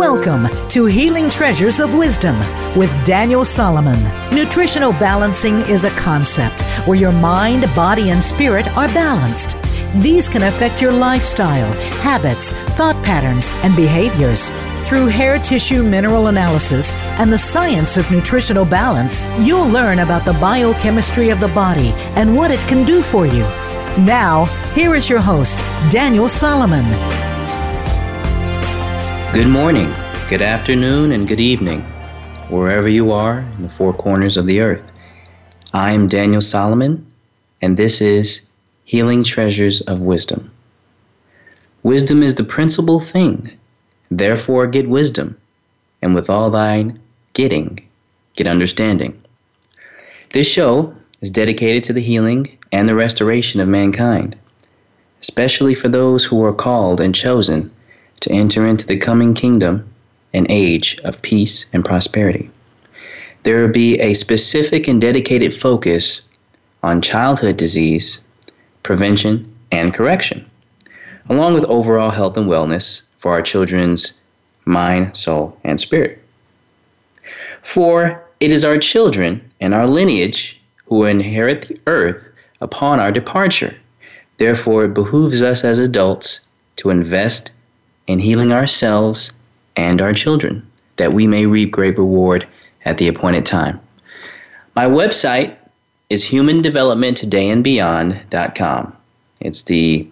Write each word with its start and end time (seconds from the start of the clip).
Welcome 0.00 0.48
to 0.68 0.86
Healing 0.86 1.28
Treasures 1.28 1.78
of 1.78 1.94
Wisdom 1.94 2.34
with 2.74 2.90
Daniel 3.04 3.44
Solomon. 3.44 4.02
Nutritional 4.34 4.92
balancing 4.92 5.56
is 5.56 5.84
a 5.84 5.90
concept 5.90 6.58
where 6.86 6.96
your 6.96 7.12
mind, 7.12 7.64
body, 7.76 8.08
and 8.08 8.22
spirit 8.22 8.66
are 8.78 8.88
balanced. 8.88 9.58
These 9.96 10.26
can 10.26 10.44
affect 10.44 10.80
your 10.80 10.92
lifestyle, 10.92 11.70
habits, 12.00 12.54
thought 12.78 12.96
patterns, 13.04 13.50
and 13.62 13.76
behaviors. 13.76 14.48
Through 14.88 15.08
hair 15.08 15.38
tissue 15.38 15.82
mineral 15.82 16.28
analysis 16.28 16.92
and 17.20 17.30
the 17.30 17.36
science 17.36 17.98
of 17.98 18.10
nutritional 18.10 18.64
balance, 18.64 19.28
you'll 19.38 19.68
learn 19.68 19.98
about 19.98 20.24
the 20.24 20.38
biochemistry 20.40 21.28
of 21.28 21.40
the 21.40 21.48
body 21.48 21.92
and 22.16 22.34
what 22.34 22.50
it 22.50 22.66
can 22.68 22.86
do 22.86 23.02
for 23.02 23.26
you. 23.26 23.42
Now, 23.98 24.46
here 24.74 24.94
is 24.94 25.10
your 25.10 25.20
host, 25.20 25.58
Daniel 25.90 26.30
Solomon. 26.30 27.29
Good 29.32 29.46
morning, 29.46 29.94
good 30.28 30.42
afternoon, 30.42 31.12
and 31.12 31.28
good 31.28 31.38
evening, 31.38 31.82
wherever 32.48 32.88
you 32.88 33.12
are 33.12 33.38
in 33.38 33.62
the 33.62 33.68
four 33.68 33.94
corners 33.94 34.36
of 34.36 34.46
the 34.46 34.58
earth. 34.58 34.90
I'm 35.72 36.08
Daniel 36.08 36.42
Solomon, 36.42 37.06
and 37.62 37.76
this 37.76 38.00
is 38.00 38.44
Healing 38.86 39.22
Treasures 39.22 39.82
of 39.82 40.02
Wisdom. 40.02 40.50
Wisdom 41.84 42.24
is 42.24 42.34
the 42.34 42.42
principal 42.42 42.98
thing, 42.98 43.56
therefore, 44.10 44.66
get 44.66 44.88
wisdom, 44.88 45.38
and 46.02 46.12
with 46.12 46.28
all 46.28 46.50
thine 46.50 46.98
getting, 47.32 47.78
get 48.34 48.48
understanding. 48.48 49.22
This 50.30 50.50
show 50.50 50.92
is 51.20 51.30
dedicated 51.30 51.84
to 51.84 51.92
the 51.92 52.02
healing 52.02 52.58
and 52.72 52.88
the 52.88 52.96
restoration 52.96 53.60
of 53.60 53.68
mankind, 53.68 54.36
especially 55.22 55.76
for 55.76 55.88
those 55.88 56.24
who 56.24 56.44
are 56.44 56.52
called 56.52 57.00
and 57.00 57.14
chosen 57.14 57.70
to 58.20 58.32
enter 58.32 58.66
into 58.66 58.86
the 58.86 58.96
coming 58.96 59.34
kingdom 59.34 59.88
and 60.32 60.46
age 60.50 60.98
of 61.04 61.20
peace 61.22 61.66
and 61.72 61.84
prosperity. 61.84 62.50
There 63.42 63.60
will 63.60 63.72
be 63.72 63.98
a 64.00 64.14
specific 64.14 64.86
and 64.86 65.00
dedicated 65.00 65.54
focus 65.54 66.28
on 66.82 67.02
childhood 67.02 67.56
disease, 67.56 68.20
prevention, 68.82 69.50
and 69.72 69.94
correction, 69.94 70.48
along 71.28 71.54
with 71.54 71.64
overall 71.64 72.10
health 72.10 72.36
and 72.36 72.46
wellness 72.46 73.02
for 73.18 73.32
our 73.32 73.42
children's 73.42 74.20
mind, 74.64 75.16
soul, 75.16 75.56
and 75.64 75.80
spirit. 75.80 76.22
For 77.62 78.22
it 78.40 78.52
is 78.52 78.64
our 78.64 78.78
children 78.78 79.40
and 79.60 79.74
our 79.74 79.86
lineage 79.86 80.60
who 80.86 81.04
inherit 81.04 81.68
the 81.68 81.78
earth 81.86 82.28
upon 82.60 83.00
our 83.00 83.12
departure. 83.12 83.74
Therefore, 84.38 84.84
it 84.84 84.94
behooves 84.94 85.42
us 85.42 85.64
as 85.64 85.78
adults 85.78 86.40
to 86.76 86.90
invest 86.90 87.52
in 88.06 88.18
healing 88.18 88.52
ourselves 88.52 89.32
and 89.76 90.02
our 90.02 90.12
children, 90.12 90.66
that 90.96 91.14
we 91.14 91.26
may 91.26 91.46
reap 91.46 91.72
great 91.72 91.98
reward 91.98 92.46
at 92.84 92.98
the 92.98 93.08
appointed 93.08 93.46
time. 93.46 93.80
My 94.74 94.86
website 94.86 95.56
is 96.08 96.24
humandevelopmenttodayandbeyond.com. 96.24 98.96
It's 99.40 99.62
the 99.62 100.08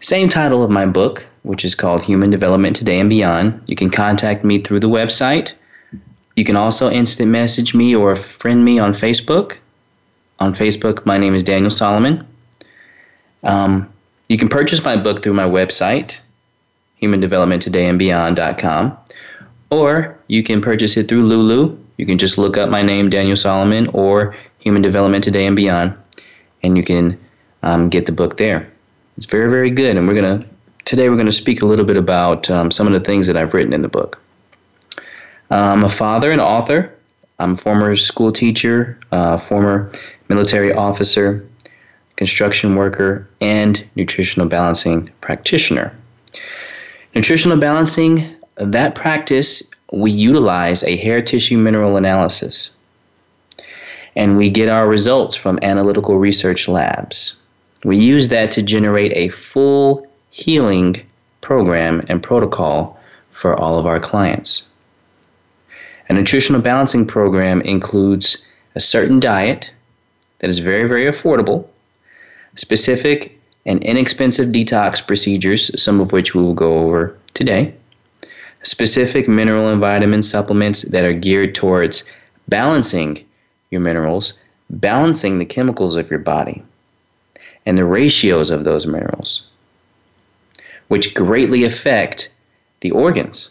same 0.00 0.28
title 0.28 0.62
of 0.62 0.70
my 0.70 0.86
book, 0.86 1.26
which 1.42 1.64
is 1.64 1.74
called 1.74 2.02
Human 2.02 2.30
Development 2.30 2.74
Today 2.74 2.98
and 2.98 3.10
Beyond. 3.10 3.62
You 3.66 3.76
can 3.76 3.90
contact 3.90 4.44
me 4.44 4.58
through 4.58 4.80
the 4.80 4.88
website. 4.88 5.54
You 6.36 6.44
can 6.44 6.56
also 6.56 6.90
instant 6.90 7.30
message 7.30 7.74
me 7.74 7.94
or 7.94 8.16
friend 8.16 8.64
me 8.64 8.78
on 8.78 8.92
Facebook. 8.92 9.58
On 10.38 10.54
Facebook, 10.54 11.04
my 11.04 11.18
name 11.18 11.34
is 11.34 11.44
Daniel 11.44 11.70
Solomon. 11.70 12.26
Um, 13.42 13.92
you 14.28 14.38
can 14.38 14.48
purchase 14.48 14.84
my 14.84 14.96
book 14.96 15.22
through 15.22 15.34
my 15.34 15.46
website, 15.46 16.20
humandevelopmenttodayandbeyond.com. 17.02 18.98
Or 19.70 20.18
you 20.26 20.42
can 20.42 20.60
purchase 20.60 20.96
it 20.96 21.08
through 21.08 21.24
Lulu. 21.26 21.78
You 21.96 22.06
can 22.06 22.18
just 22.18 22.38
look 22.38 22.56
up 22.56 22.68
my 22.70 22.82
name, 22.82 23.08
Daniel 23.10 23.36
Solomon, 23.36 23.86
or 23.88 24.34
Human 24.60 24.82
Development 24.82 25.22
Today 25.22 25.46
and 25.46 25.56
Beyond, 25.56 25.94
and 26.62 26.76
you 26.76 26.82
can 26.82 27.18
um, 27.62 27.88
get 27.88 28.06
the 28.06 28.12
book 28.12 28.36
there. 28.36 28.70
It's 29.16 29.26
very, 29.26 29.50
very 29.50 29.70
good. 29.70 29.96
And 29.96 30.08
we're 30.08 30.14
gonna 30.14 30.44
today 30.84 31.08
we're 31.08 31.16
gonna 31.16 31.32
speak 31.32 31.62
a 31.62 31.66
little 31.66 31.84
bit 31.84 31.96
about 31.96 32.50
um, 32.50 32.70
some 32.70 32.86
of 32.86 32.92
the 32.92 33.00
things 33.00 33.26
that 33.26 33.36
I've 33.36 33.54
written 33.54 33.72
in 33.72 33.82
the 33.82 33.88
book. 33.88 34.20
I'm 35.50 35.84
a 35.84 35.88
father 35.88 36.30
and 36.30 36.40
author. 36.40 36.94
I'm 37.38 37.52
a 37.52 37.56
former 37.56 37.96
school 37.96 38.32
teacher, 38.32 38.98
uh, 39.12 39.38
former 39.38 39.90
military 40.28 40.72
officer, 40.72 41.46
construction 42.16 42.76
worker, 42.76 43.28
and 43.40 43.86
nutritional 43.96 44.46
balancing 44.46 45.10
practitioner. 45.20 45.92
Nutritional 47.14 47.58
balancing, 47.58 48.36
that 48.56 48.94
practice, 48.94 49.68
we 49.92 50.12
utilize 50.12 50.84
a 50.84 50.96
hair 50.96 51.20
tissue 51.20 51.58
mineral 51.58 51.96
analysis. 51.96 52.70
And 54.14 54.36
we 54.36 54.48
get 54.48 54.68
our 54.68 54.86
results 54.86 55.34
from 55.34 55.58
analytical 55.62 56.18
research 56.18 56.68
labs. 56.68 57.40
We 57.84 57.96
use 57.96 58.28
that 58.28 58.50
to 58.52 58.62
generate 58.62 59.12
a 59.16 59.28
full 59.30 60.06
healing 60.30 61.04
program 61.40 62.04
and 62.08 62.22
protocol 62.22 63.00
for 63.32 63.58
all 63.58 63.78
of 63.78 63.86
our 63.86 63.98
clients. 63.98 64.68
A 66.08 66.12
nutritional 66.12 66.60
balancing 66.60 67.06
program 67.06 67.60
includes 67.62 68.46
a 68.76 68.80
certain 68.80 69.18
diet 69.18 69.72
that 70.38 70.50
is 70.50 70.58
very, 70.60 70.86
very 70.86 71.06
affordable, 71.06 71.66
specific 72.54 73.39
and 73.66 73.82
inexpensive 73.84 74.48
detox 74.48 75.06
procedures, 75.06 75.80
some 75.80 76.00
of 76.00 76.12
which 76.12 76.34
we 76.34 76.42
will 76.42 76.54
go 76.54 76.78
over 76.78 77.16
today. 77.34 77.74
Specific 78.62 79.28
mineral 79.28 79.68
and 79.68 79.80
vitamin 79.80 80.22
supplements 80.22 80.82
that 80.82 81.04
are 81.04 81.12
geared 81.12 81.54
towards 81.54 82.04
balancing 82.48 83.24
your 83.70 83.80
minerals, 83.80 84.38
balancing 84.70 85.38
the 85.38 85.44
chemicals 85.44 85.96
of 85.96 86.10
your 86.10 86.18
body, 86.18 86.62
and 87.66 87.78
the 87.78 87.84
ratios 87.84 88.50
of 88.50 88.64
those 88.64 88.86
minerals, 88.86 89.46
which 90.88 91.14
greatly 91.14 91.64
affect 91.64 92.30
the 92.80 92.90
organs, 92.90 93.50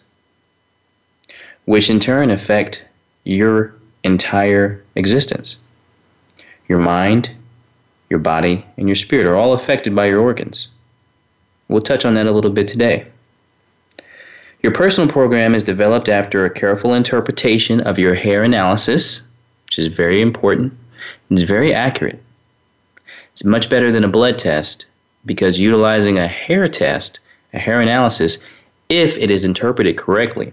which 1.66 1.90
in 1.90 2.00
turn 2.00 2.30
affect 2.30 2.86
your 3.24 3.74
entire 4.04 4.84
existence. 4.96 5.58
Your 6.68 6.80
mind, 6.80 7.32
your 8.10 8.20
body, 8.20 8.66
and 8.78 8.88
your 8.88 8.96
spirit 8.96 9.26
are 9.26 9.36
all 9.36 9.54
affected 9.54 9.96
by 9.96 10.08
your 10.08 10.20
organs. 10.20 10.70
We'll 11.68 11.82
touch 11.82 12.06
on 12.06 12.16
that 12.16 12.26
a 12.26 12.32
little 12.32 12.52
bit 12.52 12.68
today. 12.68 13.06
Your 14.62 14.74
personal 14.74 15.10
program 15.10 15.56
is 15.56 15.64
developed 15.64 16.10
after 16.10 16.44
a 16.44 16.50
careful 16.50 16.94
interpretation 16.94 17.80
of 17.82 18.00
your 18.00 18.16
hair 18.16 18.44
analysis, 18.44 19.30
which 19.66 19.80
is 19.80 19.88
very 19.88 20.22
important. 20.22 20.74
It's 21.30 21.44
very 21.44 21.74
accurate. 21.74 22.22
It's 23.32 23.46
much 23.46 23.70
better 23.70 23.92
than 23.92 24.04
a 24.04 24.10
blood 24.10 24.38
test 24.38 24.88
because 25.26 25.60
utilizing 25.60 26.18
a 26.18 26.28
hair 26.28 26.68
test, 26.68 27.20
a 27.54 27.60
hair 27.60 27.80
analysis, 27.80 28.40
if 28.90 29.18
it 29.18 29.30
is 29.30 29.46
interpreted 29.46 29.98
correctly, 29.98 30.52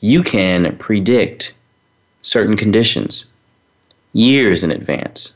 you 0.00 0.22
can 0.22 0.76
predict 0.78 1.54
certain 2.22 2.56
conditions 2.56 3.26
years 4.12 4.62
in 4.62 4.70
advance 4.70 5.32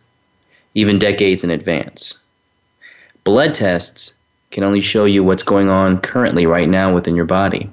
even 0.76 0.98
decades 0.98 1.42
in 1.42 1.50
advance. 1.50 2.22
Blood 3.24 3.54
tests 3.54 4.12
can 4.50 4.62
only 4.62 4.82
show 4.82 5.06
you 5.06 5.24
what's 5.24 5.42
going 5.42 5.70
on 5.70 5.98
currently 5.98 6.44
right 6.44 6.68
now 6.68 6.94
within 6.94 7.16
your 7.16 7.24
body. 7.24 7.68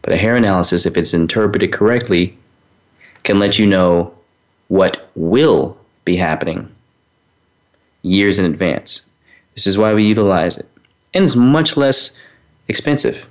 But 0.00 0.14
a 0.14 0.16
hair 0.16 0.34
analysis, 0.34 0.86
if 0.86 0.96
it's 0.96 1.12
interpreted 1.12 1.72
correctly, 1.72 2.36
can 3.22 3.38
let 3.38 3.58
you 3.58 3.66
know 3.66 4.12
what 4.68 5.10
will 5.14 5.76
be 6.06 6.16
happening 6.16 6.74
years 8.00 8.38
in 8.38 8.46
advance. 8.46 9.06
This 9.54 9.66
is 9.66 9.76
why 9.76 9.92
we 9.92 10.06
utilize 10.06 10.56
it. 10.56 10.66
And 11.12 11.22
it's 11.22 11.36
much 11.36 11.76
less 11.76 12.18
expensive. 12.68 13.28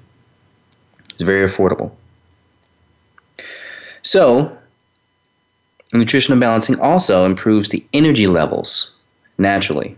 It's 1.09 1.23
very 1.23 1.43
affordable. 1.43 1.91
So, 4.03 4.55
Nutritional 5.91 6.39
balancing 6.39 6.79
also 6.79 7.25
improves 7.25 7.69
the 7.69 7.83
energy 7.93 8.27
levels 8.27 8.95
naturally. 9.37 9.97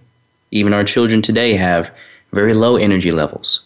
Even 0.52 0.74
our 0.74 0.84
children 0.84 1.22
today 1.22 1.54
have 1.54 1.92
very 2.32 2.54
low 2.54 2.78
energy 2.78 3.12
levels. 3.12 3.64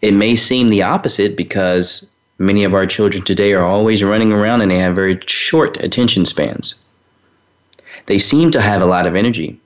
It 0.00 0.14
may 0.14 0.36
seem 0.36 0.68
the 0.68 0.82
opposite 0.82 1.36
because 1.36 2.10
many 2.38 2.64
of 2.64 2.72
our 2.72 2.86
children 2.86 3.22
today 3.22 3.52
are 3.52 3.64
always 3.64 4.02
running 4.02 4.32
around 4.32 4.62
and 4.62 4.70
they 4.70 4.78
have 4.78 4.94
very 4.94 5.18
short 5.26 5.76
attention 5.82 6.24
spans. 6.24 6.76
They 8.06 8.18
seem 8.18 8.50
to 8.52 8.62
have 8.62 8.80
a 8.80 8.86
lot 8.86 9.06
of 9.06 9.14
energy, 9.14 9.60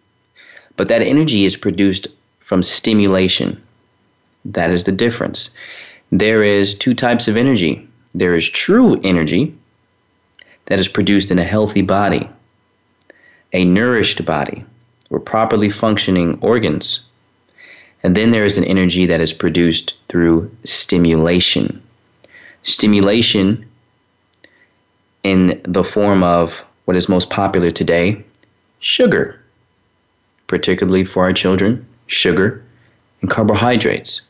but 0.77 0.89
that 0.89 1.03
energy 1.03 1.45
is 1.45 1.57
produced 1.57 2.09
from 2.41 2.63
stimulation. 2.65 3.63
That 4.45 4.71
is 4.71 4.85
the 4.85 4.93
difference. 4.93 5.57
There 6.11 6.43
is 6.43 6.75
two 6.75 6.95
types 6.95 7.29
of 7.29 7.37
energy. 7.37 7.89
There 8.15 8.35
is 8.35 8.49
true 8.49 9.01
energy, 9.05 9.55
that 10.67 10.79
is 10.79 10.89
produced 10.89 11.31
in 11.31 11.39
a 11.39 11.45
healthy 11.45 11.83
body, 11.83 12.29
a 13.53 13.65
nourished 13.65 14.25
body, 14.25 14.65
or 15.11 15.21
properly 15.21 15.69
functioning 15.69 16.39
organs. 16.41 17.05
And 18.03 18.17
then 18.17 18.31
there 18.31 18.45
is 18.45 18.59
an 18.59 18.65
energy 18.65 19.07
that 19.07 19.21
is 19.21 19.33
produced 19.33 19.99
through 20.09 20.51
stimulation. 20.65 21.83
Stimulation 22.63 23.67
in 25.23 25.61
the 25.65 25.85
form 25.85 26.23
of 26.23 26.65
what 26.85 26.97
is 26.97 27.09
most 27.09 27.31
popular 27.31 27.71
today 27.71 28.23
sugar, 28.81 29.41
particularly 30.47 31.05
for 31.05 31.25
our 31.25 31.33
children, 31.33 31.87
sugar 32.07 32.63
and 33.23 33.31
carbohydrates. 33.31 34.29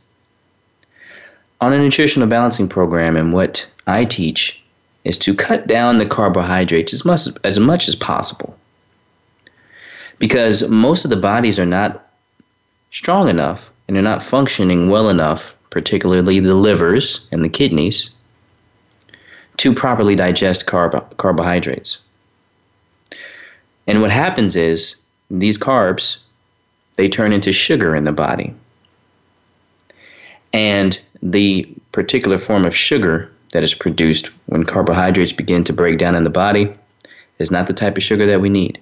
On 1.61 1.73
a 1.73 1.79
nutritional 1.79 2.29
balancing 2.29 2.69
program, 2.69 3.17
and 3.17 3.33
what 3.33 3.69
I 3.87 4.05
teach 4.05 4.63
is 5.05 5.19
to 5.19 5.35
cut 5.35 5.67
down 5.67 5.99
the 5.99 6.07
carbohydrates 6.07 6.93
as 6.93 7.05
much 7.05 7.29
as, 7.45 7.61
much 7.61 7.89
as 7.89 7.95
possible. 7.95 8.59
Because 10.19 10.69
most 10.69 11.05
of 11.05 11.11
the 11.11 11.17
bodies 11.17 11.59
are 11.59 11.67
not 11.67 12.11
strong 12.91 13.29
enough 13.29 13.71
and 13.87 13.95
they're 13.95 14.03
not 14.03 14.23
functioning 14.23 14.89
well 14.89 15.11
enough, 15.11 15.57
particularly 15.71 16.41
the 16.41 16.55
livers 16.55 17.29
and 17.33 17.45
the 17.45 17.49
kidneys, 17.49 18.11
to 19.59 19.75
properly 19.75 20.15
digest 20.15 20.67
carb- 20.67 21.17
carbohydrates. 21.19 21.99
And 23.87 24.01
what 24.01 24.11
happens 24.11 24.57
is 24.57 24.97
these 25.31 25.59
carbs 25.59 26.21
they 26.97 27.09
turn 27.09 27.33
into 27.33 27.53
sugar 27.53 27.95
in 27.95 28.05
the 28.05 28.13
body. 28.13 28.55
And 30.53 30.99
the 31.23 31.69
particular 31.93 32.39
form 32.39 32.65
of 32.65 32.75
sugar 32.75 33.34
that 33.55 33.63
is 33.63 33.73
produced 33.73 34.31
when 34.47 34.65
carbohydrates 34.65 35.33
begin 35.33 35.63
to 35.63 35.73
break 35.73 35.97
down 35.97 36.17
in 36.17 36.25
the 36.25 36.31
body 36.31 36.75
is 37.39 37.53
not 37.53 37.69
the 37.69 37.73
type 37.73 37.97
of 37.97 38.03
sugar 38.03 38.27
that 38.27 38.41
we 38.41 38.49
need. 38.49 38.81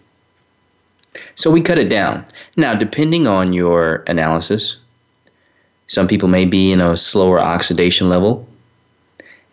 So 1.35 1.51
we 1.51 1.61
cut 1.61 1.79
it 1.79 1.91
down. 1.91 2.25
Now, 2.57 2.75
depending 2.75 3.27
on 3.27 3.53
your 3.53 4.03
analysis, 4.07 4.79
some 5.89 6.09
people 6.09 6.27
may 6.27 6.47
be 6.47 6.73
in 6.73 6.81
a 6.81 6.97
slower 6.97 7.39
oxidation 7.39 8.09
level 8.09 8.49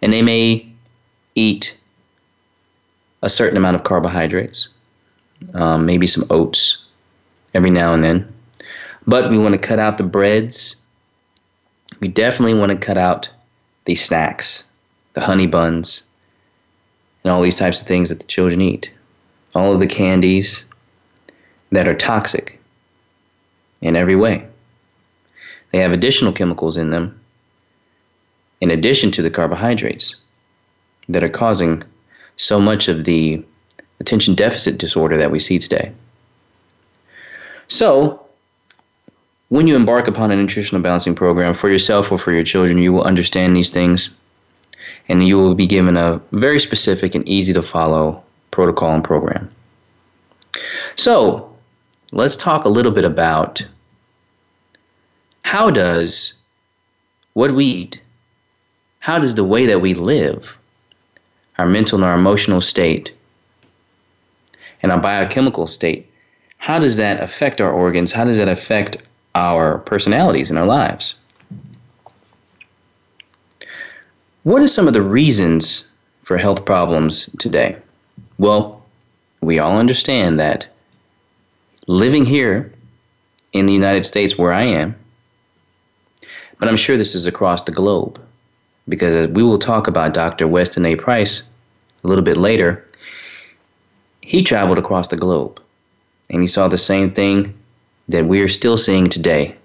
and 0.01 0.13
they 0.13 0.21
may 0.21 0.66
eat 1.36 1.77
a 3.21 3.30
certain 3.30 3.57
amount 3.57 3.75
of 3.75 3.83
carbohydrates, 3.83 4.69
um, 5.54 5.86
maybe 5.86 6.07
some 6.07 6.24
oats 6.30 6.86
every 7.54 7.71
now 7.71 7.94
and 7.94 8.06
then. 8.06 8.33
But 9.06 9.30
we 9.30 9.38
want 9.38 9.51
to 9.51 9.68
cut 9.68 9.80
out 9.80 9.98
the 9.98 10.04
breads. 10.04 10.77
We 12.00 12.07
definitely 12.07 12.54
want 12.54 12.71
to 12.71 12.77
cut 12.77 12.98
out 12.98 13.30
the 13.83 13.95
snacks, 13.95 14.63
the 15.14 15.22
honey 15.22 15.48
buns, 15.48 16.04
and 17.24 17.32
all 17.32 17.42
these 17.42 17.58
types 17.58 17.82
of 17.82 17.88
things 17.88 18.10
that 18.10 18.20
the 18.20 18.28
children 18.28 18.62
eat. 18.62 18.92
All 19.56 19.74
of 19.74 19.80
the 19.80 19.88
candies 19.88 20.66
that 21.72 21.88
are 21.88 21.96
toxic 21.96 22.60
in 23.82 23.96
every 23.96 24.16
way. 24.16 24.46
They 25.72 25.80
have 25.80 25.92
additional 25.92 26.34
chemicals 26.34 26.78
in 26.78 26.92
them 26.92 27.20
in 28.62 28.72
addition 28.72 29.12
to 29.12 29.22
the 29.22 29.30
carbohydrates 29.30 30.16
that 31.08 31.24
are 31.24 31.30
causing 31.30 31.82
so 32.36 32.60
much 32.60 32.88
of 32.88 33.06
the 33.06 33.44
attention 34.00 34.36
deficit 34.36 34.78
disorder 34.78 35.18
that 35.18 35.32
we 35.32 35.40
see 35.40 35.60
today. 35.60 35.92
So, 37.68 38.26
when 39.50 39.68
you 39.68 39.76
embark 39.76 40.08
upon 40.08 40.32
a 40.32 40.36
nutritional 40.36 40.82
balancing 40.82 41.16
program 41.16 41.54
for 41.54 41.70
yourself 41.70 42.12
or 42.12 42.18
for 42.18 42.32
your 42.32 42.44
children, 42.44 42.78
you 42.78 42.94
will 42.94 43.04
understand 43.04 43.56
these 43.56 43.70
things 43.70 44.14
and 45.10 45.28
you 45.28 45.38
will 45.38 45.56
be 45.56 45.68
given 45.68 45.98
a 45.98 46.22
very 46.32 46.60
specific 46.60 47.16
and 47.16 47.28
easy 47.28 47.52
to 47.54 47.62
follow 47.62 48.24
protocol 48.52 48.92
and 48.92 49.04
program. 49.04 49.50
So, 50.96 51.54
let's 52.12 52.38
talk 52.38 52.66
a 52.66 52.70
little 52.70 52.92
bit 52.92 53.06
about 53.06 53.66
how 55.44 55.72
does 55.72 56.34
what 57.34 57.52
we 57.52 57.66
eat, 57.66 58.02
how 59.00 59.20
does 59.20 59.36
the 59.36 59.44
way 59.44 59.66
that 59.66 59.82
we 59.82 59.94
live, 59.94 60.58
our 61.58 61.66
mental 61.66 61.98
and 61.98 62.06
our 62.06 62.16
emotional 62.16 62.62
state, 62.62 63.12
and 64.82 64.92
our 64.92 65.00
biochemical 65.00 65.68
state, 65.68 66.10
how 66.58 66.80
does 66.80 66.98
that 66.98 67.22
affect 67.22 67.62
our 67.62 67.72
organs? 67.72 68.12
How 68.12 68.26
does 68.26 68.38
that 68.38 68.48
affect 68.48 68.98
our 69.36 69.80
personalities 69.80 70.50
and 70.50 70.60
our 70.60 70.66
lives? 70.66 71.16
What 74.44 74.62
are 74.62 74.70
some 74.70 74.88
of 74.88 74.94
the 74.94 75.02
reasons 75.02 75.94
for 76.24 76.38
health 76.38 76.64
problems 76.64 77.30
today? 77.40 77.76
Well, 78.38 78.82
we 79.42 79.60
all 79.60 79.78
understand 79.78 80.40
that 80.40 80.66
living 81.88 82.24
here 82.24 82.72
in 83.52 83.66
the 83.66 83.74
United 83.74 84.06
States, 84.06 84.38
where 84.38 84.54
I 84.54 84.64
am, 84.64 84.96
but 86.58 86.70
I'm 86.70 86.78
sure 86.78 86.96
this 86.96 87.16
is 87.16 87.28
across 87.28 87.64
the 87.64 87.74
globe 87.74 88.22
because 88.88 89.28
we 89.32 89.44
will 89.44 89.60
talk 89.60 89.88
about 89.88 90.14
Dr. 90.14 90.48
Weston 90.48 90.86
A. 90.86 90.96
Price 90.96 91.44
a 92.06 92.08
little 92.08 92.24
bit 92.24 92.38
later. 92.38 92.88
He 94.22 94.42
traveled 94.42 94.78
across 94.78 95.10
the 95.10 95.18
globe 95.18 95.62
and 96.30 96.42
he 96.42 96.48
saw 96.48 96.70
the 96.70 96.78
same 96.78 97.12
thing 97.12 97.54
that 98.08 98.26
we 98.26 98.40
are 98.40 98.48
still 98.48 98.78
seeing 98.78 99.10
today. 99.10 99.56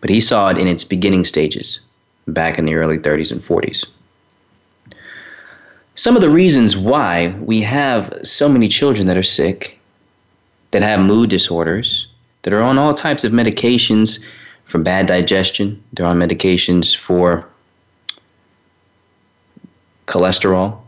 But 0.00 0.08
he 0.08 0.22
saw 0.22 0.48
it 0.48 0.56
in 0.56 0.68
its 0.68 0.84
beginning 0.84 1.26
stages 1.26 1.85
back 2.26 2.58
in 2.58 2.64
the 2.64 2.74
early 2.74 2.98
30s 2.98 3.32
and 3.32 3.40
40s. 3.40 3.86
Some 5.94 6.14
of 6.14 6.20
the 6.20 6.28
reasons 6.28 6.76
why 6.76 7.34
we 7.40 7.60
have 7.62 8.12
so 8.22 8.48
many 8.48 8.68
children 8.68 9.06
that 9.06 9.16
are 9.16 9.22
sick, 9.22 9.78
that 10.72 10.82
have 10.82 11.00
mood 11.00 11.30
disorders, 11.30 12.08
that 12.42 12.52
are 12.52 12.62
on 12.62 12.78
all 12.78 12.94
types 12.94 13.24
of 13.24 13.32
medications 13.32 14.24
for 14.64 14.78
bad 14.78 15.06
digestion. 15.06 15.82
They're 15.92 16.06
on 16.06 16.18
medications 16.18 16.94
for 16.94 17.48
cholesterol. 20.06 20.78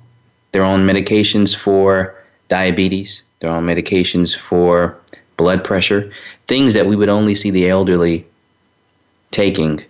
They're 0.52 0.64
on 0.64 0.86
medications 0.86 1.56
for 1.56 2.14
diabetes. 2.48 3.22
They're 3.40 3.50
on 3.50 3.64
medications 3.64 4.36
for 4.36 4.98
blood 5.36 5.64
pressure, 5.64 6.10
things 6.46 6.74
that 6.74 6.86
we 6.86 6.96
would 6.96 7.08
only 7.08 7.34
see 7.34 7.50
the 7.50 7.68
elderly 7.68 8.26
taking 9.30 9.84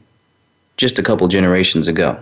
just 0.79 0.99
a 0.99 1.03
couple 1.03 1.29
generations 1.29 1.89
ago. 1.89 2.19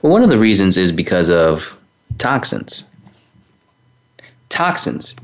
Well, 0.00 0.12
one 0.12 0.22
of 0.22 0.30
the 0.30 0.38
reasons 0.38 0.78
is 0.78 0.90
because 0.90 1.30
of 1.30 1.76
toxins. 2.16 2.84
Toxins, 4.48 5.14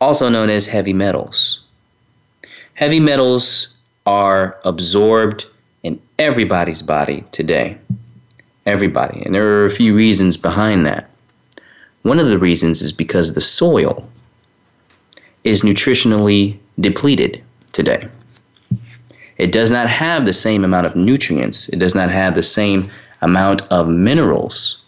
also 0.00 0.28
known 0.28 0.50
as 0.50 0.66
heavy 0.66 0.92
metals. 0.92 1.64
Heavy 2.74 3.00
metals 3.00 3.74
are 4.06 4.56
absorbed 4.64 5.46
in 5.82 6.00
everybody's 6.18 6.82
body 6.82 7.24
today. 7.32 7.76
Everybody. 8.66 9.22
And 9.24 9.34
there 9.34 9.46
are 9.46 9.64
a 9.64 9.70
few 9.70 9.94
reasons 9.94 10.36
behind 10.36 10.84
that. 10.86 11.10
One 12.02 12.18
of 12.18 12.28
the 12.28 12.38
reasons 12.38 12.82
is 12.82 12.92
because 12.92 13.32
the 13.32 13.40
soil 13.40 14.08
is 15.44 15.62
nutritionally 15.62 16.58
depleted 16.78 17.42
today. 17.72 18.08
It 19.38 19.52
does 19.52 19.70
not 19.70 19.88
have 19.88 20.26
the 20.26 20.32
same 20.32 20.64
amount 20.64 20.86
of 20.86 20.96
nutrients, 20.96 21.68
it 21.68 21.78
does 21.78 21.94
not 21.94 22.10
have 22.10 22.34
the 22.34 22.42
same 22.42 22.90
amount 23.22 23.62
of 23.70 23.88
minerals 23.88 24.82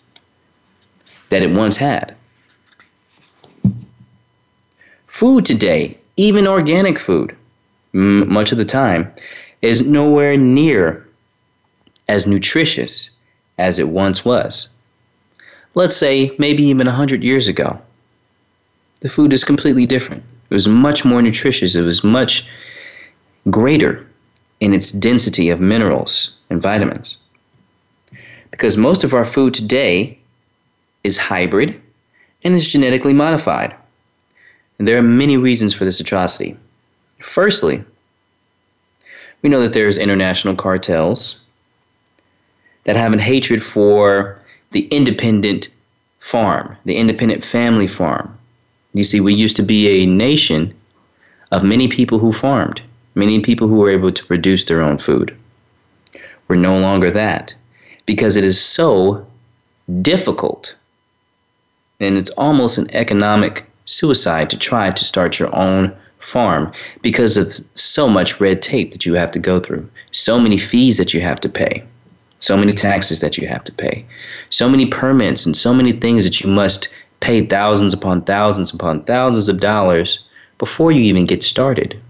that 1.28 1.42
it 1.42 1.52
once 1.52 1.76
had. 1.76 2.14
Food 5.07 5.45
today, 5.45 5.97
even 6.16 6.49
organic 6.49 6.99
food, 6.99 7.37
m- 7.95 8.33
much 8.33 8.50
of 8.50 8.59
the 8.59 8.64
time, 8.64 9.12
is 9.62 9.87
nowhere 9.87 10.37
near 10.37 11.07
as 12.09 12.26
nutritious 12.26 13.11
as 13.59 13.78
it 13.78 13.88
once 13.88 14.25
was. 14.25 14.75
Let's 15.76 15.97
say 15.97 16.35
maybe 16.38 16.64
even 16.64 16.88
100 16.88 17.23
years 17.23 17.47
ago. 17.47 17.80
The 19.00 19.09
food 19.09 19.33
is 19.33 19.45
completely 19.45 19.87
different. 19.87 20.25
It 20.50 20.54
was 20.54 20.66
much 20.66 21.04
more 21.04 21.23
nutritious, 21.23 21.76
it 21.76 21.83
was 21.83 22.02
much 22.02 22.49
greater 23.49 24.04
in 24.61 24.75
its 24.75 24.93
density 24.93 25.50
of 25.50 25.61
minerals 25.61 26.37
and 26.50 26.61
vitamins. 26.62 27.17
Because 28.50 28.76
most 28.76 29.05
of 29.05 29.14
our 29.14 29.25
food 29.25 29.55
today 29.55 30.19
is 31.02 31.19
hybrid 31.19 31.81
and 32.45 32.55
is 32.55 32.69
genetically 32.69 33.12
modified. 33.12 33.75
And 34.79 34.87
there 34.87 34.99
are 34.99 35.02
many 35.02 35.37
reasons 35.37 35.75
for 35.75 35.85
this 35.85 36.00
atrocity. 36.00 36.57
Firstly, 37.21 37.85
we 39.43 39.50
know 39.50 39.61
that 39.61 39.73
there's 39.73 39.97
international 39.97 40.57
cartels 40.57 41.40
that 42.85 42.97
have 42.97 43.14
a 43.14 43.21
hatred 43.21 43.62
for 43.62 44.38
the 44.71 44.87
independent 44.88 45.69
farm, 46.21 46.76
the 46.85 46.97
independent 46.97 47.43
family 47.43 47.87
farm. 47.87 48.37
You 48.93 49.05
see, 49.05 49.21
we 49.21 49.35
used 49.35 49.57
to 49.57 49.62
be 49.62 50.02
a 50.02 50.07
nation 50.07 50.75
of 51.50 51.64
many 51.64 51.88
people 51.88 52.19
who 52.19 52.33
farmed, 52.33 52.83
many 53.14 53.40
people 53.40 53.69
who 53.69 53.76
were 53.76 53.90
able 53.90 54.11
to 54.11 54.26
produce 54.26 54.64
their 54.64 54.83
own 54.83 54.99
food. 54.99 55.37
We're 56.49 56.57
no 56.57 56.79
longer 56.79 57.11
that 57.11 57.55
because 58.07 58.37
it 58.37 58.45
is 58.45 58.61
so 58.61 59.26
difficult 60.02 60.75
and 62.00 62.17
it's 62.17 62.31
almost 62.31 62.79
an 62.79 62.90
economic 62.95 63.64
suicide 63.85 64.49
to 64.50 64.59
try 64.59 64.90
to 64.90 65.05
start 65.05 65.38
your 65.38 65.55
own 65.55 65.95
farm 66.19 66.73
because 67.02 67.37
of 67.37 67.52
so 67.75 68.09
much 68.09 68.40
red 68.40 68.62
tape 68.62 68.93
that 68.93 69.05
you 69.07 69.14
have 69.14 69.31
to 69.33 69.38
go 69.38 69.59
through, 69.59 69.88
so 70.11 70.38
many 70.38 70.59
fees 70.59 70.97
that 70.99 71.12
you 71.12 71.21
have 71.21 71.40
to 71.40 71.49
pay, 71.49 71.83
so 72.38 72.57
many 72.57 72.73
taxes 72.73 73.21
that 73.21 73.37
you 73.37 73.49
have 73.49 73.64
to 73.64 73.73
pay, 73.73 74.05
so 74.49 74.69
many 74.69 74.87
permits, 74.87 75.45
and 75.45 75.57
so 75.57 75.75
many 75.75 75.93
things 75.93 76.25
that 76.25 76.40
you 76.40 76.50
must 76.50 76.88
pay 77.21 77.45
thousands 77.45 77.93
upon 77.93 78.23
thousands 78.23 78.73
upon 78.73 79.02
thousands 79.05 79.49
of 79.49 79.61
dollars 79.61 80.21
before 80.59 80.93
you 80.93 81.02
even 81.02 81.26
get 81.26 81.43
started. 81.43 82.00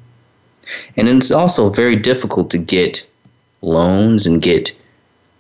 And 0.97 1.09
it's 1.09 1.31
also 1.31 1.71
very 1.71 1.97
difficult 1.97 2.51
to 2.51 2.59
get 2.59 3.07
loans 3.63 4.27
and 4.27 4.43
get 4.43 4.77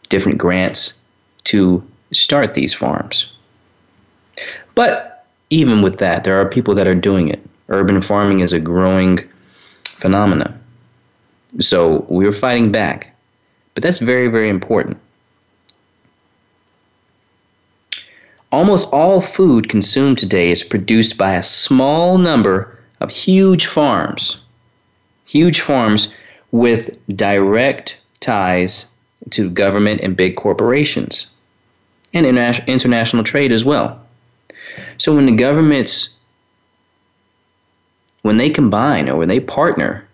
different 0.08 0.38
grants 0.38 1.02
to 1.44 1.82
start 2.12 2.54
these 2.54 2.75
farms. 2.75 3.32
But 4.75 5.26
even 5.50 5.82
with 5.82 5.99
that, 5.99 6.25
there 6.25 6.40
are 6.40 6.49
people 6.49 6.75
that 6.75 6.88
are 6.88 6.94
doing 6.94 7.28
it. 7.28 7.40
Urban 7.68 8.00
farming 8.00 8.40
is 8.40 8.52
a 8.52 8.60
growing 8.60 9.18
phenomenon. 9.84 10.58
So 11.60 12.06
we're 12.08 12.32
fighting 12.32 12.72
back. 12.72 13.14
But 13.75 13.82
that's 13.82 13.99
very, 13.99 14.28
very 14.28 14.49
important. 14.49 14.99
Almost 18.52 18.92
all 18.92 19.20
food 19.20 19.68
consumed 19.68 20.18
today 20.18 20.50
is 20.50 20.64
produced 20.64 21.16
by 21.16 21.34
a 21.34 21.42
small 21.42 22.18
number 22.18 22.76
of 23.00 23.10
huge 23.10 23.66
farms. 23.66 24.42
Huge 25.30 25.60
farms 25.60 26.12
with 26.50 26.99
direct 27.16 28.00
ties 28.18 28.87
to 29.30 29.49
government 29.49 30.00
and 30.00 30.16
big 30.16 30.34
corporations 30.34 31.30
and 32.12 32.26
international 32.26 33.22
trade 33.22 33.52
as 33.52 33.64
well. 33.64 34.04
So 34.96 35.14
when 35.14 35.26
the 35.26 35.37
governments 35.37 36.18
when 38.22 38.38
they 38.38 38.50
combine 38.50 39.08
or 39.08 39.16
when 39.16 39.28
they 39.28 39.38
partner 39.38 40.04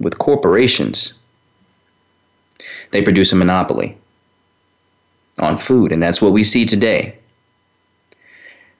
with 0.00 0.18
corporations, 0.18 1.14
they 2.90 3.00
produce 3.00 3.32
a 3.32 3.36
monopoly 3.36 3.96
on 5.40 5.56
food, 5.56 5.92
and 5.92 6.02
that's 6.02 6.20
what 6.20 6.32
we 6.32 6.42
see 6.42 6.66
today. 6.66 7.16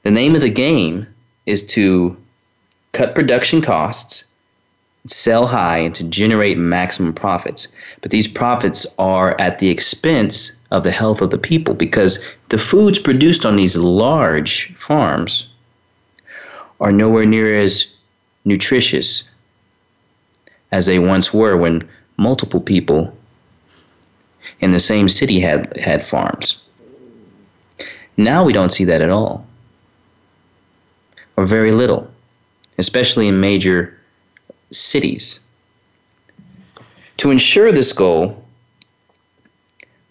The 0.02 0.10
name 0.10 0.34
of 0.34 0.42
the 0.42 0.50
game 0.50 1.06
is 1.46 1.64
to 1.68 2.16
cut 2.90 3.14
production 3.14 3.62
costs, 3.62 4.24
sell 5.06 5.46
high, 5.46 5.78
and 5.78 5.94
to 5.94 6.04
generate 6.04 6.56
maximum 6.56 7.12
profits. 7.12 7.68
But 8.00 8.10
these 8.10 8.26
profits 8.26 8.86
are 8.98 9.38
at 9.40 9.58
the 9.58 9.68
expense 9.68 10.62
of 10.70 10.82
the 10.82 10.90
health 10.90 11.20
of 11.20 11.30
the 11.30 11.38
people 11.38 11.74
because 11.74 12.24
the 12.48 12.58
foods 12.58 12.98
produced 12.98 13.44
on 13.44 13.56
these 13.56 13.76
large 13.76 14.74
farms 14.74 15.46
are 16.80 16.92
nowhere 16.92 17.26
near 17.26 17.56
as 17.56 17.94
nutritious 18.44 19.30
as 20.72 20.86
they 20.86 20.98
once 20.98 21.32
were 21.32 21.56
when 21.56 21.88
multiple 22.16 22.60
people 22.60 23.16
in 24.60 24.70
the 24.70 24.80
same 24.80 25.08
city 25.08 25.40
had, 25.40 25.76
had 25.78 26.02
farms. 26.02 26.62
Now 28.16 28.44
we 28.44 28.52
don't 28.52 28.72
see 28.72 28.84
that 28.84 29.02
at 29.02 29.10
all 29.10 29.46
or 31.36 31.46
very 31.46 31.72
little, 31.72 32.10
especially 32.78 33.28
in 33.28 33.40
major 33.40 33.98
cities. 34.74 35.40
To 37.18 37.30
ensure 37.30 37.72
this 37.72 37.92
goal, 37.92 38.44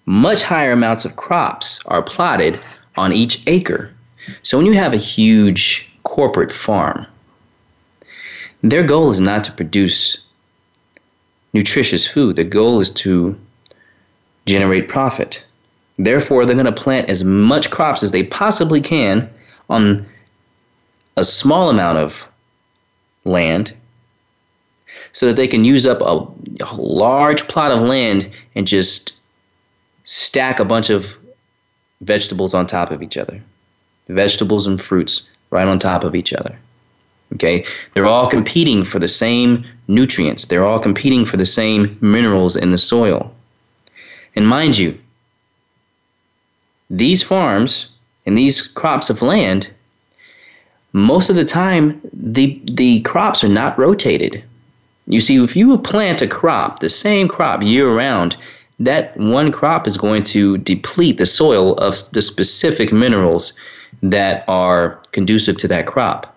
much 0.05 0.43
higher 0.43 0.71
amounts 0.71 1.05
of 1.05 1.15
crops 1.15 1.79
are 1.85 2.01
plotted 2.01 2.59
on 2.95 3.13
each 3.13 3.43
acre. 3.47 3.91
So 4.41 4.57
when 4.57 4.65
you 4.65 4.73
have 4.73 4.93
a 4.93 4.97
huge 4.97 5.91
corporate 6.03 6.51
farm, 6.51 7.05
their 8.61 8.83
goal 8.83 9.09
is 9.11 9.19
not 9.19 9.43
to 9.45 9.51
produce 9.51 10.25
nutritious 11.53 12.07
food. 12.07 12.35
The 12.35 12.43
goal 12.43 12.79
is 12.79 12.89
to 12.91 13.37
generate 14.45 14.89
profit. 14.89 15.43
Therefore, 15.97 16.45
they're 16.45 16.55
going 16.55 16.65
to 16.65 16.71
plant 16.71 17.09
as 17.09 17.23
much 17.23 17.69
crops 17.69 18.03
as 18.03 18.11
they 18.11 18.23
possibly 18.23 18.81
can 18.81 19.29
on 19.69 20.05
a 21.15 21.23
small 21.23 21.69
amount 21.69 21.99
of 21.99 22.27
land 23.25 23.73
so 25.13 25.27
that 25.27 25.35
they 25.35 25.47
can 25.47 25.63
use 25.63 25.85
up 25.85 26.01
a, 26.01 26.27
large 26.75 27.47
plot 27.47 27.71
of 27.71 27.81
land 27.81 28.29
and 28.55 28.67
just 28.67 29.13
stack 30.03 30.59
a 30.59 30.65
bunch 30.65 30.89
of 30.89 31.17
vegetables 32.01 32.53
on 32.53 32.67
top 32.67 32.91
of 32.91 33.01
each 33.01 33.17
other. 33.17 33.41
Vegetables 34.09 34.67
and 34.67 34.81
fruits 34.81 35.29
right 35.49 35.67
on 35.67 35.79
top 35.79 36.03
of 36.03 36.15
each 36.15 36.33
other. 36.33 36.57
Okay? 37.33 37.65
They're 37.93 38.07
all 38.07 38.29
competing 38.29 38.83
for 38.83 38.99
the 38.99 39.07
same 39.07 39.65
nutrients, 39.87 40.45
they're 40.45 40.65
all 40.65 40.79
competing 40.79 41.25
for 41.25 41.37
the 41.37 41.45
same 41.45 41.97
minerals 42.01 42.55
in 42.55 42.71
the 42.71 42.77
soil. 42.77 43.33
And 44.35 44.47
mind 44.47 44.77
you, 44.77 44.97
these 46.89 47.23
farms 47.23 47.89
and 48.25 48.37
these 48.37 48.61
crops 48.61 49.09
of 49.09 49.21
land 49.21 49.69
most 50.93 51.29
of 51.29 51.35
the 51.35 51.45
time 51.45 51.99
the 52.13 52.61
the 52.65 53.01
crops 53.01 53.43
are 53.43 53.49
not 53.49 53.77
rotated. 53.77 54.43
You 55.05 55.19
see, 55.19 55.43
if 55.43 55.55
you 55.55 55.77
plant 55.77 56.21
a 56.21 56.27
crop, 56.27 56.79
the 56.79 56.89
same 56.89 57.27
crop 57.27 57.61
year 57.61 57.93
round, 57.93 58.37
that 58.79 59.15
one 59.17 59.51
crop 59.51 59.85
is 59.87 59.97
going 59.97 60.23
to 60.23 60.57
deplete 60.59 61.17
the 61.17 61.25
soil 61.25 61.73
of 61.75 61.95
the 62.11 62.21
specific 62.21 62.91
minerals 62.93 63.53
that 64.01 64.43
are 64.47 64.99
conducive 65.11 65.57
to 65.57 65.67
that 65.67 65.87
crop. 65.87 66.35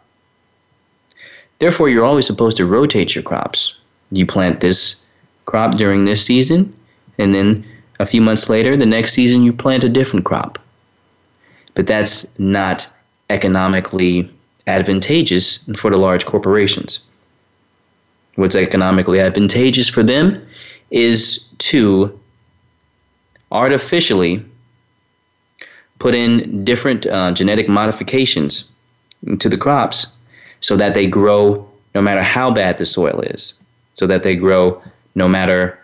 Therefore, 1.58 1.88
you're 1.88 2.04
always 2.04 2.26
supposed 2.26 2.56
to 2.58 2.66
rotate 2.66 3.14
your 3.14 3.24
crops. 3.24 3.74
You 4.10 4.26
plant 4.26 4.60
this 4.60 5.06
crop 5.46 5.74
during 5.74 6.04
this 6.04 6.24
season, 6.24 6.74
and 7.18 7.34
then 7.34 7.64
a 7.98 8.06
few 8.06 8.20
months 8.20 8.50
later, 8.50 8.76
the 8.76 8.84
next 8.84 9.12
season, 9.12 9.42
you 9.42 9.52
plant 9.52 9.84
a 9.84 9.88
different 9.88 10.26
crop. 10.26 10.58
But 11.74 11.86
that's 11.86 12.38
not 12.38 12.88
economically 13.30 14.30
advantageous 14.66 15.68
for 15.76 15.90
the 15.90 15.96
large 15.96 16.26
corporations. 16.26 17.04
What's 18.36 18.54
economically 18.54 19.20
advantageous 19.20 19.88
for 19.88 20.02
them 20.02 20.46
is 20.90 21.48
to 21.58 22.18
artificially 23.50 24.44
put 25.98 26.14
in 26.14 26.64
different 26.64 27.06
uh, 27.06 27.32
genetic 27.32 27.68
modifications 27.68 28.70
to 29.38 29.48
the 29.48 29.56
crops 29.56 30.16
so 30.60 30.76
that 30.76 30.94
they 30.94 31.06
grow 31.06 31.66
no 31.94 32.02
matter 32.02 32.22
how 32.22 32.50
bad 32.50 32.78
the 32.78 32.86
soil 32.86 33.20
is, 33.20 33.54
so 33.94 34.06
that 34.06 34.22
they 34.22 34.36
grow 34.36 34.82
no 35.14 35.26
matter 35.26 35.78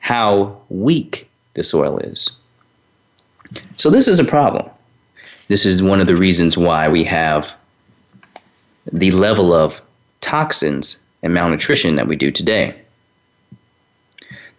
how 0.00 0.60
weak 0.68 1.28
the 1.54 1.64
soil 1.64 1.98
is. 1.98 2.30
So, 3.76 3.88
this 3.88 4.06
is 4.06 4.20
a 4.20 4.24
problem. 4.24 4.68
This 5.48 5.64
is 5.64 5.82
one 5.82 6.00
of 6.00 6.06
the 6.06 6.16
reasons 6.16 6.58
why 6.58 6.88
we 6.88 7.02
have 7.04 7.56
the 8.92 9.10
level 9.12 9.54
of 9.54 9.80
toxins 10.20 10.98
and 11.22 11.34
malnutrition 11.34 11.96
that 11.96 12.06
we 12.06 12.16
do 12.16 12.30
today. 12.30 12.74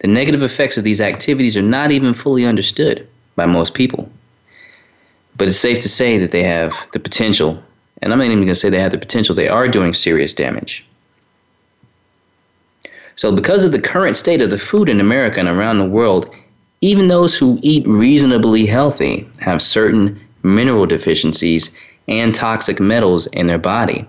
The 0.00 0.08
negative 0.08 0.42
effects 0.42 0.76
of 0.76 0.84
these 0.84 1.00
activities 1.00 1.56
are 1.56 1.62
not 1.62 1.90
even 1.90 2.14
fully 2.14 2.44
understood 2.46 3.06
by 3.36 3.46
most 3.46 3.74
people. 3.74 4.10
But 5.36 5.48
it's 5.48 5.58
safe 5.58 5.80
to 5.80 5.88
say 5.88 6.18
that 6.18 6.30
they 6.30 6.42
have 6.42 6.74
the 6.92 7.00
potential, 7.00 7.62
and 8.02 8.12
I'm 8.12 8.18
not 8.18 8.26
even 8.26 8.38
going 8.38 8.48
to 8.48 8.54
say 8.54 8.68
they 8.68 8.80
have 8.80 8.92
the 8.92 8.98
potential, 8.98 9.34
they 9.34 9.48
are 9.48 9.68
doing 9.68 9.94
serious 9.94 10.34
damage. 10.34 10.86
So, 13.16 13.34
because 13.34 13.64
of 13.64 13.72
the 13.72 13.80
current 13.80 14.16
state 14.16 14.40
of 14.40 14.50
the 14.50 14.58
food 14.58 14.88
in 14.88 15.00
America 15.00 15.40
and 15.40 15.48
around 15.48 15.78
the 15.78 15.88
world, 15.88 16.34
even 16.80 17.08
those 17.08 17.36
who 17.36 17.58
eat 17.62 17.86
reasonably 17.86 18.64
healthy 18.64 19.28
have 19.40 19.60
certain 19.60 20.18
mineral 20.42 20.86
deficiencies 20.86 21.78
and 22.08 22.34
toxic 22.34 22.80
metals 22.80 23.26
in 23.28 23.46
their 23.46 23.58
body 23.58 24.06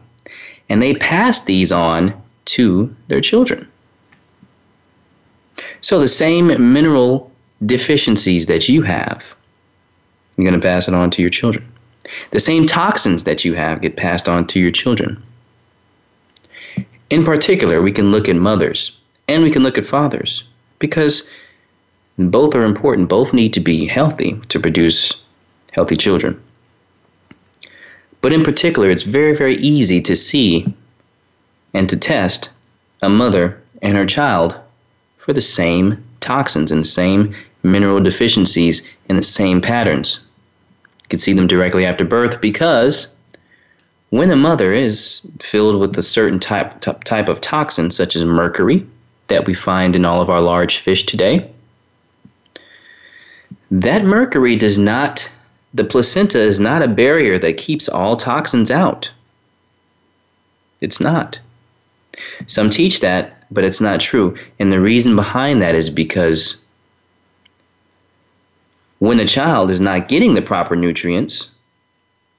and 0.72 0.82
they 0.82 0.94
pass 0.94 1.42
these 1.42 1.74
on 1.74 2.14
to 2.58 2.94
their 3.08 3.22
children. 3.22 3.68
So 5.82 6.00
the 6.00 6.08
same 6.08 6.48
mineral 6.74 7.32
deficiencies 7.66 8.48
that 8.48 8.70
you 8.70 8.82
have, 8.82 9.36
you're 10.38 10.50
going 10.50 10.60
to 10.60 10.66
pass 10.66 10.88
it 10.88 10.94
on 10.94 11.10
to 11.12 11.22
your 11.22 11.30
children. 11.30 11.66
The 12.32 12.40
same 12.40 12.66
toxins 12.66 13.24
that 13.24 13.46
you 13.46 13.54
have 13.54 13.82
get 13.82 13.96
passed 13.96 14.28
on 14.28 14.48
to 14.48 14.60
your 14.60 14.72
children. 14.72 15.22
In 17.10 17.24
particular, 17.24 17.82
we 17.82 17.92
can 17.92 18.12
look 18.12 18.28
at 18.28 18.36
mothers 18.36 18.98
and 19.28 19.44
we 19.44 19.52
can 19.52 19.64
look 19.64 19.78
at 19.78 19.86
fathers 19.86 20.44
because 20.80 21.30
both 22.18 22.56
are 22.56 22.64
important. 22.64 23.10
Both 23.10 23.34
need 23.34 23.54
to 23.54 23.60
be 23.60 23.86
healthy 23.86 24.34
to 24.50 24.60
produce 24.60 25.26
healthy 25.72 25.96
children. 25.96 26.42
But 28.22 28.34
in 28.34 28.44
particular, 28.44 28.90
it's 28.90 29.04
very, 29.04 29.36
very 29.36 29.56
easy 29.56 30.02
to 30.02 30.16
see 30.16 30.72
and 31.74 31.90
to 31.90 31.98
test 31.98 32.50
a 33.02 33.10
mother 33.10 33.62
and 33.82 33.98
her 33.98 34.06
child 34.06 34.60
for 35.18 35.34
the 35.34 35.42
same 35.42 36.04
toxins 36.20 36.72
and 36.72 36.82
the 36.82 36.88
same 36.88 37.36
mineral 37.64 38.00
deficiencies 38.00 38.90
and 39.10 39.18
the 39.18 39.24
same 39.24 39.62
patterns. 39.62 40.26
You 41.04 41.10
can 41.10 41.20
see 41.20 41.34
them 41.34 41.48
directly 41.48 41.86
after 41.86 42.06
birth 42.06 42.42
because 42.42 43.16
when 44.10 44.32
a 44.32 44.36
mother 44.36 44.74
is 44.74 45.26
filled 45.40 45.80
with 45.80 45.98
a 45.98 46.02
certain 46.02 46.40
type, 46.40 46.82
type 46.82 47.30
of 47.30 47.42
toxin, 47.42 47.92
such 47.92 48.16
as 48.16 48.26
mercury, 48.26 48.86
that 49.28 49.46
we 49.46 49.54
find 49.54 49.96
in 49.96 50.06
all 50.06 50.22
of 50.22 50.30
our 50.30 50.42
large 50.42 50.80
fish 50.80 51.06
today, 51.06 51.50
that 53.72 54.04
mercury 54.04 54.58
does 54.58 54.78
not, 54.78 55.32
the 55.74 55.86
placenta 55.86 56.40
is 56.40 56.60
not 56.60 56.84
a 56.84 56.90
barrier 56.90 57.40
that 57.40 57.56
keeps 57.56 57.88
all 57.88 58.18
toxins 58.18 58.70
out. 58.70 59.10
It's 60.82 61.00
not. 61.00 61.40
Some 62.48 62.70
teach 62.70 63.02
that, 63.02 63.44
but 63.52 63.64
it's 63.64 63.82
not 63.82 64.00
true. 64.00 64.36
And 64.60 64.72
the 64.72 64.82
reason 64.82 65.16
behind 65.16 65.62
that 65.62 65.76
is 65.76 65.90
because 65.90 66.64
when 69.00 69.20
a 69.20 69.26
child 69.26 69.70
is 69.70 69.82
not 69.82 70.08
getting 70.08 70.34
the 70.34 70.42
proper 70.42 70.76
nutrients, 70.76 71.54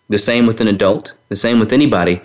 the 0.08 0.18
same 0.18 0.46
with 0.46 0.60
an 0.60 0.68
adult, 0.68 1.14
the 1.28 1.36
same 1.36 1.58
with 1.58 1.72
anybody, 1.72 2.20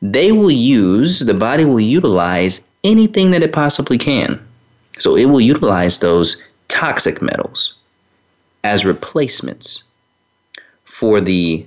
they 0.00 0.32
will 0.32 0.50
use, 0.50 1.20
the 1.20 1.34
body 1.34 1.64
will 1.64 1.80
utilize 1.80 2.68
anything 2.82 3.30
that 3.30 3.42
it 3.42 3.52
possibly 3.52 3.98
can. 3.98 4.40
So 4.98 5.16
it 5.16 5.26
will 5.26 5.40
utilize 5.40 5.98
those 5.98 6.44
toxic 6.68 7.22
metals 7.22 7.74
as 8.64 8.84
replacements 8.84 9.84
for 10.84 11.20
the 11.20 11.64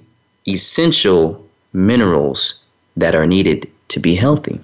essential 0.48 1.46
minerals 1.74 2.64
that 2.98 3.16
are 3.16 3.26
needed 3.26 3.70
to 3.90 4.00
be 4.00 4.16
healthy. 4.16 4.60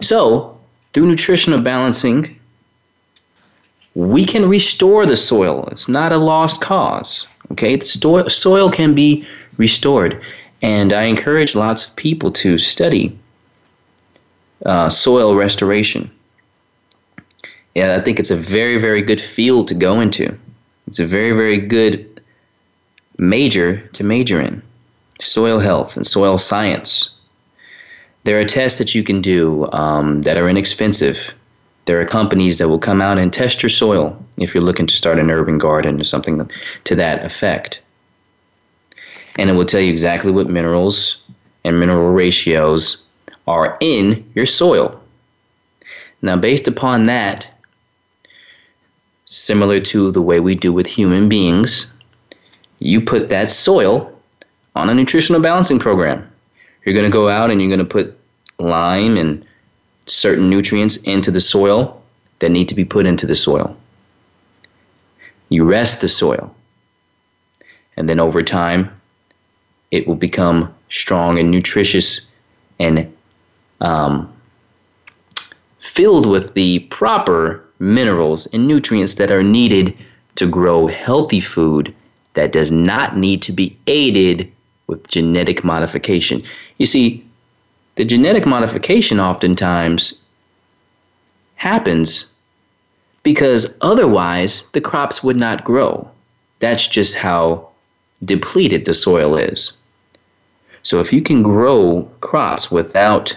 So, 0.00 0.58
through 0.92 1.06
nutritional 1.06 1.60
balancing, 1.60 2.38
we 3.94 4.24
can 4.24 4.48
restore 4.48 5.06
the 5.06 5.16
soil. 5.16 5.68
It's 5.70 5.88
not 5.88 6.12
a 6.12 6.18
lost 6.18 6.60
cause. 6.60 7.26
Okay, 7.52 7.76
the 7.76 7.84
sto- 7.84 8.28
soil 8.28 8.70
can 8.70 8.94
be 8.94 9.26
restored, 9.58 10.20
and 10.62 10.92
I 10.92 11.02
encourage 11.02 11.54
lots 11.54 11.88
of 11.88 11.96
people 11.96 12.30
to 12.32 12.56
study 12.56 13.16
uh, 14.64 14.88
soil 14.88 15.34
restoration. 15.34 16.10
Yeah, 17.74 17.96
I 17.96 18.00
think 18.00 18.18
it's 18.18 18.30
a 18.30 18.36
very, 18.36 18.78
very 18.78 19.02
good 19.02 19.20
field 19.20 19.68
to 19.68 19.74
go 19.74 20.00
into. 20.00 20.36
It's 20.86 20.98
a 20.98 21.06
very, 21.06 21.32
very 21.32 21.58
good 21.58 22.20
major 23.18 23.78
to 23.92 24.04
major 24.04 24.40
in 24.40 24.62
soil 25.20 25.58
health 25.58 25.96
and 25.96 26.06
soil 26.06 26.38
science. 26.38 27.18
There 28.24 28.38
are 28.38 28.44
tests 28.44 28.78
that 28.78 28.94
you 28.94 29.02
can 29.02 29.20
do 29.20 29.70
um, 29.72 30.22
that 30.22 30.36
are 30.36 30.48
inexpensive. 30.48 31.34
There 31.86 32.00
are 32.00 32.06
companies 32.06 32.58
that 32.58 32.68
will 32.68 32.78
come 32.78 33.02
out 33.02 33.18
and 33.18 33.32
test 33.32 33.62
your 33.62 33.70
soil 33.70 34.16
if 34.36 34.54
you're 34.54 34.62
looking 34.62 34.86
to 34.86 34.96
start 34.96 35.18
an 35.18 35.30
urban 35.30 35.58
garden 35.58 36.00
or 36.00 36.04
something 36.04 36.48
to 36.84 36.94
that 36.94 37.24
effect. 37.24 37.80
And 39.36 39.50
it 39.50 39.56
will 39.56 39.64
tell 39.64 39.80
you 39.80 39.90
exactly 39.90 40.30
what 40.30 40.48
minerals 40.48 41.22
and 41.64 41.80
mineral 41.80 42.12
ratios 42.12 43.04
are 43.46 43.76
in 43.80 44.30
your 44.34 44.46
soil. 44.46 45.00
Now, 46.20 46.36
based 46.36 46.68
upon 46.68 47.04
that, 47.04 47.50
similar 49.24 49.80
to 49.80 50.12
the 50.12 50.22
way 50.22 50.38
we 50.38 50.54
do 50.54 50.72
with 50.72 50.86
human 50.86 51.28
beings, 51.28 51.96
you 52.78 53.00
put 53.00 53.28
that 53.30 53.50
soil 53.50 54.16
on 54.76 54.88
a 54.88 54.94
nutritional 54.94 55.40
balancing 55.40 55.78
program. 55.78 56.31
You're 56.84 56.94
going 56.94 57.10
to 57.10 57.14
go 57.14 57.28
out 57.28 57.50
and 57.50 57.60
you're 57.60 57.68
going 57.68 57.78
to 57.78 57.84
put 57.84 58.18
lime 58.58 59.16
and 59.16 59.46
certain 60.06 60.50
nutrients 60.50 60.96
into 60.98 61.30
the 61.30 61.40
soil 61.40 62.02
that 62.40 62.50
need 62.50 62.68
to 62.68 62.74
be 62.74 62.84
put 62.84 63.06
into 63.06 63.26
the 63.26 63.36
soil. 63.36 63.76
You 65.48 65.64
rest 65.64 66.00
the 66.00 66.08
soil. 66.08 66.54
And 67.96 68.08
then 68.08 68.18
over 68.18 68.42
time, 68.42 68.90
it 69.90 70.06
will 70.06 70.16
become 70.16 70.74
strong 70.88 71.38
and 71.38 71.50
nutritious 71.50 72.34
and 72.78 73.14
um, 73.80 74.32
filled 75.78 76.26
with 76.26 76.54
the 76.54 76.80
proper 76.90 77.64
minerals 77.78 78.46
and 78.52 78.66
nutrients 78.66 79.16
that 79.16 79.30
are 79.30 79.42
needed 79.42 79.94
to 80.36 80.48
grow 80.48 80.86
healthy 80.86 81.40
food 81.40 81.94
that 82.34 82.52
does 82.52 82.72
not 82.72 83.16
need 83.16 83.42
to 83.42 83.52
be 83.52 83.76
aided 83.86 84.50
with 84.92 85.08
genetic 85.08 85.64
modification. 85.64 86.42
You 86.78 86.86
see, 86.86 87.24
the 87.94 88.04
genetic 88.04 88.46
modification 88.46 89.18
oftentimes 89.18 90.24
happens 91.56 92.34
because 93.22 93.78
otherwise 93.80 94.68
the 94.72 94.80
crops 94.80 95.24
would 95.24 95.36
not 95.36 95.64
grow. 95.64 96.08
That's 96.58 96.86
just 96.86 97.14
how 97.14 97.68
depleted 98.24 98.84
the 98.84 98.94
soil 98.94 99.36
is. 99.36 99.72
So 100.82 101.00
if 101.00 101.12
you 101.12 101.22
can 101.22 101.42
grow 101.42 102.08
crops 102.20 102.70
without 102.70 103.36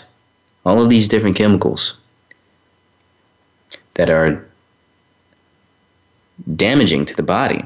all 0.66 0.82
of 0.82 0.90
these 0.90 1.08
different 1.08 1.36
chemicals 1.36 1.96
that 3.94 4.10
are 4.10 4.46
damaging 6.56 7.06
to 7.06 7.16
the 7.16 7.24
body, 7.24 7.64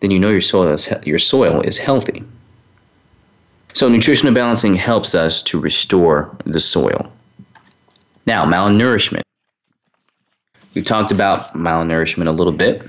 then 0.00 0.10
you 0.10 0.18
know 0.18 0.30
your 0.30 0.40
soil 0.40 0.72
is, 0.72 0.92
your 1.04 1.18
soil 1.18 1.60
is 1.60 1.78
healthy. 1.78 2.24
So, 3.72 3.88
nutritional 3.88 4.34
balancing 4.34 4.74
helps 4.74 5.14
us 5.14 5.40
to 5.42 5.60
restore 5.60 6.36
the 6.44 6.58
soil. 6.58 7.08
Now, 8.26 8.44
malnourishment. 8.44 9.22
We've 10.74 10.84
talked 10.84 11.12
about 11.12 11.54
malnourishment 11.54 12.26
a 12.26 12.32
little 12.32 12.52
bit, 12.52 12.82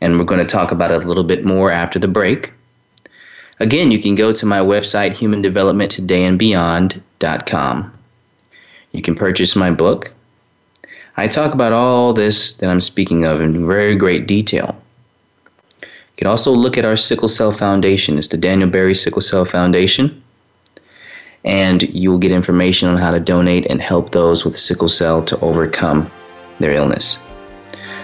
and 0.00 0.18
we're 0.18 0.24
going 0.24 0.40
to 0.40 0.46
talk 0.46 0.72
about 0.72 0.90
it 0.90 1.04
a 1.04 1.06
little 1.06 1.24
bit 1.24 1.44
more 1.44 1.70
after 1.70 1.98
the 1.98 2.08
break. 2.08 2.50
Again, 3.58 3.90
you 3.90 3.98
can 3.98 4.14
go 4.14 4.32
to 4.32 4.46
my 4.46 4.60
website, 4.60 5.16
humandevelopmenttodayandbeyond.com. 5.16 7.92
You 8.92 9.02
can 9.02 9.14
purchase 9.14 9.54
my 9.54 9.70
book. 9.70 10.10
I 11.16 11.26
talk 11.28 11.52
about 11.52 11.74
all 11.74 12.14
this 12.14 12.54
that 12.54 12.70
I'm 12.70 12.80
speaking 12.80 13.24
of 13.24 13.42
in 13.42 13.66
very 13.66 13.96
great 13.96 14.26
detail. 14.26 14.80
You 16.20 16.24
can 16.24 16.32
also 16.32 16.52
look 16.52 16.76
at 16.76 16.84
our 16.84 16.98
Sickle 16.98 17.28
Cell 17.28 17.50
Foundation. 17.50 18.18
It's 18.18 18.28
the 18.28 18.36
Daniel 18.36 18.68
Berry 18.68 18.94
Sickle 18.94 19.22
Cell 19.22 19.46
Foundation. 19.46 20.22
And 21.46 21.82
you 21.82 22.10
will 22.10 22.18
get 22.18 22.30
information 22.30 22.90
on 22.90 22.98
how 22.98 23.10
to 23.10 23.18
donate 23.18 23.64
and 23.70 23.80
help 23.80 24.10
those 24.10 24.44
with 24.44 24.54
sickle 24.54 24.90
cell 24.90 25.24
to 25.24 25.40
overcome 25.40 26.12
their 26.58 26.72
illness. 26.72 27.18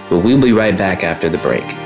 But 0.08 0.20
we'll 0.20 0.40
be 0.40 0.52
right 0.52 0.78
back 0.78 1.04
after 1.04 1.28
the 1.28 1.36
break. 1.36 1.85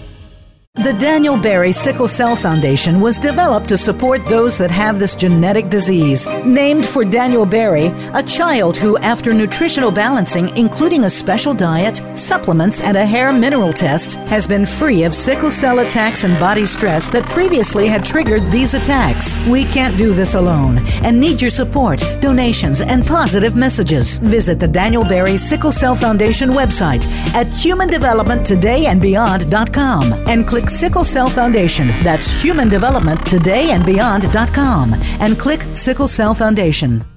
The 0.75 0.93
Daniel 0.93 1.37
Berry 1.37 1.73
Sickle 1.73 2.07
Cell 2.07 2.33
Foundation 2.33 3.01
was 3.01 3.19
developed 3.19 3.67
to 3.67 3.77
support 3.77 4.25
those 4.25 4.57
that 4.57 4.71
have 4.71 4.99
this 4.99 5.15
genetic 5.15 5.67
disease. 5.67 6.29
Named 6.45 6.85
for 6.85 7.03
Daniel 7.03 7.45
Berry, 7.45 7.87
a 8.13 8.23
child 8.23 8.77
who, 8.77 8.97
after 8.99 9.33
nutritional 9.33 9.91
balancing, 9.91 10.55
including 10.55 11.03
a 11.03 11.09
special 11.09 11.53
diet, 11.53 12.01
supplements, 12.17 12.79
and 12.79 12.95
a 12.95 13.05
hair 13.05 13.33
mineral 13.33 13.73
test, 13.73 14.13
has 14.29 14.47
been 14.47 14.65
free 14.65 15.03
of 15.03 15.13
sickle 15.13 15.51
cell 15.51 15.79
attacks 15.79 16.23
and 16.23 16.39
body 16.39 16.65
stress 16.65 17.09
that 17.09 17.29
previously 17.29 17.87
had 17.87 18.05
triggered 18.05 18.49
these 18.49 18.73
attacks. 18.73 19.45
We 19.47 19.65
can't 19.65 19.97
do 19.97 20.13
this 20.13 20.35
alone 20.35 20.77
and 21.03 21.19
need 21.19 21.41
your 21.41 21.51
support, 21.51 22.01
donations, 22.21 22.79
and 22.79 23.05
positive 23.05 23.57
messages. 23.57 24.19
Visit 24.19 24.61
the 24.61 24.69
Daniel 24.69 25.03
Berry 25.03 25.35
Sickle 25.35 25.73
Cell 25.73 25.95
Foundation 25.95 26.51
website 26.51 27.05
at 27.35 27.47
humandevelopmenttodayandbeyond.com 27.47 30.13
and 30.29 30.47
click 30.47 30.60
click 30.61 30.69
Sickle 30.69 31.03
Cell 31.03 31.27
Foundation. 31.27 31.87
That's 32.03 32.29
Human 32.43 32.69
Development 32.69 33.25
Today 33.25 33.71
and 33.71 33.83
Beyond.com 33.83 34.93
and 35.19 35.39
click 35.39 35.61
Sickle 35.73 36.07
Cell 36.07 36.35
Foundation. 36.35 37.10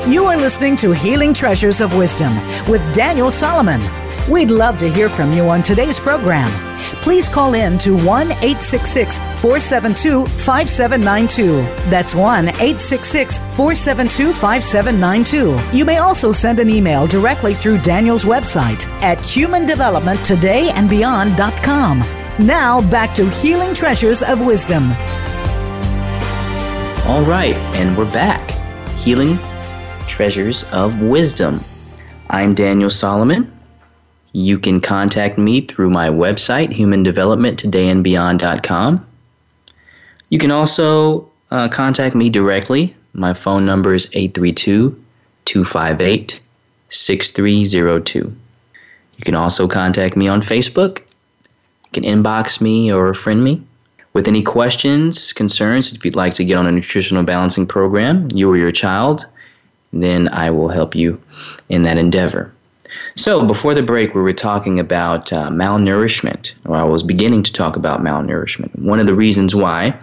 You 0.07 0.27
are 0.27 0.37
listening 0.37 0.77
to 0.77 0.93
Healing 0.93 1.33
Treasures 1.33 1.81
of 1.81 1.97
Wisdom 1.97 2.31
with 2.69 2.85
Daniel 2.93 3.31
Solomon. 3.31 3.81
We'd 4.31 4.51
love 4.51 4.79
to 4.79 4.91
hear 4.91 5.11
from 5.11 5.33
you 5.33 5.51
on 5.51 5.63
today's 5.63 6.01
program. 6.01 6.51
Please 7.03 7.29
call 7.29 7.53
in 7.53 7.77
to 7.81 7.95
1 7.95 8.31
866 8.31 9.19
472 9.19 10.25
5792. 10.25 11.61
That's 11.91 12.15
1 12.15 12.49
866 12.49 13.39
472 13.39 14.33
5792. 14.33 15.77
You 15.77 15.85
may 15.85 15.99
also 15.99 16.33
send 16.33 16.59
an 16.59 16.71
email 16.71 17.07
directly 17.07 17.53
through 17.53 17.83
Daniel's 17.83 18.25
website 18.25 18.87
at 19.03 19.19
humandevelopmenttodayandbeyond.com. 19.19 21.99
Now 22.39 22.81
back 22.91 23.15
to 23.17 23.29
Healing 23.29 23.75
Treasures 23.75 24.23
of 24.23 24.43
Wisdom. 24.43 24.93
All 27.07 27.23
right, 27.25 27.55
and 27.75 27.95
we're 27.95 28.11
back. 28.11 28.51
Healing 28.97 29.39
Treasures 30.09 30.65
of 30.71 31.03
Wisdom. 31.03 31.61
I'm 32.31 32.55
Daniel 32.55 32.89
Solomon. 32.89 33.54
You 34.37 34.59
can 34.59 34.81
contact 34.81 35.39
me 35.39 35.61
through 35.61 35.91
my 35.91 36.09
website, 36.09 36.73
humandevelopmenttodayandbeyond.com. 36.73 39.07
You 40.29 40.39
can 40.41 40.51
also 40.51 41.31
uh, 41.53 41.69
contact 41.69 42.17
me 42.17 42.31
directly. 42.31 42.97
My 43.13 43.33
phone 43.33 43.65
number 43.65 43.95
is 43.95 44.09
832 44.13 45.01
258 45.45 46.41
6302. 46.89 48.19
You 48.19 48.35
can 49.25 49.37
also 49.37 49.69
contact 49.69 50.17
me 50.17 50.27
on 50.27 50.43
Facebook. 50.43 50.99
You 50.99 51.05
can 51.93 52.03
inbox 52.03 52.61
me 52.61 52.93
or 52.93 53.15
friend 53.15 53.45
me. 53.45 53.63
With 54.15 54.27
any 54.27 54.43
questions, 54.43 55.33
concerns, 55.33 55.93
if 55.93 56.05
you'd 56.05 56.17
like 56.17 56.35
to 56.35 56.45
get 56.45 56.59
on 56.59 56.67
a 56.67 56.73
nutritional 56.73 57.23
balancing 57.23 57.69
program, 57.69 58.27
you 58.35 58.51
or 58.51 58.57
your 58.57 58.73
child, 58.73 59.27
then 59.93 60.29
I 60.31 60.51
will 60.51 60.71
help 60.71 60.97
you 60.97 61.21
in 61.69 61.83
that 61.83 61.99
endeavor. 61.99 62.51
So, 63.17 63.47
before 63.47 63.75
the 63.75 63.83
break, 63.83 64.15
we 64.15 64.21
were 64.21 64.33
talking 64.33 64.79
about 64.79 65.33
uh, 65.33 65.49
malnourishment, 65.51 66.55
or 66.67 66.77
I 66.77 66.85
was 66.85 67.03
beginning 67.03 67.43
to 67.45 67.53
talk 67.53 67.77
about 67.77 68.03
malnourishment. 68.03 68.79
One 68.79 69.01
of 69.01 69.07
the 69.07 69.15
reasons 69.15 69.55
why 69.55 69.99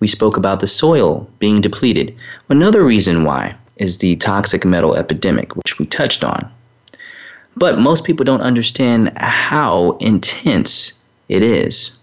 we 0.00 0.06
spoke 0.06 0.36
about 0.36 0.60
the 0.60 0.66
soil 0.66 1.28
being 1.38 1.60
depleted. 1.60 2.14
Another 2.48 2.84
reason 2.84 3.24
why 3.24 3.54
is 3.76 3.98
the 3.98 4.16
toxic 4.16 4.64
metal 4.64 4.94
epidemic, 4.94 5.56
which 5.56 5.78
we 5.78 5.86
touched 5.86 6.22
on. 6.22 6.50
But 7.56 7.78
most 7.78 8.04
people 8.04 8.24
don't 8.24 8.42
understand 8.42 9.12
how 9.16 9.96
intense 10.00 10.92
it 11.28 11.42
is. 11.42 11.98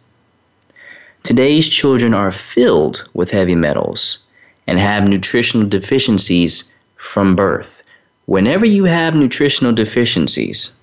Today's 1.23 1.67
children 1.67 2.13
are 2.13 2.31
filled 2.31 3.07
with 3.13 3.31
heavy 3.31 3.55
metals 3.55 4.19
and 4.65 4.79
have 4.79 5.07
nutritional 5.07 5.67
deficiencies 5.67 6.73
from 6.95 7.35
birth. 7.35 7.83
Whenever 8.27 8.65
you 8.65 8.83
have 8.83 9.15
nutritional 9.15 9.71
deficiencies, 9.71 10.77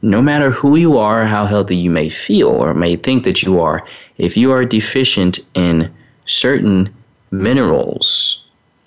no 0.00 0.22
matter 0.22 0.50
who 0.50 0.76
you 0.76 0.96
are, 0.96 1.26
how 1.26 1.44
healthy 1.44 1.76
you 1.76 1.90
may 1.90 2.08
feel 2.08 2.48
or 2.48 2.72
may 2.72 2.96
think 2.96 3.24
that 3.24 3.42
you 3.42 3.60
are, 3.60 3.84
if 4.16 4.34
you 4.34 4.50
are 4.50 4.64
deficient 4.64 5.40
in 5.52 5.92
certain 6.24 6.92
minerals, 7.30 8.46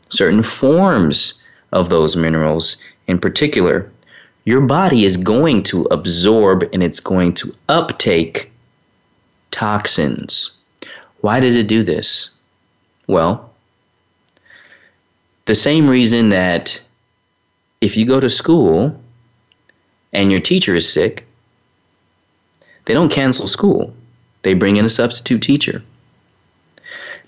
certain 0.09 0.41
forms 0.41 1.39
of 1.71 1.89
those 1.89 2.15
minerals 2.15 2.77
in 3.05 3.19
particular, 3.19 3.91
your 4.45 4.61
body 4.61 5.05
is 5.05 5.15
going 5.15 5.61
to 5.61 5.83
absorb 5.91 6.63
and 6.73 6.81
it's 6.81 6.99
going 6.99 7.31
to 7.35 7.53
uptake 7.69 8.51
toxins. 9.51 10.57
Why 11.21 11.39
does 11.39 11.55
it 11.55 11.67
do 11.67 11.83
this? 11.83 12.31
Well, 13.05 13.53
the 15.45 15.53
same 15.53 15.87
reason 15.87 16.29
that 16.29 16.81
if 17.85 17.95
you 17.95 18.03
go 18.03 18.19
to 18.19 18.29
school 18.29 18.99
and 20.11 20.31
your 20.31 20.41
teacher 20.41 20.75
is 20.75 20.91
sick, 20.91 21.23
they 22.85 22.95
don't 22.95 23.11
cancel 23.11 23.47
school. 23.47 23.93
They 24.41 24.55
bring 24.55 24.77
in 24.77 24.85
a 24.85 24.89
substitute 24.89 25.43
teacher. 25.43 25.83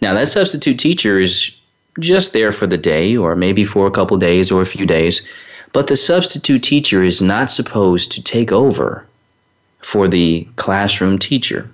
Now, 0.01 0.15
that 0.15 0.27
substitute 0.27 0.79
teacher 0.79 1.19
is 1.19 1.55
just 1.99 2.33
there 2.33 2.51
for 2.51 2.65
the 2.65 2.77
day 2.77 3.15
or 3.15 3.35
maybe 3.35 3.65
for 3.65 3.85
a 3.85 3.91
couple 3.91 4.17
days 4.17 4.51
or 4.51 4.61
a 4.61 4.73
few 4.75 4.85
days, 4.85 5.21
but 5.73 5.87
the 5.87 5.95
substitute 5.95 6.63
teacher 6.63 7.03
is 7.03 7.21
not 7.21 7.51
supposed 7.51 8.11
to 8.13 8.23
take 8.23 8.51
over 8.51 9.05
for 9.79 10.07
the 10.07 10.47
classroom 10.55 11.19
teacher. 11.19 11.69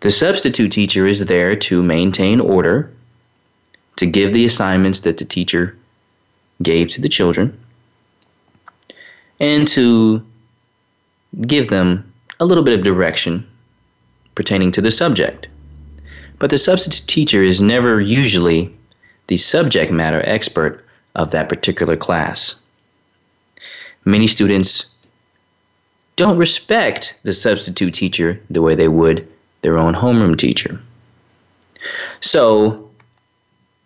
The 0.00 0.10
substitute 0.10 0.72
teacher 0.72 1.06
is 1.06 1.24
there 1.24 1.56
to 1.56 1.82
maintain 1.82 2.40
order, 2.40 2.90
to 3.96 4.06
give 4.06 4.34
the 4.34 4.44
assignments 4.44 5.00
that 5.00 5.16
the 5.16 5.24
teacher 5.24 5.74
gave 6.62 6.88
to 6.88 7.00
the 7.00 7.08
children, 7.08 7.58
and 9.40 9.66
to 9.68 10.24
give 11.46 11.68
them 11.68 12.12
a 12.40 12.44
little 12.44 12.64
bit 12.64 12.78
of 12.78 12.84
direction 12.84 13.46
pertaining 14.34 14.70
to 14.72 14.80
the 14.80 14.90
subject. 14.90 15.48
But 16.38 16.50
the 16.50 16.58
substitute 16.58 17.06
teacher 17.06 17.42
is 17.42 17.62
never 17.62 18.00
usually 18.00 18.74
the 19.28 19.36
subject 19.36 19.92
matter 19.92 20.22
expert 20.24 20.84
of 21.14 21.30
that 21.30 21.48
particular 21.48 21.96
class. 21.96 22.60
Many 24.04 24.26
students 24.26 24.94
don't 26.16 26.36
respect 26.36 27.18
the 27.22 27.34
substitute 27.34 27.94
teacher 27.94 28.40
the 28.50 28.62
way 28.62 28.74
they 28.74 28.88
would 28.88 29.26
their 29.62 29.78
own 29.78 29.94
homeroom 29.94 30.36
teacher. 30.36 30.80
So, 32.20 32.90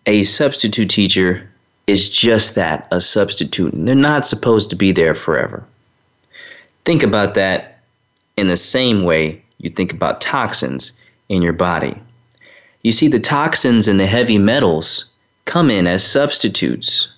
a 0.07 0.24
substitute 0.24 0.90
teacher 0.90 1.48
is 1.88 2.07
just 2.07 2.55
that 2.55 2.87
a 2.90 3.01
substitute. 3.01 3.72
And 3.72 3.88
They're 3.88 3.94
not 3.94 4.27
supposed 4.27 4.68
to 4.70 4.77
be 4.77 4.92
there 4.92 5.14
forever. 5.14 5.64
Think 6.85 7.03
about 7.03 7.35
that 7.35 7.81
in 8.37 8.46
the 8.46 8.59
same 8.59 9.03
way 9.03 9.42
you 9.57 9.70
think 9.70 9.92
about 9.92 10.20
toxins 10.20 10.92
in 11.31 11.40
your 11.40 11.55
body. 11.55 11.96
You 12.83 12.92
see, 12.92 13.09
the 13.09 13.18
toxins 13.18 13.88
and 13.88 13.98
the 13.98 14.07
heavy 14.07 14.38
metals 14.38 15.11
come 15.46 15.70
in 15.70 15.87
as 15.87 16.07
substitutes 16.07 17.16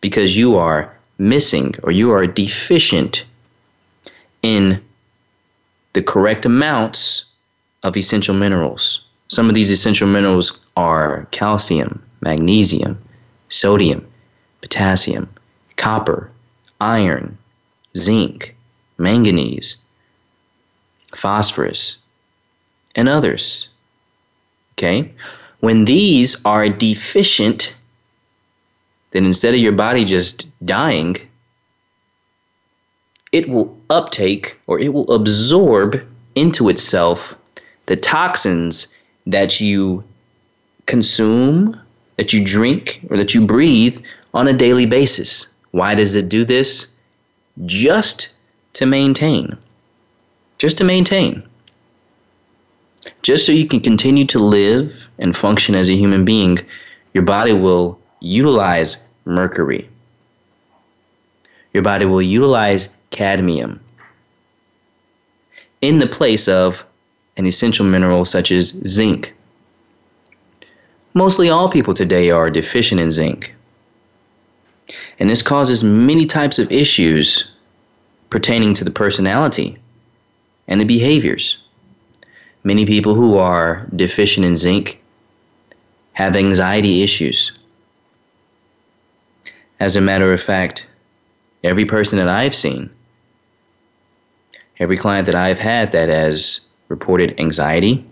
because 0.00 0.36
you 0.36 0.56
are 0.56 0.92
missing 1.18 1.74
or 1.84 1.92
you 1.92 2.10
are 2.10 2.26
deficient 2.26 3.24
in 4.42 4.82
the 5.92 6.02
correct 6.02 6.44
amounts 6.44 7.26
of 7.84 7.96
essential 7.96 8.34
minerals. 8.34 9.04
Some 9.28 9.48
of 9.48 9.54
these 9.54 9.70
essential 9.70 10.08
minerals 10.08 10.66
are 10.76 11.28
calcium, 11.30 12.02
magnesium, 12.20 12.98
sodium, 13.50 14.06
potassium, 14.62 15.28
copper, 15.76 16.30
iron, 16.80 17.36
zinc, 17.96 18.56
manganese, 18.98 19.76
phosphorus, 21.14 21.98
and 22.96 23.08
others. 23.08 23.68
Okay? 24.74 25.12
When 25.60 25.84
these 25.84 26.42
are 26.44 26.68
deficient, 26.68 27.74
then 29.10 29.26
instead 29.26 29.54
of 29.54 29.60
your 29.60 29.72
body 29.72 30.04
just 30.04 30.48
dying, 30.64 31.16
it 33.32 33.48
will 33.48 33.78
uptake 33.90 34.58
or 34.66 34.78
it 34.78 34.92
will 34.92 35.10
absorb 35.12 36.02
into 36.34 36.68
itself 36.68 37.36
the 37.86 37.96
toxins 37.96 38.92
that 39.26 39.60
you 39.60 40.02
consume, 40.86 41.78
that 42.20 42.34
you 42.34 42.44
drink, 42.44 43.00
or 43.08 43.16
that 43.16 43.34
you 43.34 43.46
breathe 43.46 43.98
on 44.34 44.46
a 44.46 44.52
daily 44.52 44.84
basis. 44.84 45.56
Why 45.70 45.94
does 45.94 46.14
it 46.14 46.28
do 46.28 46.44
this? 46.44 46.94
Just 47.64 48.34
to 48.74 48.84
maintain. 48.84 49.56
Just 50.58 50.76
to 50.76 50.84
maintain. 50.84 51.42
Just 53.22 53.46
so 53.46 53.52
you 53.52 53.66
can 53.66 53.80
continue 53.80 54.26
to 54.26 54.38
live 54.38 55.08
and 55.18 55.34
function 55.34 55.74
as 55.74 55.88
a 55.88 55.96
human 55.96 56.26
being, 56.26 56.58
your 57.14 57.24
body 57.24 57.54
will 57.54 57.98
utilize 58.20 58.98
mercury. 59.24 59.88
Your 61.72 61.82
body 61.82 62.04
will 62.04 62.20
utilize 62.20 62.94
cadmium 63.08 63.80
in 65.80 66.00
the 66.00 66.06
place 66.06 66.48
of 66.48 66.84
an 67.38 67.46
essential 67.46 67.86
mineral 67.86 68.26
such 68.26 68.52
as 68.52 68.76
zinc. 68.86 69.32
Mostly 71.14 71.48
all 71.48 71.68
people 71.68 71.94
today 71.94 72.30
are 72.30 72.50
deficient 72.50 73.00
in 73.00 73.10
zinc. 73.10 73.54
And 75.18 75.28
this 75.28 75.42
causes 75.42 75.82
many 75.82 76.24
types 76.24 76.58
of 76.58 76.70
issues 76.70 77.52
pertaining 78.30 78.74
to 78.74 78.84
the 78.84 78.90
personality 78.90 79.76
and 80.68 80.80
the 80.80 80.84
behaviors. 80.84 81.58
Many 82.62 82.86
people 82.86 83.14
who 83.14 83.38
are 83.38 83.86
deficient 83.96 84.46
in 84.46 84.54
zinc 84.54 85.00
have 86.12 86.36
anxiety 86.36 87.02
issues. 87.02 87.52
As 89.80 89.96
a 89.96 90.00
matter 90.00 90.32
of 90.32 90.40
fact, 90.40 90.86
every 91.64 91.84
person 91.84 92.18
that 92.18 92.28
I've 92.28 92.54
seen, 92.54 92.90
every 94.78 94.96
client 94.96 95.26
that 95.26 95.34
I've 95.34 95.58
had 95.58 95.92
that 95.92 96.08
has 96.08 96.68
reported 96.88 97.40
anxiety, 97.40 98.04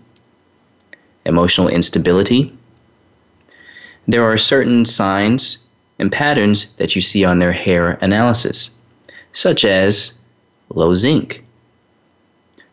emotional 1.25 1.67
instability, 1.69 2.57
there 4.09 4.23
are 4.23 4.37
certain 4.37 4.85
signs 4.85 5.63
and 5.99 6.11
patterns 6.11 6.65
that 6.77 6.95
you 6.95 7.01
see 7.01 7.23
on 7.23 7.39
their 7.39 7.51
hair 7.51 7.91
analysis, 8.01 8.71
such 9.33 9.63
as 9.63 10.19
low 10.69 10.93
zinc, 10.93 11.43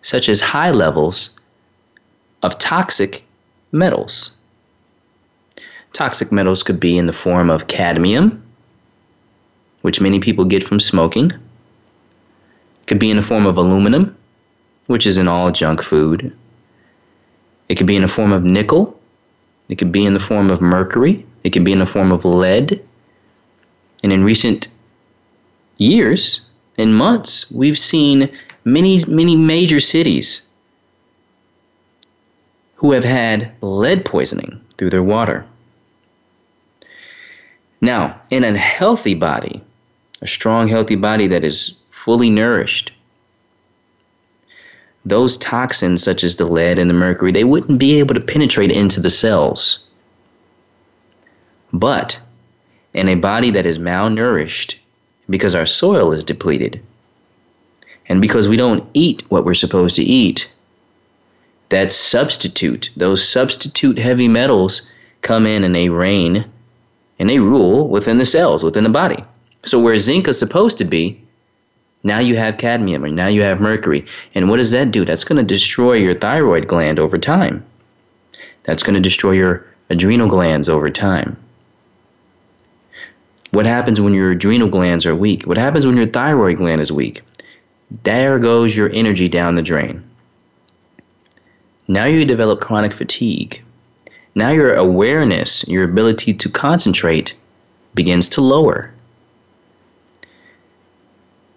such 0.01 0.29
as 0.29 0.40
high 0.40 0.70
levels 0.70 1.38
of 2.42 2.59
toxic 2.59 3.22
metals. 3.72 4.37
Toxic 5.92 6.33
metals 6.33 6.62
could 6.62 6.81
be 6.81 6.96
in 6.96 7.07
the 7.07 7.12
form 7.12 7.51
of 7.51 7.68
cadmium, 7.68 8.42
which 9.83 10.01
many 10.01 10.18
people 10.18 10.44
get 10.44 10.64
from 10.64 10.81
smoking. 10.81 11.33
Could 12.87 12.99
be 12.99 13.11
in 13.11 13.16
the 13.16 13.22
form 13.22 13.46
of 13.46 13.57
aluminum, 13.59 14.16
which 14.87 15.07
is 15.07 15.18
in 15.18 15.29
all 15.29 15.51
junk 15.51 15.83
food. 15.83 16.33
It 17.68 17.77
could 17.77 17.87
be 17.87 17.96
in 17.96 18.03
the 18.03 18.09
form 18.09 18.33
of 18.33 18.44
nickel. 18.44 18.96
It 19.69 19.77
could 19.77 19.93
be 19.93 20.07
in 20.07 20.15
the 20.15 20.21
form 20.21 20.51
of 20.51 20.61
mercury. 20.61 21.27
It 21.45 21.51
could 21.51 21.65
be 21.65 21.73
in 21.73 21.81
the 21.81 21.87
form 21.87 22.13
of 22.13 22.25
lead. 22.25 22.83
And 24.03 24.13
in 24.13 24.25
recent 24.25 24.69
years 25.79 26.47
and 26.79 26.95
months, 26.95 27.51
we've 27.51 27.79
seen 27.79 28.31
many, 28.65 29.05
many 29.07 29.37
major 29.37 29.81
cities 29.81 30.49
who 32.77 32.93
have 32.93 33.05
had 33.05 33.53
lead 33.63 34.05
poisoning 34.05 34.61
through 34.77 34.91
their 34.91 35.03
water. 35.03 35.47
Now, 37.81 38.21
in 38.31 38.45
a 38.45 38.57
healthy 38.57 39.15
body, 39.15 39.63
a 40.23 40.27
strong, 40.27 40.69
healthy 40.69 40.97
body 40.97 41.27
that 41.29 41.45
is 41.45 41.79
fully 41.91 42.31
nourished, 42.31 42.93
those 45.07 45.38
toxins, 45.38 46.03
such 46.03 46.25
as 46.25 46.37
the 46.37 46.45
lead 46.45 46.79
and 46.81 46.90
the 46.90 46.95
mercury, 46.95 47.31
they 47.31 47.45
wouldn't 47.45 47.79
be 47.79 47.99
able 47.99 48.14
to 48.14 48.21
penetrate 48.21 48.73
into 48.73 49.01
the 49.01 49.09
cells. 49.09 49.87
But 51.73 52.21
in 52.92 53.09
a 53.09 53.14
body 53.14 53.51
that 53.53 53.66
is 53.66 53.79
malnourished, 53.79 54.77
because 55.31 55.55
our 55.55 55.64
soil 55.64 56.12
is 56.12 56.25
depleted, 56.25 56.83
and 58.09 58.21
because 58.21 58.49
we 58.49 58.57
don't 58.57 58.88
eat 58.95 59.23
what 59.29 59.45
we're 59.45 59.55
supposed 59.55 59.95
to 59.97 60.03
eat, 60.03 60.51
that 61.69 61.92
substitute, 61.92 62.90
those 62.97 63.27
substitute 63.27 63.99
heavy 63.99 64.29
metals 64.29 64.90
come 65.23 65.47
in 65.47 65.62
and 65.62 65.75
they 65.75 65.88
reign 65.88 66.45
and 67.19 67.31
they 67.31 67.38
rule 67.38 67.88
within 67.88 68.19
the 68.19 68.27
cells, 68.27 68.62
within 68.62 68.85
the 68.85 68.90
body. 68.90 69.25
So 69.64 69.81
where 69.81 69.99
zinc 69.99 70.29
is 70.29 70.38
supposed 70.38 70.79
to 70.79 70.85
be, 70.85 71.21
now 72.07 72.21
you 72.21 72.37
have 72.37 72.57
cadmium 72.57 73.05
or 73.05 73.09
now 73.09 73.27
you 73.27 73.42
have 73.42 73.61
mercury. 73.61 74.07
And 74.35 74.49
what 74.49 74.59
does 74.59 74.71
that 74.71 74.92
do? 74.92 75.05
That's 75.05 75.25
going 75.25 75.45
to 75.45 75.55
destroy 75.55 75.95
your 75.95 76.14
thyroid 76.14 76.69
gland 76.69 77.01
over 77.01 77.19
time. 77.19 77.64
That's 78.62 78.85
going 78.85 78.95
to 78.95 79.01
destroy 79.01 79.33
your 79.33 79.66
adrenal 79.90 80.29
glands 80.29 80.69
over 80.69 80.88
time. 80.88 81.37
What 83.51 83.66
happens 83.66 84.01
when 84.01 84.14
your 84.14 84.31
adrenal 84.31 84.69
glands 84.69 85.05
are 85.05 85.16
weak? 85.16 85.49
What 85.49 85.59
happens 85.59 85.85
when 85.85 85.97
your 85.97 86.07
thyroid 86.07 86.59
gland 86.59 86.81
is 86.81 86.92
weak? 86.92 87.23
There 88.05 88.38
goes 88.38 88.77
your 88.77 88.90
energy 88.92 89.29
down 89.29 89.57
the 89.57 89.62
drain. 89.62 90.09
Now 91.88 92.05
you 92.05 92.25
develop 92.25 92.61
chronic 92.61 92.92
fatigue. 92.92 93.62
Now 94.37 94.51
your 94.51 94.75
awareness, 94.75 95.66
your 95.66 95.83
ability 95.83 96.35
to 96.35 96.49
concentrate, 96.49 97.35
begins 97.95 98.29
to 98.31 98.42
lower. 98.42 98.92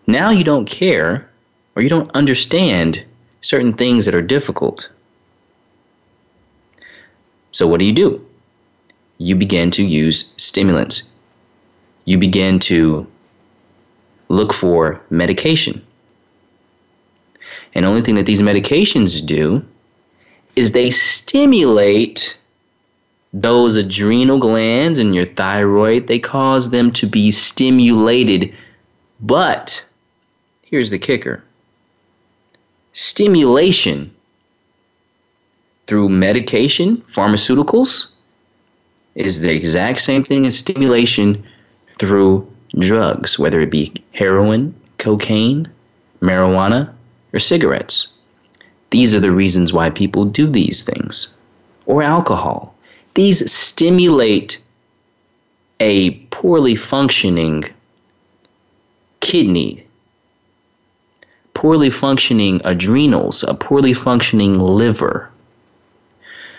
Now 0.09 0.31
you 0.31 0.43
don't 0.43 0.65
care 0.65 1.29
or 1.75 1.83
you 1.83 1.87
don't 1.87 2.09
understand 2.15 3.03
certain 3.41 3.73
things 3.73 4.05
that 4.05 4.15
are 4.15 4.23
difficult. 4.23 4.89
So, 7.51 7.67
what 7.67 7.79
do 7.79 7.85
you 7.85 7.93
do? 7.93 8.25
You 9.19 9.35
begin 9.35 9.69
to 9.69 9.83
use 9.83 10.33
stimulants. 10.35 11.13
You 12.05 12.17
begin 12.17 12.57
to 12.71 13.05
look 14.29 14.51
for 14.51 14.99
medication. 15.11 15.85
And 17.75 17.85
the 17.85 17.89
only 17.89 18.01
thing 18.01 18.15
that 18.15 18.25
these 18.25 18.41
medications 18.41 19.23
do 19.23 19.63
is 20.55 20.71
they 20.71 20.89
stimulate 20.89 22.35
those 23.31 23.75
adrenal 23.75 24.39
glands 24.39 24.97
and 24.97 25.13
your 25.13 25.27
thyroid. 25.27 26.07
They 26.07 26.17
cause 26.17 26.71
them 26.71 26.91
to 26.93 27.05
be 27.05 27.29
stimulated. 27.29 28.55
But 29.19 29.85
Here's 30.69 30.91
the 30.91 30.99
kicker 30.99 31.43
stimulation 32.91 34.13
through 35.87 36.09
medication, 36.09 36.97
pharmaceuticals, 37.11 38.11
is 39.15 39.41
the 39.41 39.51
exact 39.51 40.01
same 40.01 40.23
thing 40.23 40.45
as 40.45 40.57
stimulation 40.57 41.43
through 41.97 42.47
drugs, 42.77 43.39
whether 43.39 43.61
it 43.61 43.71
be 43.71 43.91
heroin, 44.13 44.75
cocaine, 44.99 45.67
marijuana, 46.21 46.93
or 47.33 47.39
cigarettes. 47.39 48.09
These 48.91 49.15
are 49.15 49.19
the 49.19 49.31
reasons 49.31 49.73
why 49.73 49.89
people 49.89 50.25
do 50.25 50.45
these 50.45 50.83
things. 50.83 51.33
Or 51.87 52.03
alcohol. 52.03 52.75
These 53.15 53.51
stimulate 53.51 54.61
a 55.79 56.11
poorly 56.29 56.75
functioning 56.75 57.63
kidney, 59.19 59.85
poorly 61.59 61.89
functioning 61.89 62.61
adrenals, 62.63 63.43
a 63.43 63.53
poorly 63.53 63.91
functioning 63.91 64.57
liver. 64.57 65.29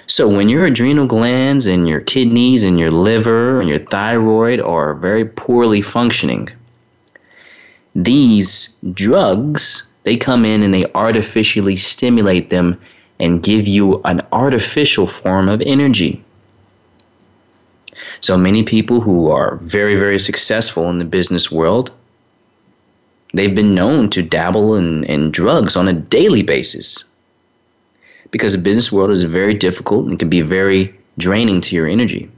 So, 0.07 0.29
when 0.29 0.51
your 0.51 0.67
adrenal 0.67 1.07
glands 1.07 1.65
and 1.65 1.89
your 1.89 2.03
kidneys 2.03 2.65
and 2.65 2.79
your 2.79 2.91
liver 2.91 3.61
and 3.61 3.69
your 3.71 3.79
thyroid 3.79 4.61
are 4.61 4.93
very 4.93 5.25
poorly 5.25 5.81
functioning, 5.81 6.51
these 7.95 8.79
drugs 8.93 9.91
they 10.03 10.19
come 10.19 10.45
in 10.45 10.63
and 10.63 10.75
they 10.75 10.85
artificially 10.95 11.77
stimulate 11.77 12.51
them 12.51 12.79
and 13.19 13.43
give 13.43 13.67
you 13.67 14.03
an 14.05 14.21
artificial 14.33 15.07
form 15.07 15.49
of 15.49 15.63
energy. 15.63 16.23
So 18.21 18.37
many 18.37 18.65
people 18.65 19.01
who 19.01 19.31
are 19.31 19.57
very, 19.63 19.95
very 19.95 20.19
successful 20.19 20.91
in 20.91 20.99
the 20.99 21.07
business 21.07 21.51
world, 21.51 21.91
They've 23.33 23.55
been 23.55 23.75
known 23.75 24.11
to 24.11 24.23
dabble 24.23 24.75
in, 24.75 25.05
in 25.05 25.31
drugs 25.31 25.77
on 25.77 25.87
a 25.87 25.93
daily 25.93 26.43
basis 26.43 27.05
because 28.31 28.53
the 28.53 28.59
business 28.59 28.91
world 28.91 29.11
is 29.11 29.23
very 29.23 29.55
difficult 29.55 30.07
and 30.07 30.19
can 30.19 30.29
be 30.29 30.41
very 30.41 30.95
draining 31.19 31.61
to 31.63 31.77
your 31.77 31.87
energy. 31.87 32.31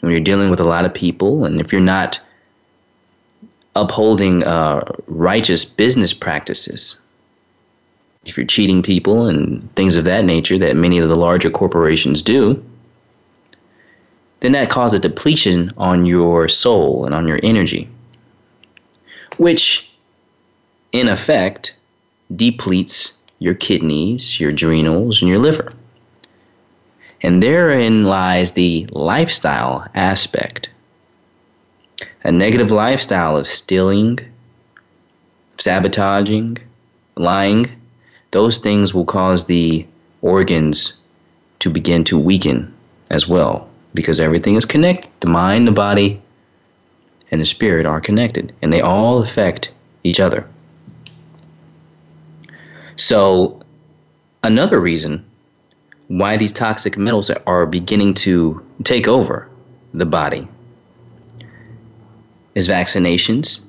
When 0.00 0.12
you're 0.12 0.20
dealing 0.20 0.50
with 0.50 0.60
a 0.60 0.64
lot 0.64 0.84
of 0.84 0.92
people, 0.92 1.44
and 1.44 1.60
if 1.60 1.72
you're 1.72 1.80
not 1.80 2.20
upholding 3.74 4.44
uh, 4.44 4.84
righteous 5.06 5.64
business 5.64 6.12
practices, 6.12 7.00
if 8.24 8.36
you're 8.36 8.46
cheating 8.46 8.82
people 8.82 9.26
and 9.26 9.74
things 9.74 9.96
of 9.96 10.04
that 10.04 10.24
nature 10.24 10.58
that 10.58 10.76
many 10.76 10.98
of 10.98 11.08
the 11.08 11.16
larger 11.16 11.50
corporations 11.50 12.20
do, 12.20 12.62
then 14.40 14.52
that 14.52 14.70
causes 14.70 14.98
a 14.98 15.02
depletion 15.02 15.70
on 15.78 16.04
your 16.04 16.48
soul 16.48 17.06
and 17.06 17.14
on 17.14 17.26
your 17.26 17.40
energy 17.42 17.88
which 19.38 19.90
in 20.92 21.08
effect 21.08 21.74
depletes 22.34 23.14
your 23.38 23.54
kidneys, 23.54 24.38
your 24.40 24.50
adrenals, 24.50 25.20
and 25.20 25.28
your 25.28 25.38
liver. 25.38 25.68
And 27.22 27.42
therein 27.42 28.04
lies 28.04 28.52
the 28.52 28.86
lifestyle 28.90 29.86
aspect. 29.94 30.70
A 32.24 32.32
negative 32.32 32.70
lifestyle 32.70 33.36
of 33.36 33.46
stealing, 33.46 34.18
sabotaging, 35.58 36.58
lying, 37.16 37.66
those 38.30 38.58
things 38.58 38.94
will 38.94 39.04
cause 39.04 39.44
the 39.44 39.86
organs 40.20 41.00
to 41.58 41.70
begin 41.70 42.04
to 42.04 42.18
weaken 42.18 42.72
as 43.10 43.28
well 43.28 43.68
because 43.94 44.18
everything 44.20 44.56
is 44.56 44.64
connected 44.64 45.10
the 45.20 45.28
mind, 45.28 45.68
the 45.68 45.72
body, 45.72 46.20
and 47.32 47.40
the 47.40 47.46
spirit 47.46 47.86
are 47.86 48.00
connected, 48.00 48.52
and 48.62 48.72
they 48.72 48.82
all 48.82 49.20
affect 49.20 49.72
each 50.04 50.20
other. 50.20 50.46
So, 52.96 53.60
another 54.44 54.78
reason 54.78 55.24
why 56.08 56.36
these 56.36 56.52
toxic 56.52 56.98
metals 56.98 57.30
are 57.30 57.64
beginning 57.64 58.12
to 58.14 58.62
take 58.84 59.08
over 59.08 59.48
the 59.94 60.04
body 60.04 60.46
is 62.54 62.68
vaccinations. 62.68 63.64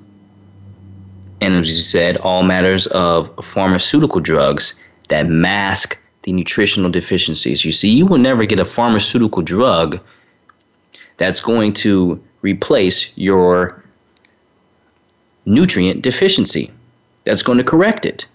And 1.40 1.54
as 1.54 1.68
you 1.68 1.82
said, 1.82 2.18
all 2.18 2.42
matters 2.42 2.86
of 2.88 3.34
pharmaceutical 3.42 4.20
drugs 4.20 4.78
that 5.08 5.26
mask 5.26 5.98
the 6.22 6.32
nutritional 6.32 6.90
deficiencies. 6.90 7.64
You 7.64 7.72
see, 7.72 7.88
you 7.88 8.06
will 8.06 8.18
never 8.18 8.44
get 8.44 8.58
a 8.58 8.64
pharmaceutical 8.64 9.42
drug 9.42 10.00
that's 11.16 11.40
going 11.40 11.72
to 11.74 12.22
replace 12.42 13.16
your 13.16 13.82
nutrient 15.46 16.02
deficiency. 16.02 16.70
That's 17.24 17.42
going 17.42 17.58
to 17.58 17.64
correct 17.64 18.04
it. 18.06 18.26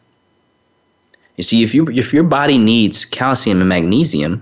You 1.37 1.43
see, 1.43 1.63
if 1.63 1.73
you 1.73 1.87
if 1.89 2.13
your 2.13 2.23
body 2.23 2.57
needs 2.57 3.05
calcium 3.05 3.59
and 3.59 3.69
magnesium, 3.69 4.41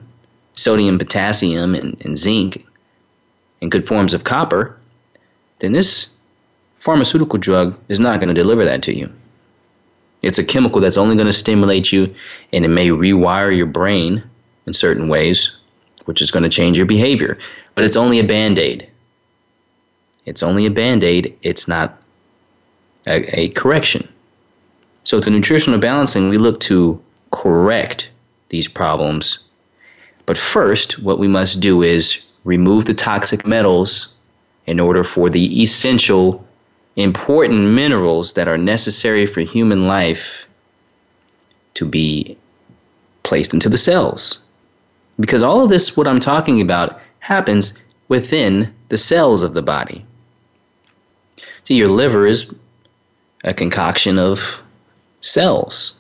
sodium, 0.54 0.98
potassium, 0.98 1.76
and, 1.76 2.00
and 2.04 2.18
zinc, 2.18 2.66
and 3.62 3.72
good 3.72 3.86
forms 3.86 4.14
of 4.14 4.24
copper, 4.24 4.78
then 5.60 5.74
this 5.74 6.16
pharmaceutical 6.80 7.40
drug 7.40 7.78
is 7.90 8.00
not 8.00 8.20
going 8.20 8.34
to 8.34 8.42
deliver 8.42 8.66
that 8.66 8.82
to 8.84 8.96
you. 8.96 9.12
It's 10.22 10.40
a 10.40 10.44
chemical 10.44 10.82
that's 10.82 10.98
only 10.98 11.16
going 11.16 11.28
to 11.28 11.34
stimulate 11.34 11.92
you 11.92 12.14
and 12.54 12.66
it 12.66 12.70
may 12.70 12.90
rewire 12.90 13.56
your 13.56 13.66
brain 13.66 14.24
in 14.66 14.74
certain 14.74 15.08
ways, 15.08 15.58
which 16.06 16.22
is 16.22 16.32
going 16.32 16.44
to 16.44 16.50
change 16.50 16.78
your 16.78 16.88
behavior. 16.88 17.38
But 17.78 17.84
it's 17.84 17.96
only 17.96 18.18
a 18.18 18.24
band 18.24 18.58
aid. 18.58 18.90
It's 20.26 20.42
only 20.42 20.66
a 20.66 20.72
band 20.72 21.04
aid, 21.04 21.38
it's 21.44 21.68
not 21.68 22.02
a, 23.06 23.40
a 23.40 23.50
correction. 23.50 24.10
So, 25.04 25.18
with 25.18 25.26
the 25.26 25.30
nutritional 25.30 25.80
balancing, 25.80 26.28
we 26.28 26.40
look 26.40 26.60
to 26.62 27.00
correct 27.30 28.10
these 28.50 28.68
problems. 28.68 29.46
But 30.26 30.40
first, 30.40 31.04
what 31.04 31.20
we 31.20 31.28
must 31.28 31.60
do 31.60 31.84
is 31.84 32.34
remove 32.46 32.86
the 32.86 32.96
toxic 32.96 33.46
metals 33.46 34.16
in 34.66 34.80
order 34.80 35.04
for 35.04 35.30
the 35.30 35.62
essential 35.62 36.44
important 36.96 37.64
minerals 37.76 38.34
that 38.34 38.48
are 38.48 38.58
necessary 38.58 39.28
for 39.28 39.42
human 39.42 39.86
life 39.86 40.48
to 41.76 41.86
be 41.86 42.36
placed 43.22 43.54
into 43.54 43.70
the 43.70 43.78
cells. 43.78 44.44
Because 45.20 45.44
all 45.44 45.62
of 45.62 45.70
this, 45.70 45.96
what 45.96 46.08
I'm 46.08 46.20
talking 46.20 46.60
about, 46.60 47.00
happens 47.28 47.78
within 48.08 48.74
the 48.88 48.98
cells 48.98 49.44
of 49.44 49.54
the 49.54 49.62
body. 49.62 50.06
So 51.66 51.74
your 51.74 51.90
liver 51.90 52.26
is 52.26 52.50
a 53.44 53.54
concoction 53.54 54.18
of 54.18 54.64
cells. 55.20 55.94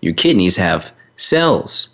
Your 0.00 0.14
kidneys 0.14 0.56
have 0.56 0.92
cells. 1.16 1.90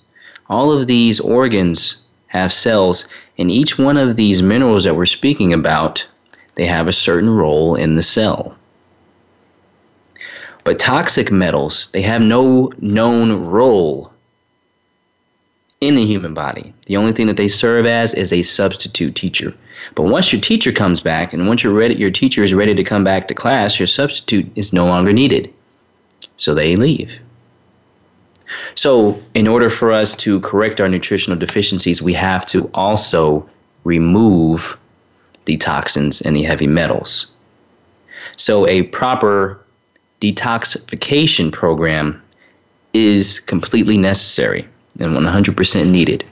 All 0.48 0.72
of 0.72 0.86
these 0.86 1.20
organs 1.20 2.06
have 2.28 2.54
cells, 2.54 3.06
and 3.36 3.50
each 3.50 3.78
one 3.78 3.98
of 3.98 4.16
these 4.16 4.40
minerals 4.40 4.84
that 4.84 4.96
we're 4.96 5.04
speaking 5.04 5.52
about 5.52 6.08
they 6.54 6.64
have 6.64 6.88
a 6.88 6.92
certain 6.92 7.28
role 7.28 7.74
in 7.74 7.96
the 7.96 8.02
cell. 8.02 8.56
But 10.64 10.78
toxic 10.78 11.30
metals, 11.30 11.90
they 11.92 12.02
have 12.02 12.22
no 12.22 12.72
known 12.78 13.44
role 13.44 14.10
in 15.80 15.94
the 15.94 16.04
human 16.04 16.34
body. 16.34 16.74
The 16.86 16.96
only 16.96 17.12
thing 17.12 17.26
that 17.26 17.36
they 17.36 17.48
serve 17.48 17.86
as 17.86 18.12
is 18.14 18.32
a 18.32 18.42
substitute 18.42 19.14
teacher. 19.14 19.54
But 19.94 20.04
once 20.04 20.32
your 20.32 20.42
teacher 20.42 20.72
comes 20.72 21.00
back 21.00 21.32
and 21.32 21.48
once 21.48 21.64
ready, 21.64 21.94
your 21.94 22.10
teacher 22.10 22.44
is 22.44 22.52
ready 22.52 22.74
to 22.74 22.84
come 22.84 23.02
back 23.02 23.28
to 23.28 23.34
class, 23.34 23.80
your 23.80 23.86
substitute 23.86 24.50
is 24.56 24.72
no 24.72 24.84
longer 24.84 25.12
needed. 25.12 25.52
So 26.36 26.54
they 26.54 26.76
leave. 26.76 27.20
So, 28.74 29.20
in 29.34 29.46
order 29.46 29.70
for 29.70 29.92
us 29.92 30.16
to 30.16 30.40
correct 30.40 30.80
our 30.80 30.88
nutritional 30.88 31.38
deficiencies, 31.38 32.02
we 32.02 32.12
have 32.14 32.44
to 32.46 32.68
also 32.74 33.48
remove 33.84 34.76
the 35.44 35.56
toxins 35.56 36.20
and 36.20 36.34
the 36.34 36.42
heavy 36.42 36.66
metals. 36.66 37.32
So, 38.36 38.66
a 38.66 38.82
proper 38.82 39.64
detoxification 40.20 41.52
program 41.52 42.20
is 42.92 43.38
completely 43.38 43.96
necessary 43.96 44.66
and 44.98 45.16
100% 45.16 45.90
needed. 45.90 46.24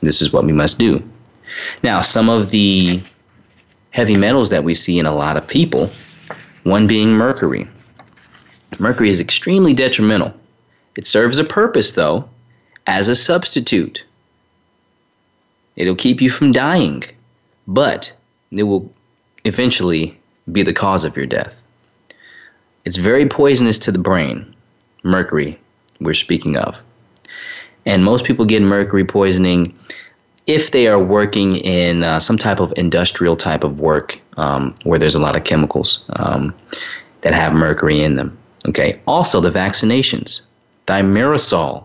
This 0.00 0.22
is 0.22 0.32
what 0.32 0.44
we 0.44 0.52
must 0.52 0.78
do. 0.78 1.02
Now, 1.82 2.00
some 2.00 2.28
of 2.28 2.50
the 2.50 3.02
heavy 3.90 4.16
metals 4.16 4.50
that 4.50 4.64
we 4.64 4.74
see 4.74 4.98
in 4.98 5.06
a 5.06 5.14
lot 5.14 5.36
of 5.36 5.46
people, 5.46 5.90
one 6.64 6.86
being 6.86 7.10
mercury. 7.10 7.68
Mercury 8.78 9.08
is 9.08 9.20
extremely 9.20 9.72
detrimental. 9.72 10.34
It 10.96 11.06
serves 11.06 11.38
a 11.38 11.44
purpose, 11.44 11.92
though, 11.92 12.28
as 12.86 13.08
a 13.08 13.14
substitute. 13.14 14.04
It'll 15.76 15.94
keep 15.94 16.20
you 16.20 16.30
from 16.30 16.52
dying, 16.52 17.02
but 17.66 18.12
it 18.50 18.64
will 18.64 18.90
eventually 19.44 20.18
be 20.50 20.62
the 20.62 20.72
cause 20.72 21.04
of 21.04 21.16
your 21.16 21.26
death. 21.26 21.62
It's 22.84 22.96
very 22.96 23.26
poisonous 23.26 23.78
to 23.80 23.92
the 23.92 23.98
brain, 23.98 24.54
mercury, 25.02 25.58
we're 26.00 26.14
speaking 26.14 26.56
of. 26.56 26.82
And 27.86 28.04
most 28.04 28.24
people 28.24 28.44
get 28.44 28.62
mercury 28.62 29.04
poisoning 29.04 29.76
if 30.46 30.70
they 30.72 30.88
are 30.88 31.02
working 31.02 31.56
in 31.56 32.04
uh, 32.04 32.20
some 32.20 32.36
type 32.36 32.60
of 32.60 32.72
industrial 32.76 33.36
type 33.36 33.64
of 33.64 33.80
work 33.80 34.18
um, 34.36 34.74
where 34.84 34.98
there's 34.98 35.14
a 35.14 35.20
lot 35.20 35.36
of 35.36 35.44
chemicals 35.44 36.04
um, 36.16 36.54
that 37.22 37.34
have 37.34 37.52
mercury 37.52 38.02
in 38.02 38.14
them. 38.14 38.36
Okay. 38.68 39.00
Also, 39.06 39.40
the 39.40 39.50
vaccinations, 39.50 40.42
thimerosal. 40.86 41.84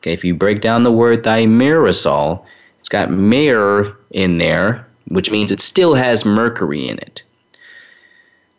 Okay. 0.00 0.12
If 0.12 0.24
you 0.24 0.34
break 0.34 0.60
down 0.60 0.82
the 0.82 0.92
word 0.92 1.22
thimerosal, 1.22 2.44
it's 2.78 2.88
got 2.88 3.10
mer 3.10 3.96
in 4.10 4.38
there, 4.38 4.86
which 5.08 5.30
means 5.30 5.50
it 5.50 5.60
still 5.60 5.94
has 5.94 6.24
mercury 6.24 6.88
in 6.88 6.98
it. 6.98 7.22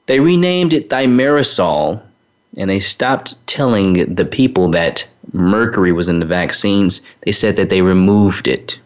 They 0.07 0.19
renamed 0.19 0.73
it 0.73 0.89
thimerosal, 0.89 2.01
and 2.57 2.69
they 2.69 2.79
stopped 2.79 3.45
telling 3.47 4.15
the 4.15 4.25
people 4.25 4.69
that 4.69 5.07
mercury 5.33 5.91
was 5.91 6.09
in 6.09 6.19
the 6.19 6.25
vaccines. 6.25 7.01
They 7.25 7.31
said 7.31 7.55
that 7.55 7.69
they 7.69 7.81
removed 7.81 8.47
it. 8.47 8.79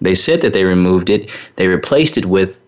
They 0.00 0.14
said 0.14 0.40
that 0.40 0.52
they 0.52 0.64
removed 0.64 1.10
it. 1.10 1.30
They 1.56 1.68
replaced 1.68 2.18
it 2.18 2.26
with 2.26 2.62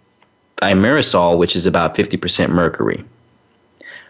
thimerosal, 0.58 1.38
which 1.38 1.56
is 1.56 1.66
about 1.66 1.96
50% 1.96 2.50
mercury. 2.50 3.04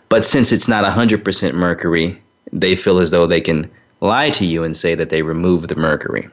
But 0.09 0.25
since 0.25 0.53
it's 0.53 0.69
not 0.69 0.85
100% 0.85 1.55
mercury, 1.55 2.21
they 2.53 2.77
feel 2.77 2.99
as 2.99 3.11
though 3.11 3.27
they 3.27 3.41
can 3.41 3.71
lie 4.01 4.31
to 4.31 4.45
you 4.45 4.63
and 4.63 4.77
say 4.77 4.95
that 4.95 5.11
they 5.11 5.23
removed 5.23 5.69
the 5.69 5.77
mercury. 5.77 6.29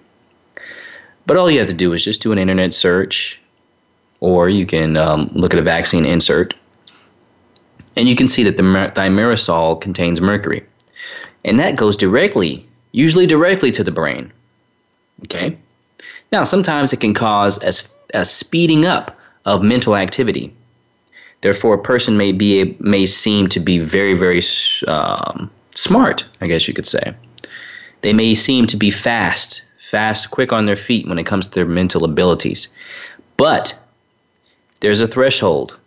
But 1.26 1.38
all 1.38 1.50
you 1.50 1.60
have 1.60 1.68
to 1.68 1.74
do 1.74 1.94
is 1.94 2.04
just 2.04 2.22
do 2.22 2.32
an 2.32 2.38
internet 2.38 2.74
search, 2.74 3.42
or 4.20 4.50
you 4.50 4.66
can 4.66 4.98
um, 4.98 5.30
look 5.34 5.54
at 5.54 5.60
a 5.60 5.64
vaccine 5.64 6.06
insert, 6.06 6.54
and 7.96 8.08
you 8.08 8.16
can 8.16 8.28
see 8.28 8.44
that 8.44 8.58
the 8.58 8.64
thimerosal 8.64 9.80
contains 9.80 10.20
mercury. 10.20 10.64
And 11.44 11.60
that 11.60 11.76
goes 11.76 11.98
directly, 11.98 12.66
usually 12.92 13.26
directly 13.26 13.72
to 13.72 13.84
the 13.84 13.92
brain. 13.92 14.32
Okay? 15.24 15.58
Now, 16.32 16.44
sometimes 16.44 16.94
it 16.94 17.00
can 17.00 17.14
cause 17.14 17.62
a, 17.64 18.20
a 18.20 18.26
speeding 18.26 18.86
up 18.86 19.18
of 19.46 19.64
mental 19.64 19.96
activity. 19.96 20.54
Therefore, 21.42 21.76
a 21.76 21.82
person 21.82 22.18
may 22.18 22.32
be 22.32 22.76
may 22.80 23.06
seem 23.06 23.48
to 23.48 23.60
be 23.60 23.80
very, 23.80 24.14
very 24.14 24.42
um, 24.88 25.50
smart. 25.72 26.28
I 26.40 26.48
guess 26.48 26.68
you 26.68 26.74
could 26.74 26.86
say. 26.86 27.16
They 28.02 28.14
may 28.14 28.36
seem 28.36 28.68
to 28.68 28.78
be 28.78 28.92
fast, 28.92 29.64
fast, 29.80 30.32
quick 30.32 30.54
on 30.54 30.66
their 30.66 30.76
feet 30.76 31.08
when 31.08 31.20
it 31.20 31.26
comes 31.26 31.48
to 31.48 31.54
their 31.54 31.66
mental 31.66 32.04
abilities. 32.04 32.68
But 33.38 33.78
there's 34.82 35.02
a 35.02 35.08
threshold. 35.08 35.78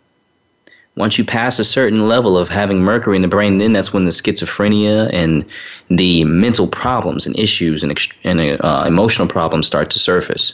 Once 0.95 1.17
you 1.17 1.25
pass 1.25 1.59
a 1.59 1.63
certain 1.63 2.07
level 2.07 2.37
of 2.37 2.47
having 2.47 2.81
mercury 2.81 3.15
in 3.15 3.21
the 3.21 3.27
brain, 3.27 3.57
then 3.57 3.73
that's 3.73 3.91
when 3.91 4.05
the 4.05 4.11
schizophrenia 4.11 5.09
and 5.11 5.45
the 5.89 6.23
mental 6.23 6.67
problems 6.67 7.25
and 7.25 7.37
issues 7.37 7.83
and, 7.83 7.97
and 8.23 8.39
uh, 8.61 8.83
emotional 8.87 9.27
problems 9.27 9.67
start 9.67 9.89
to 9.89 9.99
surface. 9.99 10.53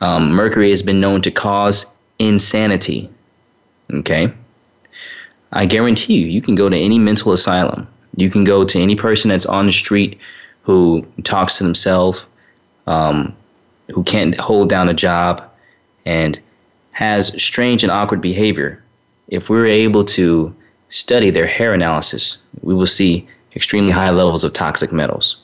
Um, 0.00 0.30
mercury 0.30 0.70
has 0.70 0.82
been 0.82 1.00
known 1.00 1.20
to 1.22 1.30
cause 1.30 1.84
insanity. 2.18 3.10
Okay? 3.92 4.32
I 5.52 5.66
guarantee 5.66 6.18
you, 6.18 6.26
you 6.26 6.40
can 6.40 6.54
go 6.54 6.68
to 6.68 6.76
any 6.76 6.98
mental 6.98 7.32
asylum. 7.32 7.86
You 8.16 8.30
can 8.30 8.44
go 8.44 8.64
to 8.64 8.80
any 8.80 8.96
person 8.96 9.28
that's 9.28 9.46
on 9.46 9.66
the 9.66 9.72
street 9.72 10.18
who 10.62 11.06
talks 11.24 11.58
to 11.58 11.64
themselves 11.64 12.26
um, 12.88 13.36
who 13.94 14.02
can't 14.02 14.38
hold 14.40 14.68
down 14.68 14.88
a 14.88 14.94
job 14.94 15.42
and 16.04 16.40
has 16.92 17.40
strange 17.40 17.84
and 17.84 17.92
awkward 17.92 18.20
behavior, 18.20 18.82
if 19.28 19.48
we're 19.50 19.66
able 19.66 20.04
to 20.04 20.54
study 20.88 21.30
their 21.30 21.46
hair 21.46 21.74
analysis, 21.74 22.42
we 22.62 22.74
will 22.74 22.86
see 22.86 23.26
extremely 23.54 23.92
high 23.92 24.10
levels 24.10 24.44
of 24.44 24.52
toxic 24.52 24.92
metals. 24.92 25.36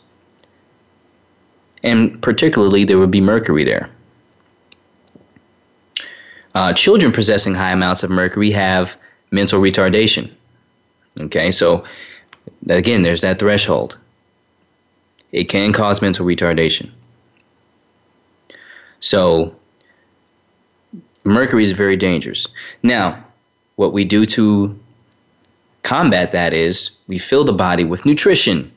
And 1.82 2.20
particularly, 2.22 2.84
there 2.84 2.98
would 2.98 3.10
be 3.10 3.20
mercury 3.20 3.64
there. 3.64 3.90
Uh, 6.54 6.72
children 6.72 7.12
possessing 7.12 7.54
high 7.54 7.72
amounts 7.72 8.02
of 8.02 8.10
mercury 8.10 8.50
have 8.52 8.96
mental 9.30 9.60
retardation. 9.60 10.30
Okay, 11.20 11.50
so 11.50 11.84
again, 12.68 13.02
there's 13.02 13.20
that 13.20 13.38
threshold. 13.38 13.98
It 15.32 15.44
can 15.44 15.72
cause 15.72 16.00
mental 16.00 16.24
retardation. 16.24 16.90
So 19.00 19.54
mercury 21.24 21.64
is 21.64 21.72
very 21.72 21.96
dangerous. 21.96 22.46
Now, 22.82 23.22
what 23.76 23.92
we 23.92 24.04
do 24.04 24.26
to 24.26 24.78
combat 25.82 26.32
that 26.32 26.52
is 26.52 26.98
we 27.08 27.18
fill 27.18 27.44
the 27.44 27.52
body 27.52 27.84
with 27.84 28.06
nutrition. 28.06 28.70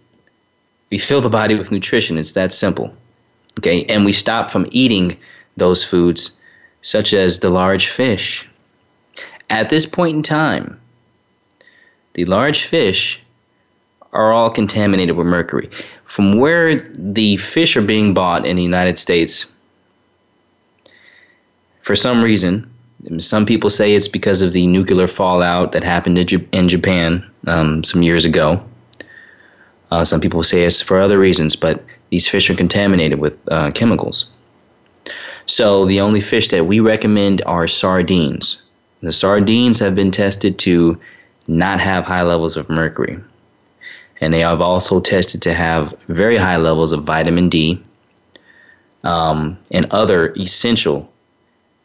We 0.89 0.97
fill 0.97 1.21
the 1.21 1.29
body 1.29 1.55
with 1.55 1.71
nutrition. 1.71 2.17
It's 2.17 2.33
that 2.33 2.53
simple. 2.53 2.93
Okay, 3.59 3.83
and 3.85 4.05
we 4.05 4.11
stop 4.11 4.51
from 4.51 4.67
eating 4.71 5.17
those 5.57 5.83
foods, 5.83 6.37
such 6.81 7.13
as 7.13 7.39
the 7.39 7.49
large 7.49 7.87
fish. 7.87 8.47
At 9.49 9.69
this 9.69 9.85
point 9.85 10.15
in 10.17 10.23
time, 10.23 10.79
the 12.13 12.25
large 12.25 12.63
fish 12.63 13.21
are 14.13 14.31
all 14.31 14.49
contaminated 14.49 15.15
with 15.15 15.27
mercury. 15.27 15.69
From 16.05 16.33
where 16.33 16.77
the 16.77 17.37
fish 17.37 17.75
are 17.75 17.81
being 17.81 18.13
bought 18.13 18.45
in 18.45 18.55
the 18.55 18.63
United 18.63 18.97
States, 18.97 19.51
for 21.81 21.95
some 21.95 22.23
reason, 22.23 22.69
some 23.19 23.45
people 23.45 23.69
say 23.69 23.93
it's 23.93 24.07
because 24.07 24.41
of 24.41 24.53
the 24.53 24.67
nuclear 24.67 25.07
fallout 25.07 25.71
that 25.71 25.83
happened 25.83 26.17
in 26.17 26.67
Japan 26.67 27.25
um, 27.45 27.83
some 27.83 28.01
years 28.01 28.25
ago. 28.25 28.63
Uh, 29.91 30.03
some 30.03 30.19
people 30.19 30.43
say 30.43 30.63
it's 30.63 30.81
for 30.81 30.99
other 30.99 31.19
reasons, 31.19 31.55
but 31.55 31.83
these 32.09 32.27
fish 32.27 32.49
are 32.49 32.55
contaminated 32.55 33.19
with 33.19 33.47
uh, 33.51 33.71
chemicals. 33.71 34.29
So 35.45 35.85
the 35.85 36.01
only 36.01 36.19
fish 36.19 36.49
that 36.49 36.65
we 36.65 36.79
recommend 36.79 37.41
are 37.45 37.67
sardines. 37.67 38.63
The 39.01 39.13
sardines 39.13 39.79
have 39.79 39.95
been 39.95 40.11
tested 40.11 40.57
to 40.59 40.99
not 41.47 41.79
have 41.79 42.05
high 42.05 42.23
levels 42.23 42.57
of 42.57 42.69
mercury. 42.69 43.19
And 44.19 44.33
they 44.33 44.39
have 44.39 44.59
also 44.59 44.99
tested 44.99 45.41
to 45.43 45.53
have 45.53 45.93
very 46.07 46.35
high 46.35 46.57
levels 46.57 46.91
of 46.91 47.03
vitamin 47.03 47.47
D 47.47 47.81
um, 49.03 49.57
and 49.71 49.85
other 49.91 50.33
essential 50.35 51.09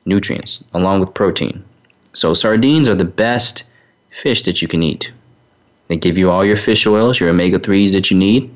nutrients, 0.05 0.65
along 0.75 1.01
with 1.01 1.15
protein. 1.15 1.65
So, 2.13 2.35
sardines 2.35 2.89
are 2.89 2.95
the 2.95 3.05
best 3.05 3.65
fish 4.11 4.43
that 4.43 4.61
you 4.61 4.69
can 4.69 4.83
eat. 4.83 5.11
They 5.89 5.97
give 5.97 6.19
you 6.19 6.31
all 6.31 6.45
your 6.45 6.57
fish 6.57 6.87
oils, 6.87 7.21
your 7.21 7.31
omega 7.31 7.59
3s 7.59 7.93
that 7.93 8.11
you 8.11 8.17
need 8.17 8.51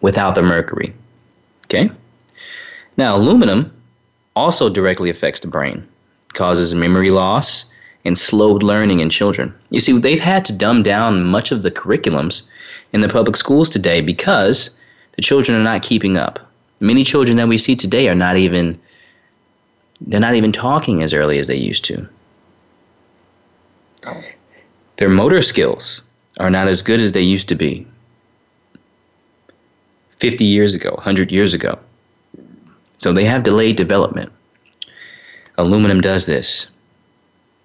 without 0.00 0.34
the 0.34 0.42
mercury. 0.42 0.92
Okay? 1.66 1.90
Now, 2.96 3.16
aluminum 3.16 3.72
also 4.34 4.68
directly 4.68 5.10
affects 5.10 5.40
the 5.40 5.48
brain, 5.48 5.86
causes 6.34 6.74
memory 6.74 7.10
loss 7.10 7.72
and 8.04 8.16
slowed 8.16 8.62
learning 8.62 9.00
in 9.00 9.10
children. 9.10 9.54
You 9.70 9.80
see, 9.80 9.98
they've 9.98 10.20
had 10.20 10.44
to 10.46 10.52
dumb 10.52 10.82
down 10.82 11.24
much 11.24 11.52
of 11.52 11.62
the 11.62 11.70
curriculums 11.70 12.48
in 12.92 13.00
the 13.00 13.08
public 13.08 13.36
schools 13.36 13.68
today 13.68 14.00
because 14.00 14.80
the 15.16 15.22
children 15.22 15.58
are 15.58 15.64
not 15.64 15.82
keeping 15.82 16.16
up. 16.16 16.38
Many 16.80 17.04
children 17.04 17.36
that 17.38 17.48
we 17.48 17.58
see 17.58 17.74
today 17.74 18.08
are 18.08 18.14
not 18.14 18.36
even 18.36 18.78
they're 20.02 20.20
not 20.20 20.34
even 20.34 20.52
talking 20.52 21.02
as 21.02 21.12
early 21.12 21.38
as 21.38 21.46
they 21.48 21.56
used 21.56 21.84
to. 21.86 22.08
Their 24.96 25.08
motor 25.08 25.42
skills 25.42 26.02
are 26.38 26.50
not 26.50 26.68
as 26.68 26.82
good 26.82 27.00
as 27.00 27.12
they 27.12 27.22
used 27.22 27.48
to 27.48 27.54
be 27.54 27.86
50 30.16 30.44
years 30.44 30.74
ago, 30.74 30.90
100 30.94 31.30
years 31.30 31.54
ago. 31.54 31.78
So 32.96 33.12
they 33.12 33.24
have 33.24 33.42
delayed 33.42 33.76
development. 33.76 34.32
Aluminum 35.56 36.00
does 36.00 36.26
this. 36.26 36.68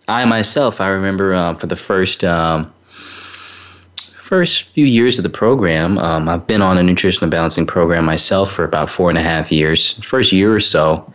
I 0.08 0.26
myself, 0.26 0.82
I 0.82 0.88
remember 0.88 1.34
uh, 1.34 1.54
for 1.56 1.68
the 1.68 1.76
first 1.76 2.24
um, 2.24 2.72
first 4.22 4.64
few 4.64 4.86
years 4.86 5.18
of 5.18 5.24
the 5.24 5.30
program, 5.30 5.98
um, 6.00 6.28
I've 6.28 6.46
been 6.46 6.62
on 6.62 6.78
a 6.78 6.84
nutritional 6.84 7.30
balancing 7.30 7.66
program 7.66 8.06
myself 8.06 8.52
for 8.52 8.64
about 8.64 8.90
four 8.90 9.10
and 9.10 9.18
a 9.18 9.22
half 9.22 9.52
years. 9.52 9.92
First 10.04 10.32
year 10.32 10.54
or 10.54 10.60
so, 10.60 11.12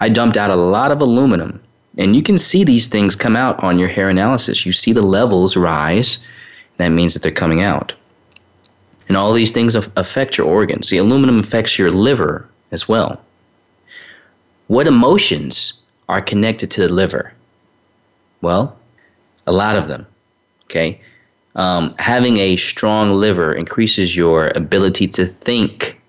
I 0.00 0.08
dumped 0.08 0.36
out 0.36 0.50
a 0.50 0.56
lot 0.56 0.92
of 0.92 1.00
aluminum. 1.00 1.60
And 1.98 2.14
you 2.14 2.22
can 2.22 2.36
see 2.36 2.62
these 2.62 2.88
things 2.88 3.16
come 3.16 3.36
out 3.36 3.62
on 3.62 3.78
your 3.78 3.88
hair 3.88 4.10
analysis. 4.10 4.66
You 4.66 4.72
see 4.72 4.92
the 4.92 5.02
levels 5.02 5.56
rise. 5.56 6.18
That 6.76 6.88
means 6.88 7.14
that 7.14 7.22
they're 7.22 7.32
coming 7.32 7.62
out. 7.62 7.94
And 9.08 9.16
all 9.16 9.32
these 9.32 9.52
things 9.52 9.74
affect 9.74 10.36
your 10.36 10.46
organs. 10.46 10.90
The 10.90 10.98
aluminum 10.98 11.38
affects 11.38 11.78
your 11.78 11.90
liver 11.90 12.46
as 12.70 12.88
well. 12.88 13.20
What 14.66 14.86
emotions 14.86 15.74
are 16.08 16.20
connected 16.20 16.70
to 16.72 16.86
the 16.86 16.92
liver? 16.92 17.32
Well, 18.42 18.76
a 19.46 19.52
lot 19.52 19.76
of 19.76 19.88
them. 19.88 20.06
Okay. 20.64 21.00
Um, 21.54 21.94
having 21.98 22.36
a 22.38 22.56
strong 22.56 23.12
liver 23.12 23.54
increases 23.54 24.16
your 24.16 24.52
ability 24.54 25.08
to 25.08 25.24
think, 25.24 26.00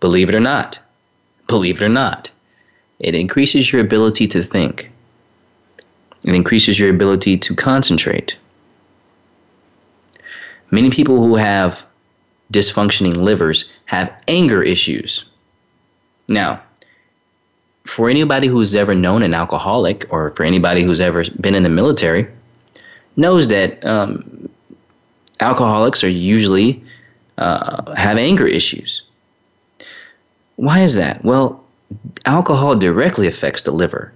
believe 0.00 0.28
it 0.28 0.34
or 0.34 0.40
not. 0.40 0.78
Believe 1.46 1.80
it 1.80 1.84
or 1.84 1.88
not. 1.88 2.30
It 3.00 3.14
increases 3.14 3.72
your 3.72 3.80
ability 3.80 4.26
to 4.28 4.42
think. 4.42 4.90
It 6.22 6.34
increases 6.34 6.78
your 6.78 6.90
ability 6.90 7.38
to 7.38 7.54
concentrate. 7.54 8.36
Many 10.70 10.90
people 10.90 11.16
who 11.16 11.34
have 11.36 11.84
dysfunctioning 12.52 13.16
livers 13.16 13.72
have 13.86 14.12
anger 14.28 14.62
issues. 14.62 15.24
Now, 16.28 16.62
for 17.84 18.08
anybody 18.08 18.46
who's 18.46 18.74
ever 18.74 18.94
known 18.94 19.22
an 19.22 19.34
alcoholic 19.34 20.06
or 20.10 20.30
for 20.36 20.44
anybody 20.44 20.82
who's 20.82 21.00
ever 21.00 21.24
been 21.40 21.54
in 21.54 21.62
the 21.62 21.68
military, 21.68 22.28
knows 23.16 23.48
that 23.48 23.84
um, 23.84 24.48
alcoholics 25.40 26.04
are 26.04 26.08
usually 26.08 26.82
uh, 27.38 27.94
have 27.94 28.18
anger 28.18 28.46
issues. 28.46 29.02
Why 30.56 30.80
is 30.80 30.94
that? 30.96 31.24
Well, 31.24 31.59
alcohol 32.26 32.76
directly 32.76 33.26
affects 33.26 33.62
the 33.62 33.72
liver. 33.72 34.12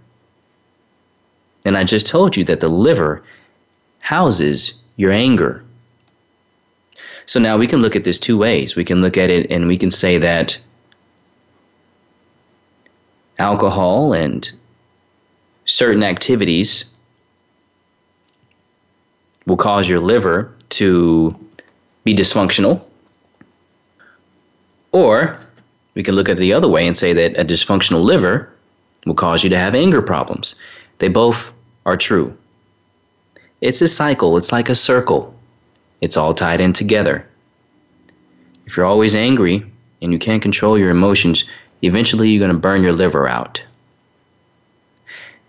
And 1.64 1.76
I 1.76 1.84
just 1.84 2.06
told 2.06 2.36
you 2.36 2.44
that 2.44 2.60
the 2.60 2.68
liver 2.68 3.22
houses 4.00 4.74
your 4.96 5.10
anger. 5.10 5.64
So 7.26 7.40
now 7.40 7.56
we 7.56 7.66
can 7.66 7.80
look 7.80 7.96
at 7.96 8.04
this 8.04 8.18
two 8.18 8.36
ways. 8.36 8.76
We 8.76 8.84
can 8.84 9.00
look 9.00 9.16
at 9.16 9.30
it 9.30 9.50
and 9.50 9.66
we 9.66 9.76
can 9.76 9.90
say 9.90 10.18
that 10.18 10.58
alcohol 13.38 14.12
and 14.12 14.50
certain 15.64 16.02
activities 16.02 16.84
will 19.46 19.56
cause 19.56 19.88
your 19.88 20.00
liver 20.00 20.54
to 20.70 21.34
be 22.04 22.14
dysfunctional. 22.14 22.86
Or 24.92 25.38
we 25.94 26.02
can 26.02 26.14
look 26.14 26.28
at 26.28 26.36
it 26.36 26.40
the 26.40 26.52
other 26.52 26.68
way 26.68 26.86
and 26.86 26.96
say 26.96 27.12
that 27.12 27.38
a 27.38 27.44
dysfunctional 27.44 28.02
liver 28.02 28.52
will 29.06 29.14
cause 29.14 29.44
you 29.44 29.50
to 29.50 29.58
have 29.58 29.74
anger 29.74 30.02
problems. 30.02 30.56
They 30.98 31.08
both 31.08 31.52
are 31.86 31.96
true. 31.96 32.36
It's 33.60 33.80
a 33.80 33.88
cycle, 33.88 34.36
it's 34.36 34.52
like 34.52 34.68
a 34.68 34.74
circle. 34.74 35.34
It's 36.00 36.16
all 36.16 36.34
tied 36.34 36.60
in 36.60 36.72
together. 36.72 37.26
If 38.66 38.76
you're 38.76 38.86
always 38.86 39.14
angry 39.14 39.64
and 40.02 40.12
you 40.12 40.18
can't 40.18 40.42
control 40.42 40.78
your 40.78 40.90
emotions, 40.90 41.44
eventually 41.82 42.28
you're 42.28 42.40
going 42.40 42.52
to 42.52 42.58
burn 42.58 42.82
your 42.82 42.92
liver 42.92 43.28
out. 43.28 43.64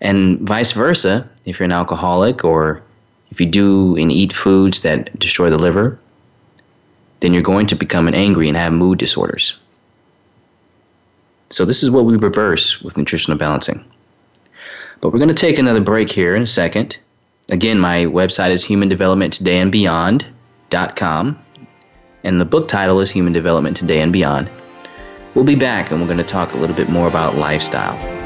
And 0.00 0.38
vice 0.40 0.72
versa, 0.72 1.28
if 1.44 1.58
you're 1.58 1.64
an 1.64 1.72
alcoholic 1.72 2.44
or 2.44 2.82
if 3.30 3.40
you 3.40 3.46
do 3.46 3.96
and 3.96 4.12
eat 4.12 4.32
foods 4.32 4.82
that 4.82 5.18
destroy 5.18 5.50
the 5.50 5.58
liver, 5.58 5.98
then 7.20 7.32
you're 7.32 7.42
going 7.42 7.66
to 7.66 7.74
become 7.74 8.06
an 8.08 8.14
angry 8.14 8.48
and 8.48 8.56
have 8.56 8.72
mood 8.72 8.98
disorders. 8.98 9.58
So 11.50 11.64
this 11.64 11.82
is 11.82 11.90
what 11.90 12.04
we 12.04 12.16
reverse 12.16 12.82
with 12.82 12.96
nutritional 12.96 13.38
balancing. 13.38 13.84
But 15.00 15.12
we're 15.12 15.18
going 15.18 15.28
to 15.28 15.34
take 15.34 15.58
another 15.58 15.80
break 15.80 16.10
here 16.10 16.34
in 16.34 16.42
a 16.42 16.46
second. 16.46 16.98
Again, 17.50 17.78
my 17.78 18.06
website 18.06 18.50
is 18.50 18.64
humandevelopmenttodayandbeyond.com, 18.64 21.38
and 22.24 22.40
the 22.40 22.44
book 22.44 22.66
title 22.66 23.00
is 23.00 23.10
Human 23.10 23.32
Development 23.32 23.76
Today 23.76 24.00
and 24.00 24.12
Beyond. 24.12 24.50
We'll 25.34 25.44
be 25.44 25.54
back 25.54 25.90
and 25.90 26.00
we're 26.00 26.06
going 26.06 26.18
to 26.18 26.24
talk 26.24 26.54
a 26.54 26.58
little 26.58 26.74
bit 26.74 26.88
more 26.88 27.06
about 27.06 27.36
lifestyle. 27.36 28.25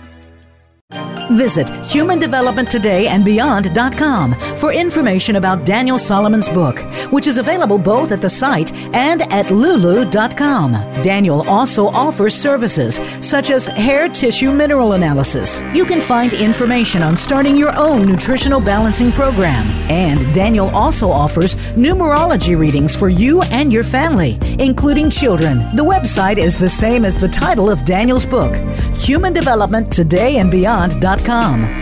Visit 1.31 1.67
humandevelopmenttoday.and 1.67 4.59
for 4.59 4.73
information 4.73 5.37
about 5.37 5.65
Daniel 5.65 5.97
Solomon's 5.97 6.49
book, 6.49 6.79
which 7.11 7.25
is 7.25 7.37
available 7.37 7.77
both 7.77 8.11
at 8.11 8.21
the 8.21 8.29
site 8.29 8.73
and 8.93 9.21
at 9.33 9.49
lulu.com. 9.49 10.73
Daniel 11.01 11.47
also 11.47 11.87
offers 11.87 12.35
services 12.35 12.99
such 13.21 13.49
as 13.49 13.67
hair 13.67 14.09
tissue 14.09 14.51
mineral 14.51 14.91
analysis. 14.93 15.61
You 15.73 15.85
can 15.85 16.01
find 16.01 16.33
information 16.33 17.01
on 17.01 17.17
starting 17.17 17.55
your 17.55 17.73
own 17.77 18.05
nutritional 18.05 18.59
balancing 18.59 19.13
program. 19.13 19.65
And 19.89 20.33
Daniel 20.33 20.67
also 20.69 21.09
offers 21.09 21.55
numerology 21.77 22.59
readings 22.59 22.93
for 22.95 23.09
you 23.09 23.41
and 23.43 23.71
your 23.71 23.83
family, 23.83 24.37
including 24.59 25.09
children. 25.09 25.57
The 25.75 25.85
website 25.85 26.37
is 26.37 26.57
the 26.57 26.69
same 26.69 27.05
as 27.05 27.17
the 27.17 27.29
title 27.29 27.69
of 27.69 27.85
Daniel's 27.85 28.25
book, 28.25 28.55
Human 28.95 29.31
Development 29.31 29.89
Today 29.91 30.37
and 30.37 30.51
Beyond.com 30.51 31.20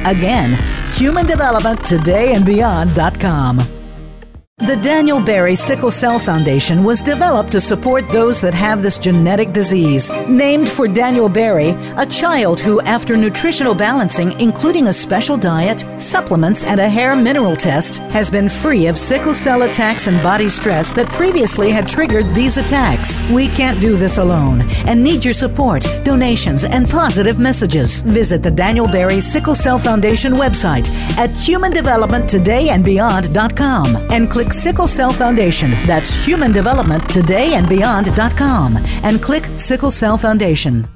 Again, 0.05 0.57
humandevelopmenttodayandbeyond.com. 0.97 3.78
The 4.59 4.75
Daniel 4.75 5.21
Berry 5.21 5.55
Sickle 5.55 5.89
Cell 5.89 6.19
Foundation 6.19 6.83
was 6.83 7.01
developed 7.01 7.53
to 7.53 7.61
support 7.61 8.09
those 8.09 8.41
that 8.41 8.53
have 8.53 8.81
this 8.81 8.97
genetic 8.97 9.53
disease. 9.53 10.11
Named 10.27 10.67
for 10.67 10.85
Daniel 10.85 11.29
Berry, 11.29 11.69
a 11.95 12.05
child 12.05 12.59
who, 12.59 12.81
after 12.81 13.15
nutritional 13.15 13.73
balancing, 13.73 14.37
including 14.41 14.87
a 14.87 14.93
special 14.93 15.37
diet, 15.37 15.85
supplements, 15.97 16.65
and 16.65 16.81
a 16.81 16.89
hair 16.89 17.15
mineral 17.15 17.55
test, 17.55 17.99
has 18.11 18.29
been 18.29 18.49
free 18.49 18.87
of 18.87 18.97
sickle 18.97 19.33
cell 19.33 19.61
attacks 19.61 20.07
and 20.07 20.21
body 20.21 20.49
stress 20.49 20.91
that 20.91 21.07
previously 21.13 21.71
had 21.71 21.87
triggered 21.87 22.35
these 22.35 22.57
attacks. 22.57 23.23
We 23.31 23.47
can't 23.47 23.79
do 23.79 23.95
this 23.95 24.17
alone 24.17 24.63
and 24.85 25.01
need 25.01 25.23
your 25.23 25.33
support, 25.33 25.87
donations, 26.03 26.65
and 26.65 26.89
positive 26.89 27.39
messages. 27.39 28.01
Visit 28.01 28.43
the 28.43 28.51
Daniel 28.51 28.89
Berry 28.89 29.21
Sickle 29.21 29.55
Cell 29.55 29.79
Foundation 29.79 30.33
website 30.33 30.89
at 31.17 31.29
humandevelopmenttoday.and 31.29 32.79
and 34.11 34.29
click 34.29 34.48
Sickle 34.51 34.87
Cell 34.87 35.11
Foundation. 35.11 35.71
That's 35.85 36.13
Human 36.25 36.51
Development 36.51 37.07
Today 37.09 37.53
and 37.53 37.67
Beyond.com. 37.67 38.77
And 39.03 39.21
click 39.21 39.45
Sickle 39.57 39.91
Cell 39.91 40.17
Foundation. 40.17 40.87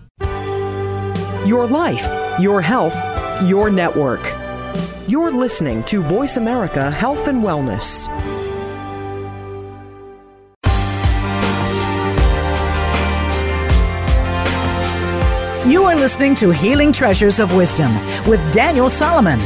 Your 1.45 1.67
life, 1.67 2.07
your 2.39 2.61
health, 2.61 2.95
your 3.43 3.69
network. 3.69 4.21
You're 5.07 5.31
listening 5.31 5.83
to 5.83 6.01
Voice 6.01 6.37
America 6.37 6.89
Health 6.89 7.27
and 7.27 7.43
Wellness. 7.43 8.07
You 15.69 15.83
are 15.83 15.95
listening 15.95 16.35
to 16.35 16.51
Healing 16.51 16.91
Treasures 16.91 17.39
of 17.39 17.55
Wisdom 17.55 17.91
with 18.25 18.43
Daniel 18.51 18.89
Solomon. 18.89 19.39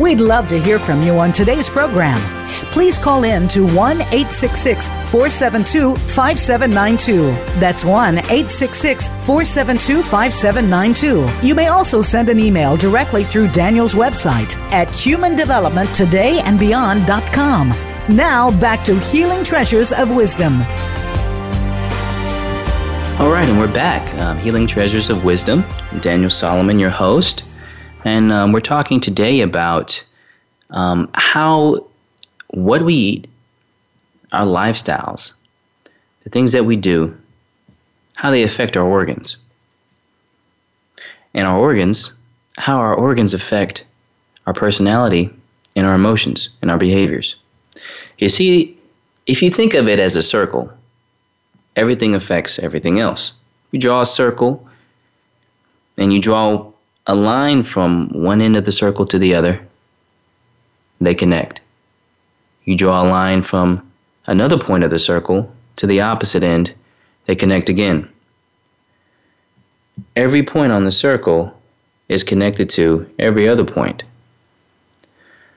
We'd 0.00 0.20
love 0.20 0.48
to 0.48 0.60
hear 0.60 0.78
from 0.78 1.02
you 1.02 1.18
on 1.18 1.32
today's 1.32 1.68
program. 1.68 2.43
Please 2.72 2.98
call 2.98 3.24
in 3.24 3.46
to 3.48 3.66
1 3.66 4.00
866 4.00 4.88
472 4.88 5.96
5792. 5.96 7.30
That's 7.60 7.84
1 7.84 8.18
866 8.18 9.08
472 9.08 10.02
5792. 10.02 11.46
You 11.46 11.54
may 11.54 11.68
also 11.68 12.02
send 12.02 12.28
an 12.28 12.38
email 12.38 12.76
directly 12.76 13.24
through 13.24 13.48
Daniel's 13.48 13.94
website 13.94 14.54
at 14.72 14.88
humandevelopmenttodayandbeyond.com. 14.88 17.68
Now 18.08 18.50
back 18.60 18.84
to 18.84 18.98
Healing 18.98 19.44
Treasures 19.44 19.92
of 19.92 20.14
Wisdom. 20.14 20.60
All 23.20 23.30
right, 23.30 23.48
and 23.48 23.58
we're 23.58 23.72
back. 23.72 24.12
Um, 24.20 24.36
Healing 24.38 24.66
Treasures 24.66 25.08
of 25.08 25.24
Wisdom. 25.24 25.64
I'm 25.92 26.00
Daniel 26.00 26.28
Solomon, 26.28 26.80
your 26.80 26.90
host. 26.90 27.44
And 28.04 28.32
um, 28.32 28.52
we're 28.52 28.60
talking 28.60 29.00
today 29.00 29.40
about 29.40 30.04
um, 30.70 31.08
how 31.14 31.86
what 32.54 32.82
we 32.82 32.94
eat, 32.94 33.28
our 34.32 34.46
lifestyles, 34.46 35.32
the 36.22 36.30
things 36.30 36.52
that 36.52 36.64
we 36.64 36.76
do, 36.76 37.16
how 38.16 38.30
they 38.30 38.42
affect 38.42 38.76
our 38.76 38.84
organs. 38.84 39.36
And 41.34 41.46
our 41.46 41.58
organs, 41.58 42.12
how 42.56 42.78
our 42.78 42.94
organs 42.94 43.34
affect 43.34 43.84
our 44.46 44.52
personality 44.52 45.30
and 45.74 45.86
our 45.86 45.94
emotions 45.94 46.50
and 46.62 46.70
our 46.70 46.78
behaviors. 46.78 47.34
You 48.18 48.28
see, 48.28 48.78
if 49.26 49.42
you 49.42 49.50
think 49.50 49.74
of 49.74 49.88
it 49.88 49.98
as 49.98 50.14
a 50.14 50.22
circle, 50.22 50.72
everything 51.74 52.14
affects 52.14 52.60
everything 52.60 53.00
else. 53.00 53.32
You 53.72 53.80
draw 53.80 54.02
a 54.02 54.06
circle 54.06 54.66
and 55.98 56.12
you 56.12 56.20
draw 56.20 56.70
a 57.06 57.14
line 57.14 57.64
from 57.64 58.08
one 58.10 58.40
end 58.40 58.56
of 58.56 58.64
the 58.64 58.72
circle 58.72 59.06
to 59.06 59.18
the 59.18 59.34
other, 59.34 59.60
they 61.00 61.14
connect. 61.14 61.60
You 62.64 62.76
draw 62.76 63.02
a 63.02 63.08
line 63.08 63.42
from 63.42 63.90
another 64.26 64.58
point 64.58 64.84
of 64.84 64.90
the 64.90 64.98
circle 64.98 65.52
to 65.76 65.86
the 65.86 66.00
opposite 66.00 66.42
end, 66.42 66.72
they 67.26 67.34
connect 67.34 67.68
again. 67.68 68.08
Every 70.16 70.42
point 70.42 70.72
on 70.72 70.84
the 70.84 70.92
circle 70.92 71.60
is 72.08 72.24
connected 72.24 72.68
to 72.70 73.08
every 73.18 73.48
other 73.48 73.64
point. 73.64 74.02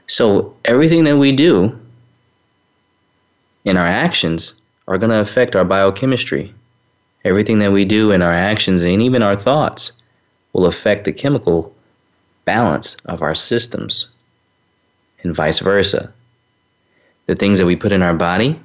So 0.07 0.55
everything 0.65 1.03
that 1.03 1.17
we 1.17 1.31
do 1.31 1.77
in 3.65 3.77
our 3.77 3.85
actions 3.85 4.61
are 4.87 4.97
going 4.97 5.09
to 5.09 5.19
affect 5.19 5.55
our 5.55 5.65
biochemistry. 5.65 6.53
Everything 7.25 7.59
that 7.59 7.73
we 7.73 7.83
do 7.83 8.11
in 8.11 8.21
our 8.21 8.33
actions 8.33 8.81
and 8.83 9.01
even 9.01 9.21
our 9.21 9.35
thoughts 9.35 9.91
will 10.53 10.65
affect 10.65 11.03
the 11.03 11.11
chemical 11.11 11.75
balance 12.45 12.95
of 13.05 13.21
our 13.21 13.35
systems, 13.35 14.07
and 15.21 15.35
vice 15.35 15.59
versa. 15.59 16.13
The 17.27 17.35
things 17.35 17.59
that 17.59 17.65
we 17.65 17.75
put 17.75 17.91
in 17.91 18.01
our 18.01 18.13
body, 18.13 18.59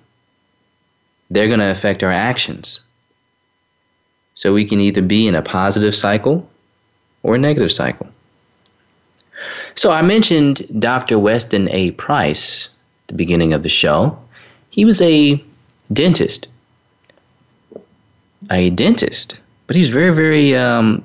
they're 1.30 1.48
going 1.48 1.60
to 1.60 1.70
affect 1.70 2.02
our 2.02 2.12
actions. 2.12 2.80
So 4.34 4.52
we 4.52 4.64
can 4.64 4.80
either 4.80 5.02
be 5.02 5.26
in 5.26 5.34
a 5.34 5.42
positive 5.42 5.94
cycle 5.94 6.48
or 7.22 7.34
a 7.34 7.38
negative 7.38 7.72
cycle. 7.72 8.08
So 9.74 9.90
I 9.90 10.02
mentioned 10.02 10.66
Dr. 10.80 11.18
Weston 11.18 11.68
A. 11.70 11.92
Price 11.92 12.68
at 13.04 13.08
the 13.08 13.14
beginning 13.14 13.52
of 13.52 13.62
the 13.62 13.68
show. 13.68 14.18
He 14.70 14.84
was 14.84 15.00
a 15.02 15.42
dentist. 15.92 16.48
A 18.50 18.70
dentist, 18.70 19.40
but 19.66 19.76
he's 19.76 19.88
very, 19.88 20.14
very 20.14 20.54
um, 20.56 21.04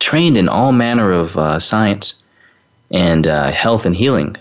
trained 0.00 0.36
in 0.36 0.48
all 0.48 0.72
manner 0.72 1.12
of 1.12 1.36
uh, 1.38 1.58
science 1.58 2.14
and 2.90 3.26
uh, 3.26 3.50
health 3.52 3.86
and 3.86 3.96
healing 3.96 4.36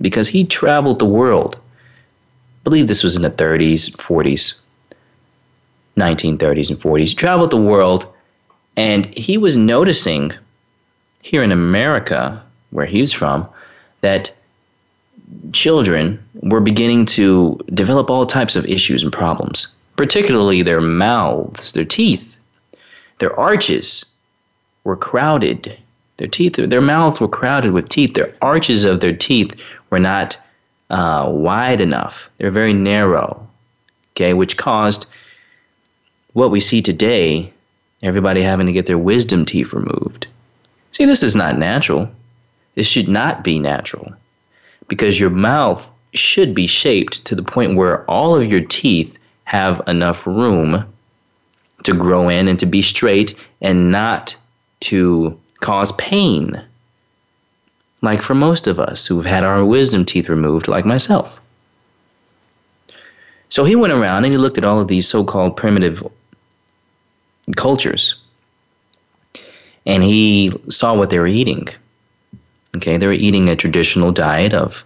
because 0.00 0.28
he 0.28 0.44
traveled 0.44 0.98
the 0.98 1.06
world. 1.06 1.56
I 1.56 2.64
believe 2.64 2.88
this 2.88 3.02
was 3.02 3.16
in 3.16 3.22
the 3.22 3.30
30s, 3.30 3.90
40s, 3.96 4.60
1930s, 5.96 6.70
and 6.70 6.80
40s. 6.80 7.08
He 7.08 7.14
traveled 7.14 7.50
the 7.50 7.56
world 7.56 8.06
and 8.76 9.06
he 9.14 9.36
was 9.36 9.56
noticing 9.56 10.32
here 11.22 11.42
in 11.42 11.52
America, 11.52 12.42
where 12.70 12.86
he 12.86 13.00
was 13.00 13.12
from, 13.12 13.46
that 14.00 14.34
children 15.52 16.22
were 16.34 16.60
beginning 16.60 17.04
to 17.06 17.58
develop 17.74 18.10
all 18.10 18.26
types 18.26 18.56
of 18.56 18.66
issues 18.66 19.02
and 19.02 19.12
problems, 19.12 19.74
particularly 19.96 20.62
their 20.62 20.80
mouths, 20.80 21.72
their 21.72 21.84
teeth, 21.84 22.38
their 23.18 23.38
arches 23.38 24.04
were 24.84 24.96
crowded. 24.96 25.76
Their 26.22 26.28
teeth, 26.28 26.54
their 26.54 26.80
mouths 26.80 27.20
were 27.20 27.26
crowded 27.26 27.72
with 27.72 27.88
teeth. 27.88 28.14
Their 28.14 28.32
arches 28.40 28.84
of 28.84 29.00
their 29.00 29.12
teeth 29.12 29.60
were 29.90 29.98
not 29.98 30.40
uh, 30.88 31.28
wide 31.28 31.80
enough. 31.80 32.30
They're 32.38 32.52
very 32.52 32.72
narrow. 32.72 33.44
Okay, 34.12 34.32
which 34.32 34.56
caused 34.56 35.06
what 36.32 36.52
we 36.52 36.60
see 36.60 36.80
today. 36.80 37.52
Everybody 38.04 38.40
having 38.40 38.66
to 38.66 38.72
get 38.72 38.86
their 38.86 38.98
wisdom 38.98 39.44
teeth 39.44 39.72
removed. 39.72 40.28
See, 40.92 41.06
this 41.06 41.24
is 41.24 41.34
not 41.34 41.58
natural. 41.58 42.08
This 42.76 42.86
should 42.86 43.08
not 43.08 43.42
be 43.42 43.58
natural 43.58 44.12
because 44.86 45.18
your 45.18 45.30
mouth 45.30 45.90
should 46.14 46.54
be 46.54 46.68
shaped 46.68 47.24
to 47.24 47.34
the 47.34 47.42
point 47.42 47.74
where 47.74 48.08
all 48.08 48.36
of 48.36 48.48
your 48.48 48.64
teeth 48.64 49.18
have 49.42 49.82
enough 49.88 50.24
room 50.24 50.86
to 51.82 51.92
grow 51.92 52.28
in 52.28 52.46
and 52.46 52.60
to 52.60 52.66
be 52.66 52.80
straight 52.80 53.34
and 53.60 53.90
not 53.90 54.36
to 54.82 55.36
cause 55.62 55.92
pain, 55.92 56.62
like 58.02 58.20
for 58.20 58.34
most 58.34 58.66
of 58.66 58.78
us 58.78 59.06
who've 59.06 59.24
had 59.24 59.44
our 59.44 59.64
wisdom 59.64 60.04
teeth 60.04 60.28
removed, 60.28 60.68
like 60.68 60.84
myself. 60.84 61.40
So 63.48 63.64
he 63.64 63.76
went 63.76 63.94
around 63.94 64.24
and 64.24 64.34
he 64.34 64.38
looked 64.38 64.58
at 64.58 64.64
all 64.64 64.80
of 64.80 64.88
these 64.88 65.08
so 65.08 65.24
called 65.24 65.56
primitive 65.56 66.06
cultures 67.56 68.22
and 69.86 70.02
he 70.02 70.50
saw 70.68 70.94
what 70.94 71.10
they 71.10 71.18
were 71.18 71.26
eating. 71.26 71.68
Okay, 72.76 72.96
they 72.96 73.06
were 73.06 73.12
eating 73.12 73.48
a 73.48 73.56
traditional 73.56 74.12
diet 74.12 74.54
of 74.54 74.84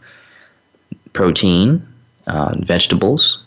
protein, 1.12 1.86
uh, 2.26 2.54
vegetables. 2.58 3.42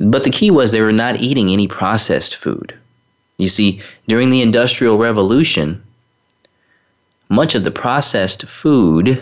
But 0.00 0.24
the 0.24 0.30
key 0.30 0.50
was 0.50 0.72
they 0.72 0.82
were 0.82 0.92
not 0.92 1.20
eating 1.20 1.50
any 1.50 1.66
processed 1.66 2.36
food. 2.36 2.74
You 3.42 3.48
see, 3.48 3.80
during 4.06 4.30
the 4.30 4.40
Industrial 4.40 4.96
Revolution, 4.96 5.82
much 7.28 7.56
of 7.56 7.64
the 7.64 7.72
processed 7.72 8.46
food 8.46 9.20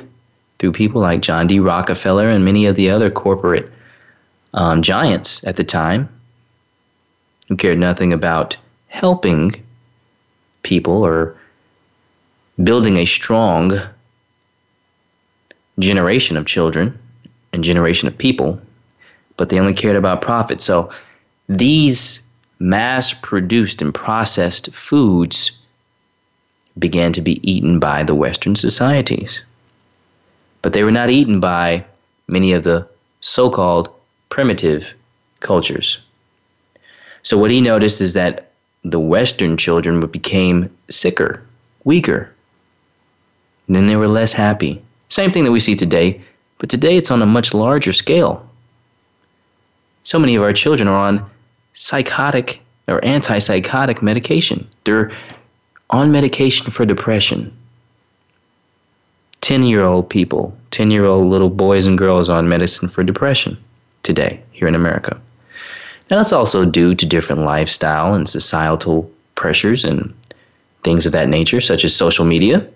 through 0.58 0.72
people 0.72 1.00
like 1.00 1.22
John 1.22 1.46
D. 1.46 1.58
Rockefeller 1.58 2.28
and 2.28 2.44
many 2.44 2.66
of 2.66 2.76
the 2.76 2.90
other 2.90 3.10
corporate 3.10 3.72
um, 4.52 4.82
giants 4.82 5.42
at 5.44 5.56
the 5.56 5.64
time 5.64 6.10
who 7.48 7.56
cared 7.56 7.78
nothing 7.78 8.12
about 8.12 8.58
helping 8.88 9.52
people 10.62 11.02
or 11.02 11.34
building 12.62 12.98
a 12.98 13.06
strong 13.06 13.72
generation 15.78 16.36
of 16.36 16.44
children 16.44 16.98
and 17.54 17.64
generation 17.64 18.06
of 18.06 18.18
people, 18.18 18.60
but 19.38 19.48
they 19.48 19.58
only 19.58 19.72
cared 19.72 19.96
about 19.96 20.20
profit. 20.20 20.60
So 20.60 20.92
these 21.48 22.29
mass 22.60 23.14
produced 23.14 23.80
and 23.82 23.92
processed 23.92 24.72
foods 24.72 25.64
began 26.78 27.12
to 27.14 27.22
be 27.22 27.40
eaten 27.50 27.80
by 27.80 28.02
the 28.02 28.14
Western 28.14 28.54
societies. 28.54 29.42
But 30.62 30.74
they 30.74 30.84
were 30.84 30.90
not 30.90 31.10
eaten 31.10 31.40
by 31.40 31.84
many 32.28 32.52
of 32.52 32.62
the 32.62 32.86
so 33.20 33.50
called 33.50 33.88
primitive 34.28 34.94
cultures. 35.40 35.98
So, 37.22 37.36
what 37.36 37.50
he 37.50 37.60
noticed 37.60 38.00
is 38.00 38.14
that 38.14 38.52
the 38.84 39.00
Western 39.00 39.56
children 39.56 40.00
became 40.00 40.70
sicker, 40.88 41.42
weaker. 41.84 42.30
And 43.66 43.76
then 43.76 43.86
they 43.86 43.96
were 43.96 44.08
less 44.08 44.32
happy. 44.32 44.82
Same 45.08 45.32
thing 45.32 45.44
that 45.44 45.52
we 45.52 45.60
see 45.60 45.74
today, 45.74 46.20
but 46.58 46.70
today 46.70 46.96
it's 46.96 47.10
on 47.10 47.22
a 47.22 47.26
much 47.26 47.52
larger 47.52 47.92
scale. 47.92 48.46
So 50.02 50.18
many 50.18 50.34
of 50.34 50.42
our 50.42 50.52
children 50.52 50.88
are 50.88 50.96
on 50.96 51.30
psychotic 51.72 52.60
or 52.88 53.00
antipsychotic 53.00 54.02
medication. 54.02 54.66
They're 54.84 55.12
on 55.90 56.12
medication 56.12 56.70
for 56.70 56.84
depression. 56.84 57.56
10 59.40 59.62
year 59.62 59.84
old 59.84 60.10
people, 60.10 60.56
10 60.70 60.90
year 60.90 61.04
old 61.04 61.28
little 61.28 61.50
boys 61.50 61.86
and 61.86 61.96
girls 61.96 62.28
on 62.28 62.48
medicine 62.48 62.88
for 62.88 63.02
depression 63.02 63.56
today 64.02 64.42
here 64.52 64.68
in 64.68 64.74
America. 64.74 65.20
Now, 66.10 66.16
that's 66.16 66.32
also 66.32 66.64
due 66.64 66.94
to 66.94 67.06
different 67.06 67.42
lifestyle 67.42 68.14
and 68.14 68.28
societal 68.28 69.10
pressures 69.36 69.84
and 69.84 70.12
things 70.82 71.06
of 71.06 71.12
that 71.12 71.28
nature, 71.28 71.60
such 71.60 71.84
as 71.84 71.94
social 71.94 72.24
media. 72.24 72.66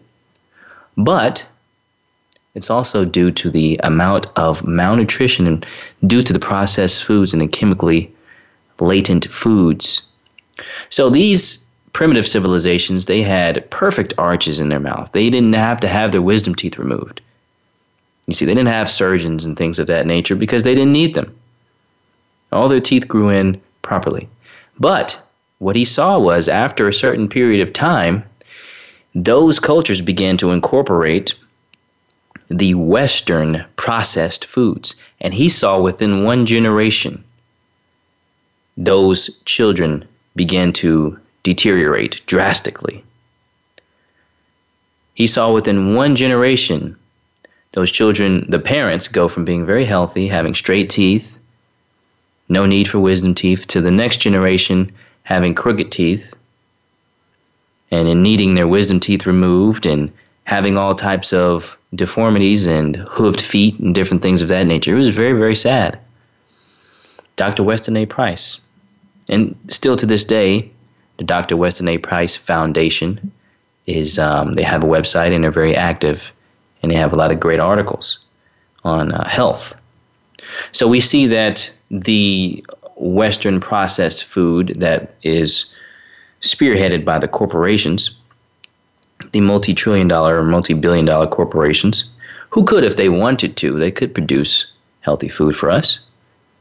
But 0.97 1.47
it's 2.55 2.71
also 2.71 3.05
due 3.05 3.33
to 3.33 3.51
the 3.51 3.81
amount 3.83 4.27
of 4.37 4.65
malnutrition 4.67 5.47
and 5.47 5.67
due 6.07 6.23
to 6.23 6.33
the 6.33 6.39
processed 6.39 7.03
foods 7.03 7.33
and 7.33 7.43
the 7.43 7.49
chemically 7.49 8.14
latent 8.81 9.27
foods. 9.31 10.09
So 10.91 11.11
these 11.11 11.71
primitive 11.93 12.27
civilizations, 12.27 13.07
they 13.07 13.23
had 13.23 13.69
perfect 13.71 14.15
arches 14.19 14.61
in 14.61 14.69
their 14.69 14.81
mouth. 14.81 15.11
They 15.13 15.31
didn't 15.31 15.55
have 15.55 15.81
to 15.81 15.89
have 15.89 16.13
their 16.13 16.23
wisdom 16.23 16.55
teeth 16.55 16.79
removed. 16.79 17.21
You 18.27 18.35
see, 18.35 18.45
they 18.45 18.55
didn't 18.55 18.69
have 18.69 18.91
surgeons 18.91 19.45
and 19.45 19.57
things 19.57 19.79
of 19.79 19.87
that 19.87 20.07
nature 20.07 20.35
because 20.35 20.65
they 20.65 20.75
didn't 20.75 20.93
need 20.93 21.15
them. 21.15 21.35
All 22.53 22.69
their 22.69 22.81
teeth 22.81 23.07
grew 23.07 23.29
in 23.29 23.61
properly. 23.83 24.29
But 24.79 25.21
what 25.59 25.77
he 25.77 25.85
saw 25.85 26.19
was 26.19 26.49
after 26.49 26.89
a 26.89 26.93
certain 26.93 27.29
period 27.29 27.61
of 27.61 27.73
time, 27.73 28.25
those 29.15 29.61
cultures 29.61 30.01
began 30.01 30.37
to 30.39 30.51
incorporate 30.51 31.35
the 32.49 32.75
Western 32.75 33.65
processed 33.77 34.47
foods. 34.47 34.95
And 35.21 35.33
he 35.33 35.49
saw 35.49 35.81
within 35.81 36.25
one 36.25 36.47
generation, 36.47 37.23
those 38.77 39.41
children 39.45 40.05
began 40.37 40.73
to 40.73 41.19
deteriorate 41.43 42.23
drastically. 42.27 43.05
He 45.15 45.27
saw 45.27 45.53
within 45.53 45.95
one 45.95 46.17
generation 46.17 46.97
those 47.73 47.91
children, 47.91 48.47
the 48.49 48.61
parents, 48.61 49.09
go 49.09 49.27
from 49.27 49.45
being 49.45 49.67
very 49.67 49.85
healthy, 49.85 50.29
having 50.29 50.55
straight 50.55 50.91
teeth, 50.91 51.39
no 52.49 52.67
need 52.67 52.89
for 52.89 53.01
wisdom 53.01 53.35
teeth, 53.35 53.67
to 53.69 53.81
the 53.81 53.91
next 53.91 54.19
generation 54.19 54.93
having 55.25 55.55
crooked 55.55 55.91
teeth 55.91 56.35
and 57.91 58.09
in 58.09 58.23
needing 58.23 58.55
their 58.55 58.69
wisdom 58.69 59.01
teeth 59.01 59.27
removed 59.27 59.87
and 59.87 60.13
having 60.45 60.77
all 60.77 60.95
types 60.95 61.33
of 61.33 61.77
deformities 61.95 62.67
and 62.67 62.97
hooved 62.97 63.41
feet 63.41 63.79
and 63.79 63.95
different 63.95 64.23
things 64.23 64.43
of 64.43 64.49
that 64.49 64.67
nature. 64.67 64.95
It 64.95 64.99
was 64.99 65.09
very, 65.09 65.33
very 65.33 65.57
sad. 65.57 65.99
Dr. 67.37 67.63
Weston 67.63 67.97
A. 67.97 68.07
Price. 68.07 68.61
And 69.29 69.57
still 69.69 69.97
to 69.97 70.07
this 70.07 70.25
day, 70.25 70.71
the 71.19 71.25
Dr. 71.25 71.57
Weston 71.57 71.89
A. 71.89 71.99
Price 71.99 72.37
Foundation 72.37 73.33
is 73.87 74.19
um, 74.19 74.53
they 74.53 74.63
have 74.63 74.83
a 74.83 74.87
website 74.87 75.35
and 75.35 75.45
they're 75.45 75.51
very 75.51 75.77
active 75.77 76.33
and 76.83 76.91
they 76.91 76.97
have 76.97 77.13
a 77.13 77.17
lot 77.17 77.31
of 77.31 77.41
great 77.41 77.61
articles 77.61 78.19
on 78.85 79.13
uh, 79.13 79.29
health. 79.29 79.75
So 80.73 80.87
we 80.87 81.01
see 81.01 81.27
that 81.27 81.73
the 81.91 82.65
Western 82.97 83.61
processed 83.61 84.25
food 84.25 84.75
that 84.79 85.15
is 85.23 85.73
spearheaded 86.43 87.05
by 87.05 87.19
the 87.19 87.29
corporations, 87.29 88.15
the 89.33 89.41
multi 89.41 89.75
trillion 89.75 90.09
dollar 90.09 90.39
or 90.39 90.43
multi 90.43 90.75
billion 90.75 91.05
dollar 91.05 91.27
corporations, 91.27 92.11
who 92.51 92.65
could, 92.65 92.85
if 92.85 92.97
they 92.97 93.09
wanted 93.09 93.57
to, 93.57 93.79
they 93.79 93.91
could 93.91 94.15
produce 94.15 94.73
healthy 95.01 95.29
food 95.29 95.57
for 95.57 95.71
us, 95.71 95.99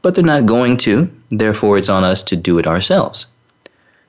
but 0.04 0.14
they're 0.14 0.22
not 0.22 0.44
going 0.44 0.76
to. 0.76 1.10
Therefore, 1.30 1.78
it's 1.78 1.88
on 1.88 2.04
us 2.04 2.22
to 2.24 2.36
do 2.36 2.58
it 2.58 2.66
ourselves. 2.66 3.26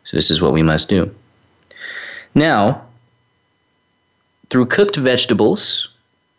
So 0.04 0.18
this 0.18 0.30
is 0.30 0.42
what 0.42 0.52
we 0.52 0.62
must 0.62 0.90
do. 0.90 1.10
Now, 2.36 2.82
through 4.50 4.66
cooked 4.66 4.98
vegetables 4.98 5.88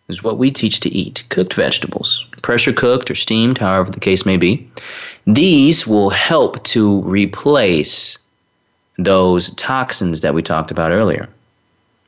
is 0.08 0.22
what 0.22 0.36
we 0.36 0.50
teach 0.50 0.80
to 0.80 0.90
eat. 0.90 1.24
Cooked 1.30 1.54
vegetables, 1.54 2.26
pressure 2.42 2.74
cooked 2.74 3.10
or 3.10 3.14
steamed, 3.14 3.56
however 3.56 3.90
the 3.90 3.98
case 3.98 4.26
may 4.26 4.36
be. 4.36 4.70
These 5.26 5.86
will 5.86 6.10
help 6.10 6.62
to 6.64 7.00
replace 7.00 8.18
those 8.98 9.54
toxins 9.54 10.20
that 10.20 10.34
we 10.34 10.42
talked 10.42 10.70
about 10.70 10.92
earlier. 10.92 11.30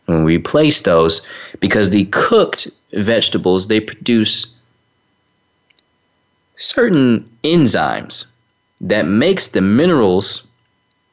When 0.05 0.24
we 0.24 0.36
replace 0.36 0.82
those, 0.82 1.22
because 1.61 1.90
the 1.90 2.05
cooked 2.11 2.68
vegetables, 2.92 3.68
they 3.68 3.80
produce 3.80 4.57
certain 6.59 7.20
enzymes 7.44 8.26
that 8.80 9.06
makes 9.06 9.48
the 9.48 9.61
minerals 9.61 10.46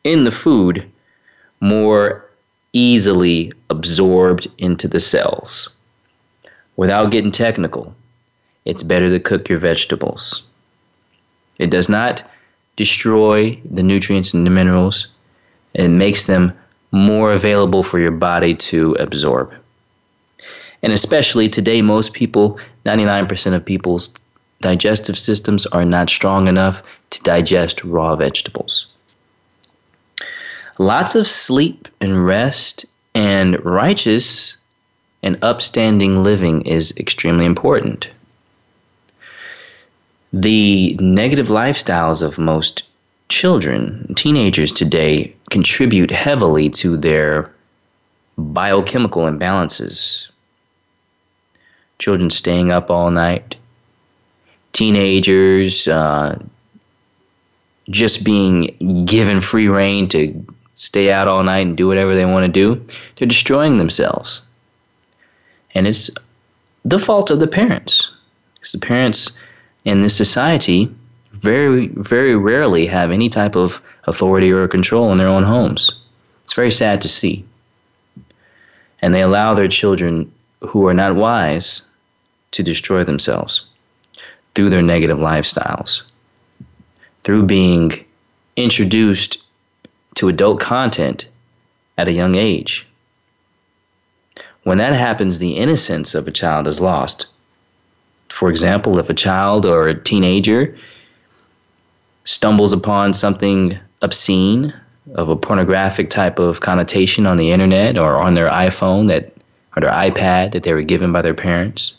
in 0.03 0.23
the 0.23 0.31
food 0.31 0.89
more 1.61 2.27
easily 2.73 3.51
absorbed 3.69 4.47
into 4.57 4.87
the 4.87 4.99
cells. 4.99 5.69
Without 6.77 7.11
getting 7.11 7.31
technical, 7.31 7.95
it's 8.65 8.81
better 8.83 9.09
to 9.09 9.19
cook 9.19 9.47
your 9.47 9.59
vegetables. 9.59 10.43
It 11.59 11.69
does 11.69 11.89
not 11.89 12.27
destroy 12.75 13.55
the 13.69 13.83
nutrients 13.83 14.33
and 14.33 14.45
the 14.45 14.51
minerals, 14.51 15.07
it 15.75 15.89
makes 15.89 16.25
them 16.25 16.53
more 16.91 17.33
available 17.33 17.83
for 17.83 17.99
your 17.99 18.11
body 18.11 18.55
to 18.55 18.93
absorb. 18.99 19.53
And 20.81 20.91
especially 20.91 21.49
today, 21.49 21.81
most 21.81 22.13
people, 22.13 22.59
99% 22.85 23.53
of 23.53 23.63
people's 23.63 24.09
digestive 24.70 25.18
systems 25.18 25.66
are 25.68 25.86
not 25.86 26.09
strong 26.18 26.47
enough 26.47 26.82
to 27.09 27.22
digest 27.24 27.84
raw 27.84 28.16
vegetables 28.16 28.88
lots 30.78 31.16
of 31.16 31.28
sleep 31.28 31.88
and 32.01 32.26
rest 32.26 32.86
and 33.13 33.63
righteous 33.66 34.57
and 35.24 35.43
upstanding 35.43 36.24
living 36.24 36.61
is 36.63 36.93
extremely 36.97 37.45
important. 37.45 38.09
The 40.34 40.95
negative 40.99 41.47
lifestyles 41.47 42.22
of 42.22 42.38
most 42.38 42.84
children, 43.30 44.13
teenagers 44.16 44.72
today, 44.72 45.34
contribute 45.49 46.11
heavily 46.11 46.70
to 46.72 46.97
their 46.97 47.51
biochemical 48.38 49.24
imbalances. 49.24 50.30
Children 51.97 52.30
staying 52.30 52.72
up 52.72 52.91
all 52.91 53.09
night, 53.09 53.55
teenagers 54.76 55.88
uh, 55.88 56.38
just 57.89 58.26
being 58.26 59.05
given 59.05 59.39
free 59.39 59.69
reign 59.69 60.07
to 60.09 60.45
stay 60.73 61.11
out 61.11 61.30
all 61.30 61.43
night 61.43 61.65
and 61.65 61.78
do 61.78 61.88
whatever 61.88 62.13
they 62.13 62.26
want 62.26 62.45
to 62.45 62.51
do, 62.51 62.86
they're 63.15 63.28
destroying 63.28 63.78
themselves. 63.78 64.41
And 65.73 65.88
it's 65.88 66.11
the 66.84 66.99
fault 66.99 67.32
of 67.32 67.39
the 67.39 67.47
parents. 67.47 68.11
Because 68.55 68.73
the 68.73 68.80
parents 68.80 69.39
in 69.86 70.01
this 70.01 70.15
society 70.15 70.93
very, 71.32 71.88
very 71.88 72.36
rarely 72.36 72.86
have 72.86 73.11
any 73.11 73.30
type 73.30 73.55
of 73.55 73.82
authority 74.07 74.51
or 74.51 74.67
control 74.67 75.11
in 75.11 75.17
their 75.17 75.28
own 75.28 75.43
homes. 75.43 75.91
It's 76.43 76.53
very 76.53 76.71
sad 76.71 77.01
to 77.01 77.07
see. 77.07 77.45
And 79.01 79.13
they 79.13 79.21
allow 79.21 79.53
their 79.53 79.69
children 79.69 80.30
who 80.59 80.86
are 80.88 80.93
not 80.93 81.15
wise 81.15 81.84
to 82.51 82.63
destroy 82.63 83.03
themselves 83.03 83.63
through 84.56 84.70
their 84.70 84.82
negative 84.82 85.18
lifestyles, 85.18 86.01
through 87.24 87.43
being 87.43 87.91
introduced 88.56 89.43
to 90.16 90.30
adult 90.30 90.60
content 90.60 91.28
at 91.97 92.08
a 92.08 92.14
young 92.14 92.36
age. 92.36 92.88
When 94.64 94.80
that 94.80 94.93
happens, 94.93 95.38
the 95.38 95.58
innocence 95.58 96.16
of 96.16 96.28
a 96.28 96.32
child 96.32 96.68
is 96.68 96.82
lost. 96.82 97.28
For 98.30 98.49
example, 98.49 98.97
if 98.97 99.10
a 99.10 99.14
child 99.14 99.66
or 99.66 99.88
a 99.88 100.01
teenager 100.01 100.76
stumbles 102.24 102.74
upon 102.74 103.14
something 103.14 103.78
obscene 104.01 104.74
of 105.14 105.30
a 105.30 105.36
pornographic 105.36 106.10
type 106.10 106.39
of 106.39 106.62
connotation 106.62 107.28
on 107.28 107.38
the 107.38 107.51
internet 107.51 107.97
or 107.97 108.20
on 108.20 108.34
their 108.34 108.49
iPhone 108.49 109.08
that 109.10 109.32
or 109.76 109.82
their 109.82 109.91
iPad 109.91 110.53
that 110.53 110.64
they 110.64 110.74
were 110.74 110.82
given 110.82 111.12
by 111.12 111.22
their 111.22 111.34
parents, 111.34 111.97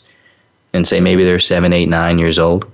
and 0.77 0.87
say 0.87 1.01
maybe 1.01 1.25
they're 1.25 1.39
seven, 1.39 1.73
eight, 1.73 1.89
nine 1.89 2.19
years 2.19 2.39
old, 2.39 2.71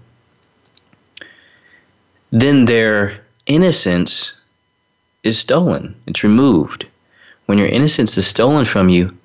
then 2.31 2.65
their 2.65 3.19
innocence 3.47 4.39
is 5.23 5.39
stolen, 5.39 5.95
it's 6.05 6.23
removed. 6.23 6.85
When 7.45 7.57
your 7.57 7.67
innocence 7.67 8.17
is 8.17 8.27
stolen 8.27 8.65
from 8.65 8.89
you, 8.89 9.17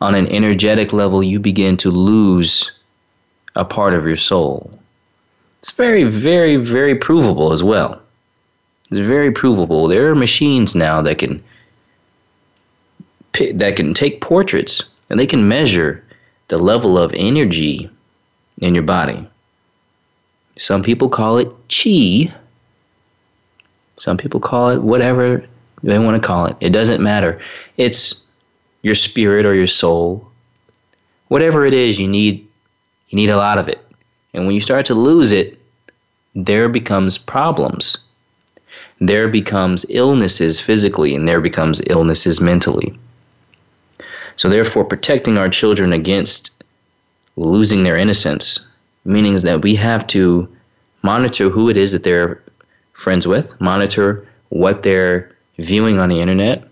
on 0.00 0.14
an 0.14 0.28
energetic 0.28 0.92
level, 0.92 1.22
you 1.22 1.38
begin 1.38 1.76
to 1.78 1.90
lose 1.90 2.78
a 3.56 3.64
part 3.64 3.92
of 3.92 4.06
your 4.06 4.16
soul. 4.16 4.70
It's 5.58 5.72
very, 5.72 6.04
very, 6.04 6.56
very 6.56 6.94
provable 6.94 7.52
as 7.52 7.62
well. 7.62 8.00
It's 8.90 9.06
very 9.06 9.30
provable. 9.30 9.88
There 9.88 10.08
are 10.08 10.14
machines 10.14 10.74
now 10.74 11.02
that 11.02 11.18
can 11.18 11.42
that 13.54 13.76
can 13.76 13.94
take 13.94 14.20
portraits 14.20 14.82
and 15.08 15.18
they 15.18 15.26
can 15.26 15.48
measure 15.48 16.04
the 16.48 16.58
level 16.58 16.98
of 16.98 17.12
energy 17.14 17.88
in 18.60 18.74
your 18.74 18.84
body. 18.84 19.26
Some 20.56 20.82
people 20.82 21.08
call 21.08 21.38
it 21.38 21.48
chi. 21.68 22.32
Some 23.96 24.16
people 24.16 24.40
call 24.40 24.70
it 24.70 24.82
whatever 24.82 25.44
they 25.82 25.98
want 25.98 26.16
to 26.16 26.22
call 26.22 26.46
it. 26.46 26.56
It 26.60 26.70
doesn't 26.70 27.02
matter. 27.02 27.40
It's 27.76 28.28
your 28.82 28.94
spirit 28.94 29.46
or 29.46 29.54
your 29.54 29.66
soul. 29.66 30.26
Whatever 31.28 31.64
it 31.64 31.74
is, 31.74 31.98
you 31.98 32.08
need 32.08 32.46
you 33.08 33.16
need 33.16 33.30
a 33.30 33.36
lot 33.36 33.58
of 33.58 33.68
it. 33.68 33.84
And 34.34 34.46
when 34.46 34.54
you 34.54 34.60
start 34.60 34.86
to 34.86 34.94
lose 34.94 35.32
it, 35.32 35.58
there 36.34 36.68
becomes 36.68 37.18
problems. 37.18 37.98
There 39.00 39.28
becomes 39.28 39.84
illnesses 39.88 40.60
physically 40.60 41.14
and 41.14 41.26
there 41.26 41.40
becomes 41.40 41.80
illnesses 41.86 42.40
mentally. 42.40 42.96
So 44.36 44.48
therefore 44.48 44.84
protecting 44.84 45.38
our 45.38 45.48
children 45.48 45.92
against 45.92 46.59
losing 47.36 47.82
their 47.84 47.96
innocence 47.96 48.70
meaning 49.04 49.36
that 49.36 49.62
we 49.62 49.74
have 49.74 50.06
to 50.08 50.48
monitor 51.02 51.48
who 51.48 51.68
it 51.68 51.76
is 51.76 51.92
that 51.92 52.02
they're 52.02 52.42
friends 52.92 53.26
with, 53.26 53.58
monitor 53.60 54.26
what 54.50 54.82
they're 54.82 55.34
viewing 55.58 55.98
on 55.98 56.08
the 56.08 56.20
internet. 56.20 56.68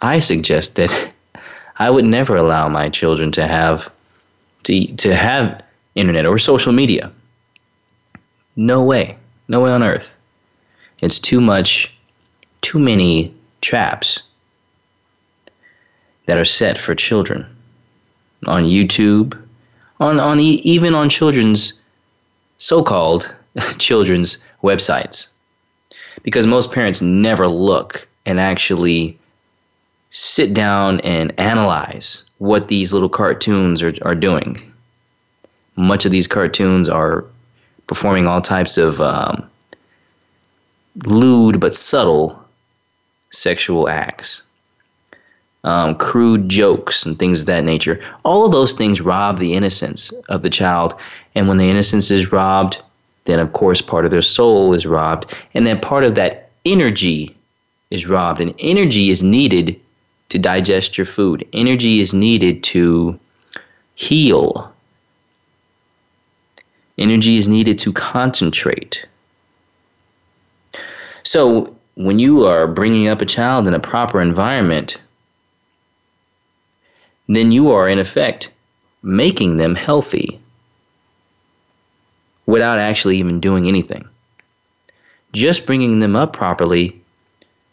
I 0.00 0.18
suggest 0.20 0.76
that 0.76 1.14
I 1.78 1.90
would 1.90 2.04
never 2.04 2.36
allow 2.36 2.68
my 2.68 2.88
children 2.88 3.30
to 3.32 3.46
have 3.46 3.90
to 4.64 4.86
to 4.96 5.14
have 5.14 5.62
internet 5.94 6.26
or 6.26 6.38
social 6.38 6.72
media. 6.72 7.12
No 8.56 8.82
way. 8.82 9.16
No 9.46 9.60
way 9.60 9.70
on 9.70 9.84
earth. 9.84 10.16
It's 11.00 11.20
too 11.20 11.40
much 11.40 11.96
too 12.60 12.80
many 12.80 13.32
traps 13.60 14.22
that 16.26 16.38
are 16.38 16.44
set 16.44 16.76
for 16.76 16.96
children 16.96 17.46
on 18.46 18.64
YouTube, 18.64 19.40
on 20.00 20.20
on 20.20 20.40
e- 20.40 20.60
even 20.64 20.94
on 20.94 21.08
children's 21.08 21.80
so-called 22.58 23.34
children's 23.78 24.38
websites 24.62 25.28
because 26.22 26.46
most 26.46 26.72
parents 26.72 27.00
never 27.00 27.48
look 27.48 28.08
and 28.26 28.40
actually 28.40 29.18
sit 30.10 30.54
down 30.54 31.00
and 31.00 31.32
analyze 31.38 32.24
what 32.38 32.68
these 32.68 32.92
little 32.92 33.08
cartoons 33.08 33.82
are, 33.82 33.92
are 34.02 34.14
doing. 34.14 34.56
Much 35.76 36.04
of 36.04 36.10
these 36.10 36.26
cartoons 36.26 36.88
are 36.88 37.24
performing 37.86 38.26
all 38.26 38.40
types 38.40 38.76
of 38.76 39.00
um, 39.00 39.48
lewd 41.06 41.60
but 41.60 41.74
subtle 41.74 42.42
sexual 43.30 43.88
acts 43.88 44.42
um, 45.68 45.94
crude 45.96 46.48
jokes 46.48 47.04
and 47.04 47.18
things 47.18 47.40
of 47.40 47.46
that 47.46 47.62
nature. 47.62 48.00
All 48.24 48.46
of 48.46 48.52
those 48.52 48.72
things 48.72 49.02
rob 49.02 49.38
the 49.38 49.52
innocence 49.52 50.10
of 50.30 50.40
the 50.40 50.48
child. 50.48 50.94
And 51.34 51.46
when 51.46 51.58
the 51.58 51.68
innocence 51.68 52.10
is 52.10 52.32
robbed, 52.32 52.80
then 53.26 53.38
of 53.38 53.52
course 53.52 53.82
part 53.82 54.06
of 54.06 54.10
their 54.10 54.22
soul 54.22 54.72
is 54.72 54.86
robbed. 54.86 55.34
And 55.52 55.66
then 55.66 55.78
part 55.78 56.04
of 56.04 56.14
that 56.14 56.48
energy 56.64 57.36
is 57.90 58.06
robbed. 58.06 58.40
And 58.40 58.54
energy 58.58 59.10
is 59.10 59.22
needed 59.22 59.78
to 60.30 60.38
digest 60.38 60.96
your 60.96 61.04
food, 61.04 61.46
energy 61.52 62.00
is 62.00 62.14
needed 62.14 62.62
to 62.62 63.18
heal, 63.94 64.72
energy 66.96 67.36
is 67.36 67.48
needed 67.48 67.78
to 67.78 67.92
concentrate. 67.92 69.06
So, 71.24 71.74
when 71.94 72.18
you 72.18 72.44
are 72.44 72.66
bringing 72.66 73.08
up 73.08 73.20
a 73.20 73.26
child 73.26 73.66
in 73.66 73.74
a 73.74 73.80
proper 73.80 74.20
environment, 74.20 74.98
then 77.28 77.52
you 77.52 77.70
are 77.70 77.88
in 77.88 77.98
effect 77.98 78.50
making 79.02 79.56
them 79.56 79.74
healthy 79.74 80.40
without 82.46 82.78
actually 82.78 83.18
even 83.18 83.38
doing 83.38 83.68
anything. 83.68 84.08
Just 85.32 85.66
bringing 85.66 85.98
them 85.98 86.16
up 86.16 86.32
properly 86.32 86.98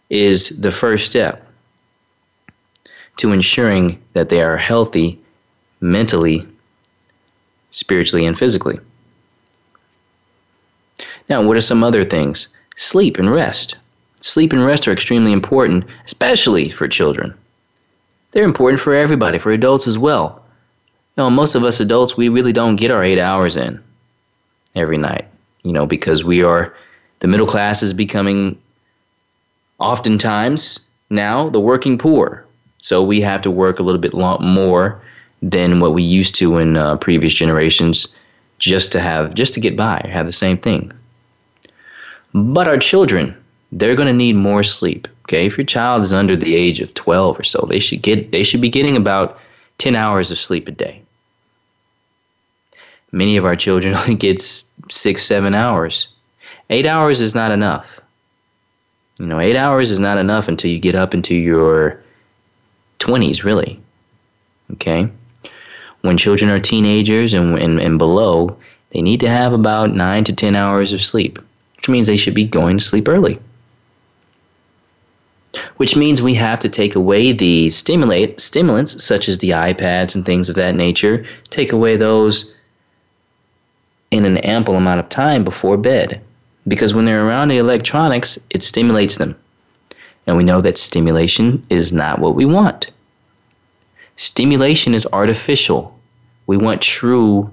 is 0.09 0.49
the 0.59 0.71
first 0.71 1.05
step 1.05 1.49
to 3.17 3.31
ensuring 3.31 3.99
that 4.13 4.27
they 4.27 4.41
are 4.41 4.57
healthy 4.57 5.17
mentally, 5.79 6.45
spiritually, 7.71 8.25
and 8.25 8.37
physically. 8.37 8.77
Now, 11.29 11.41
what 11.41 11.57
are 11.57 11.61
some 11.61 11.83
other 11.83 12.03
things? 12.03 12.49
Sleep 12.75 13.17
and 13.17 13.31
rest. 13.31 13.77
Sleep 14.19 14.51
and 14.51 14.65
rest 14.65 14.87
are 14.87 14.91
extremely 14.91 15.31
important, 15.31 15.85
especially 16.03 16.69
for 16.69 16.87
children 16.89 17.33
they're 18.35 18.43
important 18.43 18.81
for 18.81 18.93
everybody, 18.93 19.37
for 19.37 19.53
adults 19.53 19.87
as 19.87 19.97
well. 19.97 20.43
You 21.15 21.23
know, 21.23 21.29
most 21.29 21.55
of 21.55 21.63
us 21.63 21.79
adults, 21.79 22.17
we 22.17 22.27
really 22.27 22.51
don't 22.51 22.75
get 22.75 22.91
our 22.91 23.01
eight 23.01 23.17
hours 23.17 23.55
in 23.55 23.81
every 24.75 24.97
night, 24.97 25.25
you 25.63 25.71
know, 25.71 25.85
because 25.85 26.25
we 26.25 26.43
are, 26.43 26.75
the 27.19 27.29
middle 27.29 27.47
class 27.47 27.81
is 27.81 27.93
becoming 27.93 28.61
oftentimes 29.79 30.79
now 31.09 31.49
the 31.49 31.61
working 31.61 31.97
poor. 31.97 32.45
So 32.79 33.01
we 33.01 33.21
have 33.21 33.41
to 33.43 33.49
work 33.49 33.79
a 33.79 33.83
little 33.83 34.01
bit 34.01 34.13
more 34.13 35.01
than 35.41 35.79
what 35.79 35.93
we 35.93 36.03
used 36.03 36.35
to 36.35 36.57
in 36.57 36.75
uh, 36.75 36.97
previous 36.97 37.33
generations 37.33 38.13
just 38.59 38.91
to 38.91 38.99
have, 38.99 39.33
just 39.33 39.53
to 39.53 39.61
get 39.61 39.77
by, 39.77 40.05
have 40.11 40.25
the 40.25 40.33
same 40.33 40.57
thing. 40.57 40.91
But 42.33 42.67
our 42.67 42.77
children, 42.77 43.35
they're 43.71 43.95
going 43.95 44.07
to 44.07 44.13
need 44.13 44.35
more 44.35 44.61
sleep. 44.61 45.07
Okay, 45.25 45.47
if 45.47 45.57
your 45.57 45.65
child 45.65 46.03
is 46.03 46.13
under 46.13 46.35
the 46.35 46.55
age 46.55 46.81
of 46.81 46.93
12 46.93 47.39
or 47.39 47.43
so, 47.43 47.65
they 47.67 47.79
should 47.79 48.03
get 48.03 48.31
they 48.31 48.43
should 48.43 48.61
be 48.61 48.69
getting 48.69 48.95
about 48.95 49.39
10 49.79 49.95
hours 49.95 50.29
of 50.29 50.37
sleep 50.37 50.67
a 50.67 50.71
day. 50.71 51.01
Many 53.11 53.35
of 53.35 53.43
our 53.43 53.55
children 53.55 53.95
only 53.97 54.13
get 54.13 54.39
6 54.39 55.23
7 55.23 55.55
hours. 55.55 56.09
8 56.69 56.85
hours 56.85 57.21
is 57.21 57.33
not 57.33 57.51
enough. 57.51 57.99
You 59.17 59.25
know, 59.25 59.39
8 59.39 59.55
hours 59.55 59.89
is 59.89 59.99
not 59.99 60.19
enough 60.19 60.47
until 60.47 60.69
you 60.69 60.77
get 60.77 60.93
up 60.93 61.15
into 61.15 61.33
your 61.33 62.03
20s 62.99 63.43
really. 63.43 63.79
Okay? 64.73 65.09
When 66.01 66.17
children 66.17 66.51
are 66.51 66.59
teenagers 66.59 67.33
and, 67.33 67.57
and, 67.57 67.81
and 67.81 67.97
below, 67.97 68.55
they 68.91 69.01
need 69.01 69.21
to 69.21 69.29
have 69.29 69.53
about 69.53 69.95
9 69.95 70.23
to 70.25 70.33
10 70.33 70.55
hours 70.55 70.93
of 70.93 71.01
sleep, 71.01 71.39
which 71.77 71.89
means 71.89 72.05
they 72.05 72.15
should 72.15 72.35
be 72.35 72.45
going 72.45 72.77
to 72.77 72.83
sleep 72.83 73.07
early 73.09 73.39
which 75.77 75.95
means 75.95 76.21
we 76.21 76.33
have 76.33 76.59
to 76.61 76.69
take 76.69 76.95
away 76.95 77.31
the 77.31 77.69
stimulate 77.69 78.39
stimulants 78.39 79.03
such 79.03 79.27
as 79.27 79.39
the 79.39 79.51
iPads 79.51 80.15
and 80.15 80.25
things 80.25 80.49
of 80.49 80.55
that 80.55 80.75
nature, 80.75 81.25
take 81.49 81.71
away 81.71 81.97
those 81.97 82.55
in 84.11 84.25
an 84.25 84.37
ample 84.37 84.75
amount 84.75 84.99
of 84.99 85.09
time 85.09 85.43
before 85.43 85.77
bed. 85.77 86.21
Because 86.67 86.93
when 86.93 87.05
they're 87.05 87.27
around 87.27 87.49
the 87.49 87.57
electronics, 87.57 88.39
it 88.49 88.63
stimulates 88.63 89.17
them. 89.17 89.35
And 90.25 90.37
we 90.37 90.43
know 90.43 90.61
that 90.61 90.77
stimulation 90.77 91.63
is 91.69 91.93
not 91.93 92.19
what 92.19 92.35
we 92.35 92.45
want. 92.45 92.91
Stimulation 94.15 94.93
is 94.93 95.07
artificial. 95.11 95.97
We 96.47 96.57
want 96.57 96.81
true 96.81 97.51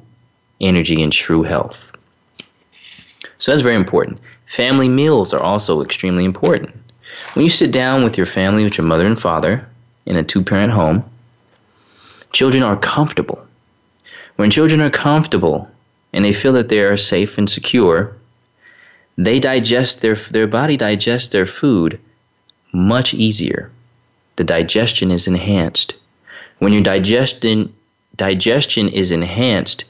energy 0.60 1.02
and 1.02 1.12
true 1.12 1.42
health. 1.42 1.92
So 3.38 3.50
that's 3.50 3.62
very 3.62 3.74
important. 3.74 4.20
Family 4.46 4.88
meals 4.88 5.34
are 5.34 5.40
also 5.40 5.82
extremely 5.82 6.24
important. 6.24 6.72
When 7.34 7.44
you 7.44 7.50
sit 7.50 7.72
down 7.72 8.04
with 8.04 8.16
your 8.16 8.26
family, 8.26 8.64
with 8.64 8.78
your 8.78 8.86
mother 8.86 9.06
and 9.06 9.18
father, 9.18 9.66
in 10.06 10.16
a 10.16 10.24
two 10.24 10.42
parent 10.42 10.72
home, 10.72 11.04
children 12.32 12.62
are 12.62 12.76
comfortable. 12.76 13.46
When 14.36 14.50
children 14.50 14.80
are 14.80 14.90
comfortable 14.90 15.70
and 16.12 16.24
they 16.24 16.32
feel 16.32 16.52
that 16.54 16.68
they 16.68 16.80
are 16.80 16.96
safe 16.96 17.38
and 17.38 17.48
secure, 17.48 18.16
they 19.16 19.38
digest 19.38 20.00
their, 20.00 20.14
their 20.14 20.46
body 20.46 20.76
digests 20.76 21.28
their 21.28 21.46
food 21.46 22.00
much 22.72 23.14
easier. 23.14 23.70
The 24.36 24.44
digestion 24.44 25.10
is 25.10 25.26
enhanced. 25.26 25.94
When 26.58 26.72
your 26.72 26.82
digestion, 26.82 27.74
digestion 28.16 28.88
is 28.88 29.10
enhanced, 29.10 29.84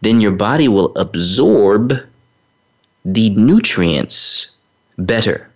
then 0.00 0.20
your 0.20 0.32
body 0.32 0.68
will 0.68 0.96
absorb 0.96 1.94
the 3.04 3.30
nutrients 3.30 4.56
better 4.96 5.47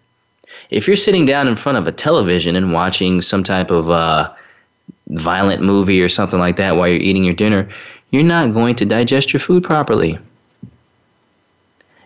if 0.72 0.86
you're 0.86 0.96
sitting 0.96 1.26
down 1.26 1.46
in 1.46 1.54
front 1.54 1.76
of 1.76 1.86
a 1.86 1.92
television 1.92 2.56
and 2.56 2.72
watching 2.72 3.20
some 3.20 3.42
type 3.44 3.70
of 3.70 3.90
uh, 3.90 4.32
violent 5.08 5.62
movie 5.62 6.02
or 6.02 6.08
something 6.08 6.40
like 6.40 6.56
that 6.56 6.76
while 6.76 6.88
you're 6.88 6.96
eating 6.96 7.24
your 7.24 7.34
dinner, 7.34 7.68
you're 8.10 8.22
not 8.22 8.52
going 8.52 8.74
to 8.76 8.86
digest 8.86 9.34
your 9.34 9.40
food 9.40 9.62
properly. 9.62 10.18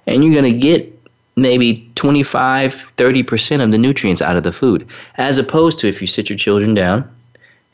And 0.09 0.25
you're 0.25 0.33
going 0.33 0.53
to 0.53 0.59
get 0.59 0.93
maybe 1.37 1.89
25, 1.95 2.93
30% 2.97 3.63
of 3.63 3.71
the 3.71 3.79
nutrients 3.79 4.21
out 4.21 4.37
of 4.37 4.43
the 4.43 4.53
food. 4.53 4.89
As 5.17 5.39
opposed 5.39 5.79
to 5.81 5.89
if 5.89 6.01
you 6.01 6.09
sit 6.09 6.29
your 6.29 6.39
children 6.39 6.75
down, 6.75 7.09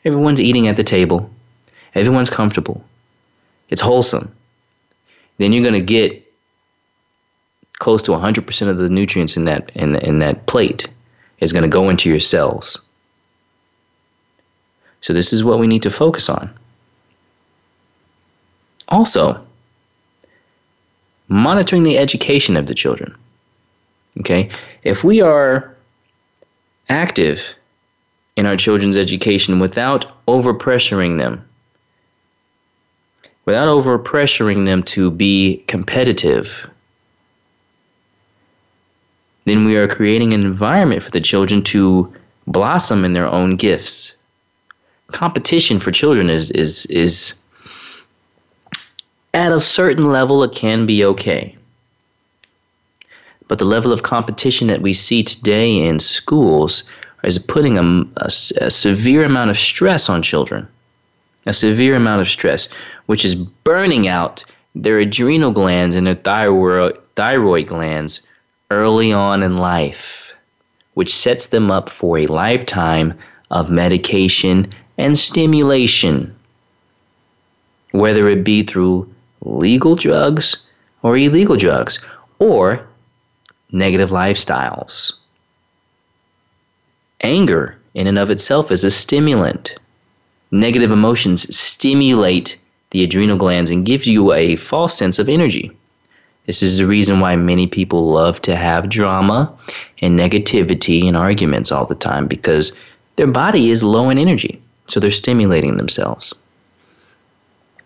everyone's 0.05 0.41
eating 0.41 0.67
at 0.67 0.75
the 0.75 0.83
table, 0.83 1.27
everyone's 1.95 2.29
comfortable, 2.29 2.83
it's 3.69 3.81
wholesome. 3.81 4.31
Then 5.39 5.53
you're 5.53 5.63
going 5.63 5.73
to 5.73 5.81
get 5.81 6.22
close 7.83 8.01
to 8.01 8.11
100% 8.11 8.69
of 8.69 8.77
the 8.77 8.87
nutrients 8.87 9.35
in 9.35 9.43
that 9.43 9.69
in, 9.75 9.97
in 9.97 10.19
that 10.19 10.45
plate 10.45 10.87
is 11.39 11.51
going 11.51 11.63
to 11.63 11.77
go 11.79 11.89
into 11.89 12.07
your 12.09 12.19
cells. 12.19 12.79
So 15.01 15.11
this 15.11 15.33
is 15.33 15.43
what 15.43 15.59
we 15.59 15.67
need 15.67 15.83
to 15.83 15.91
focus 15.91 16.29
on. 16.29 16.49
Also, 18.87 19.45
monitoring 21.27 21.83
the 21.83 21.97
education 21.97 22.55
of 22.55 22.67
the 22.67 22.73
children. 22.73 23.13
Okay? 24.21 24.49
If 24.83 25.03
we 25.03 25.19
are 25.19 25.75
active 26.87 27.53
in 28.37 28.45
our 28.45 28.55
children's 28.55 28.95
education 28.95 29.59
without 29.59 30.05
overpressuring 30.27 31.17
them, 31.17 31.45
without 33.43 33.67
overpressuring 33.67 34.65
them 34.65 34.83
to 34.83 35.11
be 35.11 35.65
competitive, 35.67 36.69
then 39.45 39.65
we 39.65 39.75
are 39.75 39.87
creating 39.87 40.33
an 40.33 40.41
environment 40.41 41.03
for 41.03 41.11
the 41.11 41.21
children 41.21 41.61
to 41.63 42.11
blossom 42.47 43.05
in 43.05 43.13
their 43.13 43.27
own 43.27 43.55
gifts. 43.55 44.21
Competition 45.07 45.79
for 45.79 45.91
children 45.91 46.29
is 46.29 46.49
is 46.51 46.85
is 46.87 47.39
at 49.33 49.51
a 49.51 49.59
certain 49.59 50.11
level 50.11 50.43
it 50.43 50.53
can 50.53 50.85
be 50.85 51.03
okay. 51.03 51.55
But 53.47 53.59
the 53.59 53.65
level 53.65 53.91
of 53.91 54.03
competition 54.03 54.67
that 54.67 54.81
we 54.81 54.93
see 54.93 55.23
today 55.23 55.87
in 55.87 55.99
schools 55.99 56.83
is 57.23 57.37
putting 57.37 57.77
a, 57.77 58.03
a, 58.17 58.29
a 58.61 58.71
severe 58.71 59.25
amount 59.25 59.51
of 59.51 59.57
stress 59.57 60.09
on 60.09 60.21
children. 60.21 60.67
A 61.45 61.53
severe 61.53 61.95
amount 61.95 62.21
of 62.21 62.27
stress, 62.29 62.69
which 63.07 63.25
is 63.25 63.35
burning 63.35 64.07
out 64.07 64.45
their 64.75 64.99
adrenal 64.99 65.51
glands 65.51 65.95
and 65.95 66.07
their 66.07 66.15
thyroid, 66.15 66.97
thyroid 67.15 67.67
glands 67.67 68.21
early 68.73 69.13
on 69.13 69.43
in 69.43 69.57
life, 69.57 70.33
which 70.95 71.13
sets 71.13 71.47
them 71.47 71.71
up 71.71 71.89
for 71.89 72.17
a 72.17 72.27
lifetime 72.27 73.13
of 73.51 73.69
medication 73.69 74.67
and 74.97 75.17
stimulation, 75.17 76.35
whether 77.91 78.27
it 78.27 78.43
be 78.43 78.63
through 78.63 79.09
legal 79.41 79.95
drugs 79.95 80.57
or 81.01 81.17
illegal 81.17 81.55
drugs 81.55 82.03
or 82.39 82.87
negative 83.71 84.09
lifestyles. 84.09 85.13
Anger, 87.21 87.77
in 87.93 88.07
and 88.07 88.17
of 88.17 88.29
itself, 88.29 88.71
is 88.71 88.83
a 88.83 88.91
stimulant. 88.91 89.75
Negative 90.51 90.91
emotions 90.91 91.55
stimulate 91.55 92.59
the 92.91 93.03
adrenal 93.03 93.37
glands 93.37 93.71
and 93.71 93.85
give 93.85 94.05
you 94.05 94.33
a 94.33 94.55
false 94.55 94.97
sense 94.97 95.19
of 95.19 95.29
energy. 95.29 95.71
This 96.45 96.61
is 96.61 96.77
the 96.77 96.85
reason 96.85 97.19
why 97.21 97.35
many 97.35 97.67
people 97.67 98.11
love 98.11 98.41
to 98.41 98.55
have 98.55 98.89
drama 98.89 99.51
and 100.01 100.19
negativity 100.19 101.07
and 101.07 101.15
arguments 101.15 101.71
all 101.71 101.85
the 101.85 101.95
time 101.95 102.27
because 102.27 102.77
their 103.15 103.27
body 103.27 103.69
is 103.69 103.83
low 103.83 104.09
in 104.09 104.17
energy. 104.17 104.61
So 104.87 104.99
they're 104.99 105.11
stimulating 105.11 105.77
themselves. 105.77 106.33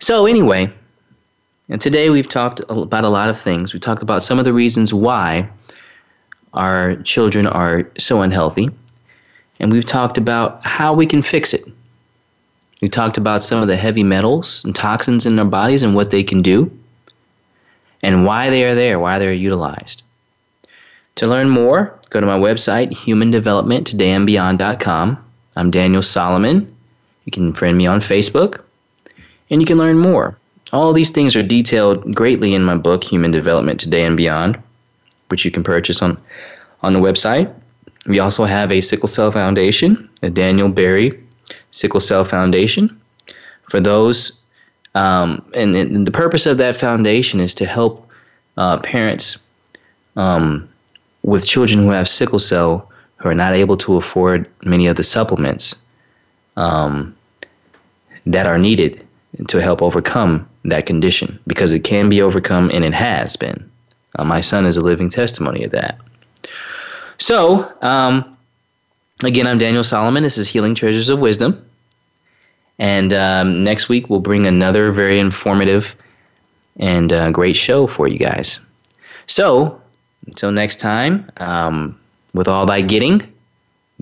So, 0.00 0.26
anyway, 0.26 0.72
and 1.68 1.80
today 1.80 2.10
we've 2.10 2.28
talked 2.28 2.60
about 2.68 3.04
a 3.04 3.08
lot 3.08 3.28
of 3.28 3.38
things. 3.38 3.72
We 3.72 3.78
talked 3.78 4.02
about 4.02 4.22
some 4.22 4.38
of 4.38 4.44
the 4.44 4.52
reasons 4.52 4.92
why 4.92 5.48
our 6.54 6.96
children 7.02 7.46
are 7.46 7.88
so 7.98 8.22
unhealthy. 8.22 8.70
And 9.60 9.72
we've 9.72 9.84
talked 9.84 10.18
about 10.18 10.64
how 10.64 10.94
we 10.94 11.06
can 11.06 11.22
fix 11.22 11.52
it. 11.52 11.64
We 12.80 12.88
talked 12.88 13.18
about 13.18 13.42
some 13.42 13.60
of 13.60 13.68
the 13.68 13.76
heavy 13.76 14.04
metals 14.04 14.64
and 14.64 14.74
toxins 14.74 15.26
in 15.26 15.36
their 15.36 15.44
bodies 15.44 15.82
and 15.82 15.94
what 15.94 16.10
they 16.10 16.22
can 16.24 16.42
do 16.42 16.70
and 18.02 18.24
why 18.24 18.50
they 18.50 18.64
are 18.64 18.74
there, 18.74 18.98
why 18.98 19.18
they're 19.18 19.32
utilized. 19.32 20.02
To 21.16 21.26
learn 21.26 21.48
more, 21.48 21.98
go 22.10 22.20
to 22.20 22.26
my 22.26 22.38
website, 22.38 22.90
humandevelopmenttodayandbeyond.com. 22.90 25.24
I'm 25.56 25.70
Daniel 25.70 26.02
Solomon. 26.02 26.74
You 27.24 27.32
can 27.32 27.52
friend 27.52 27.76
me 27.76 27.86
on 27.86 28.00
Facebook, 28.00 28.62
and 29.50 29.60
you 29.60 29.66
can 29.66 29.78
learn 29.78 29.98
more. 29.98 30.36
All 30.72 30.92
these 30.92 31.10
things 31.10 31.34
are 31.34 31.42
detailed 31.42 32.14
greatly 32.14 32.54
in 32.54 32.62
my 32.62 32.76
book, 32.76 33.02
Human 33.02 33.30
Development 33.30 33.80
Today 33.80 34.04
and 34.04 34.16
Beyond, 34.16 34.62
which 35.28 35.44
you 35.44 35.50
can 35.50 35.64
purchase 35.64 36.02
on, 36.02 36.20
on 36.82 36.92
the 36.92 37.00
website. 37.00 37.52
We 38.06 38.20
also 38.20 38.44
have 38.44 38.70
a 38.70 38.80
Sickle 38.80 39.08
Cell 39.08 39.32
Foundation, 39.32 40.08
a 40.22 40.30
Daniel 40.30 40.68
Berry 40.68 41.18
Sickle 41.70 42.00
Cell 42.00 42.24
Foundation. 42.24 43.00
For 43.64 43.80
those, 43.80 44.37
um, 44.94 45.44
and, 45.54 45.76
and, 45.76 46.06
the 46.06 46.10
purpose 46.10 46.46
of 46.46 46.58
that 46.58 46.76
foundation 46.76 47.40
is 47.40 47.54
to 47.56 47.66
help 47.66 48.08
uh, 48.56 48.78
parents 48.78 49.46
um, 50.16 50.68
with 51.22 51.46
children 51.46 51.80
who 51.80 51.90
have 51.90 52.08
sickle 52.08 52.38
cell 52.38 52.90
who 53.16 53.28
are 53.28 53.34
not 53.34 53.54
able 53.54 53.76
to 53.76 53.96
afford 53.96 54.48
many 54.64 54.86
of 54.86 54.96
the 54.96 55.04
supplements 55.04 55.82
um, 56.56 57.14
that 58.26 58.46
are 58.46 58.58
needed 58.58 59.06
to 59.48 59.60
help 59.60 59.82
overcome 59.82 60.48
that 60.64 60.86
condition 60.86 61.38
because 61.46 61.72
it 61.72 61.84
can 61.84 62.08
be 62.08 62.22
overcome 62.22 62.70
and 62.72 62.84
it 62.84 62.94
has 62.94 63.36
been. 63.36 63.70
Uh, 64.18 64.24
my 64.24 64.40
son 64.40 64.66
is 64.66 64.76
a 64.76 64.80
living 64.80 65.08
testimony 65.08 65.64
of 65.64 65.70
that. 65.70 65.98
So, 67.18 67.70
um, 67.82 68.36
again, 69.22 69.46
I'm 69.46 69.58
Daniel 69.58 69.84
Solomon. 69.84 70.22
This 70.22 70.38
is 70.38 70.48
Healing 70.48 70.74
Treasures 70.74 71.08
of 71.08 71.18
Wisdom. 71.18 71.67
And 72.78 73.12
um, 73.12 73.62
next 73.62 73.88
week, 73.88 74.08
we'll 74.08 74.20
bring 74.20 74.46
another 74.46 74.92
very 74.92 75.18
informative 75.18 75.96
and 76.78 77.12
uh, 77.12 77.30
great 77.30 77.56
show 77.56 77.86
for 77.86 78.06
you 78.06 78.18
guys. 78.18 78.60
So, 79.26 79.80
until 80.26 80.52
next 80.52 80.78
time, 80.78 81.28
um, 81.38 81.98
with 82.34 82.48
all 82.48 82.66
thy 82.66 82.82
getting, 82.82 83.22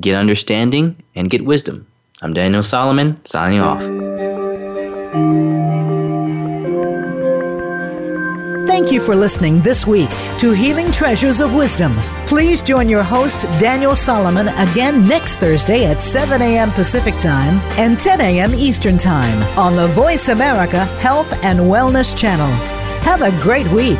get 0.01 0.16
understanding 0.16 0.97
and 1.14 1.31
get 1.31 1.45
wisdom. 1.45 1.87
I'm 2.22 2.33
Daniel 2.33 2.62
Solomon, 2.62 3.18
signing 3.24 3.61
off. 3.61 3.83
Thank 8.77 8.93
you 8.93 9.01
for 9.01 9.16
listening 9.16 9.62
this 9.62 9.87
week 9.87 10.11
to 10.37 10.51
Healing 10.51 10.93
Treasures 10.93 11.41
of 11.41 11.55
Wisdom. 11.55 11.97
Please 12.27 12.61
join 12.61 12.91
your 12.91 13.03
host, 13.03 13.45
Daniel 13.59 13.97
Solomon, 13.97 14.49
again 14.49 15.03
next 15.09 15.37
Thursday 15.37 15.87
at 15.87 16.03
7 16.03 16.43
a.m. 16.43 16.70
Pacific 16.72 17.16
Time 17.16 17.59
and 17.79 17.99
10 17.99 18.20
a.m. 18.20 18.55
Eastern 18.55 18.99
Time 18.99 19.43
on 19.59 19.77
the 19.77 19.89
Voice 19.89 20.29
America 20.29 20.85
Health 21.01 21.33
and 21.43 21.59
Wellness 21.59 22.14
Channel. 22.14 22.51
Have 23.01 23.22
a 23.22 23.31
great 23.41 23.66
week 23.68 23.99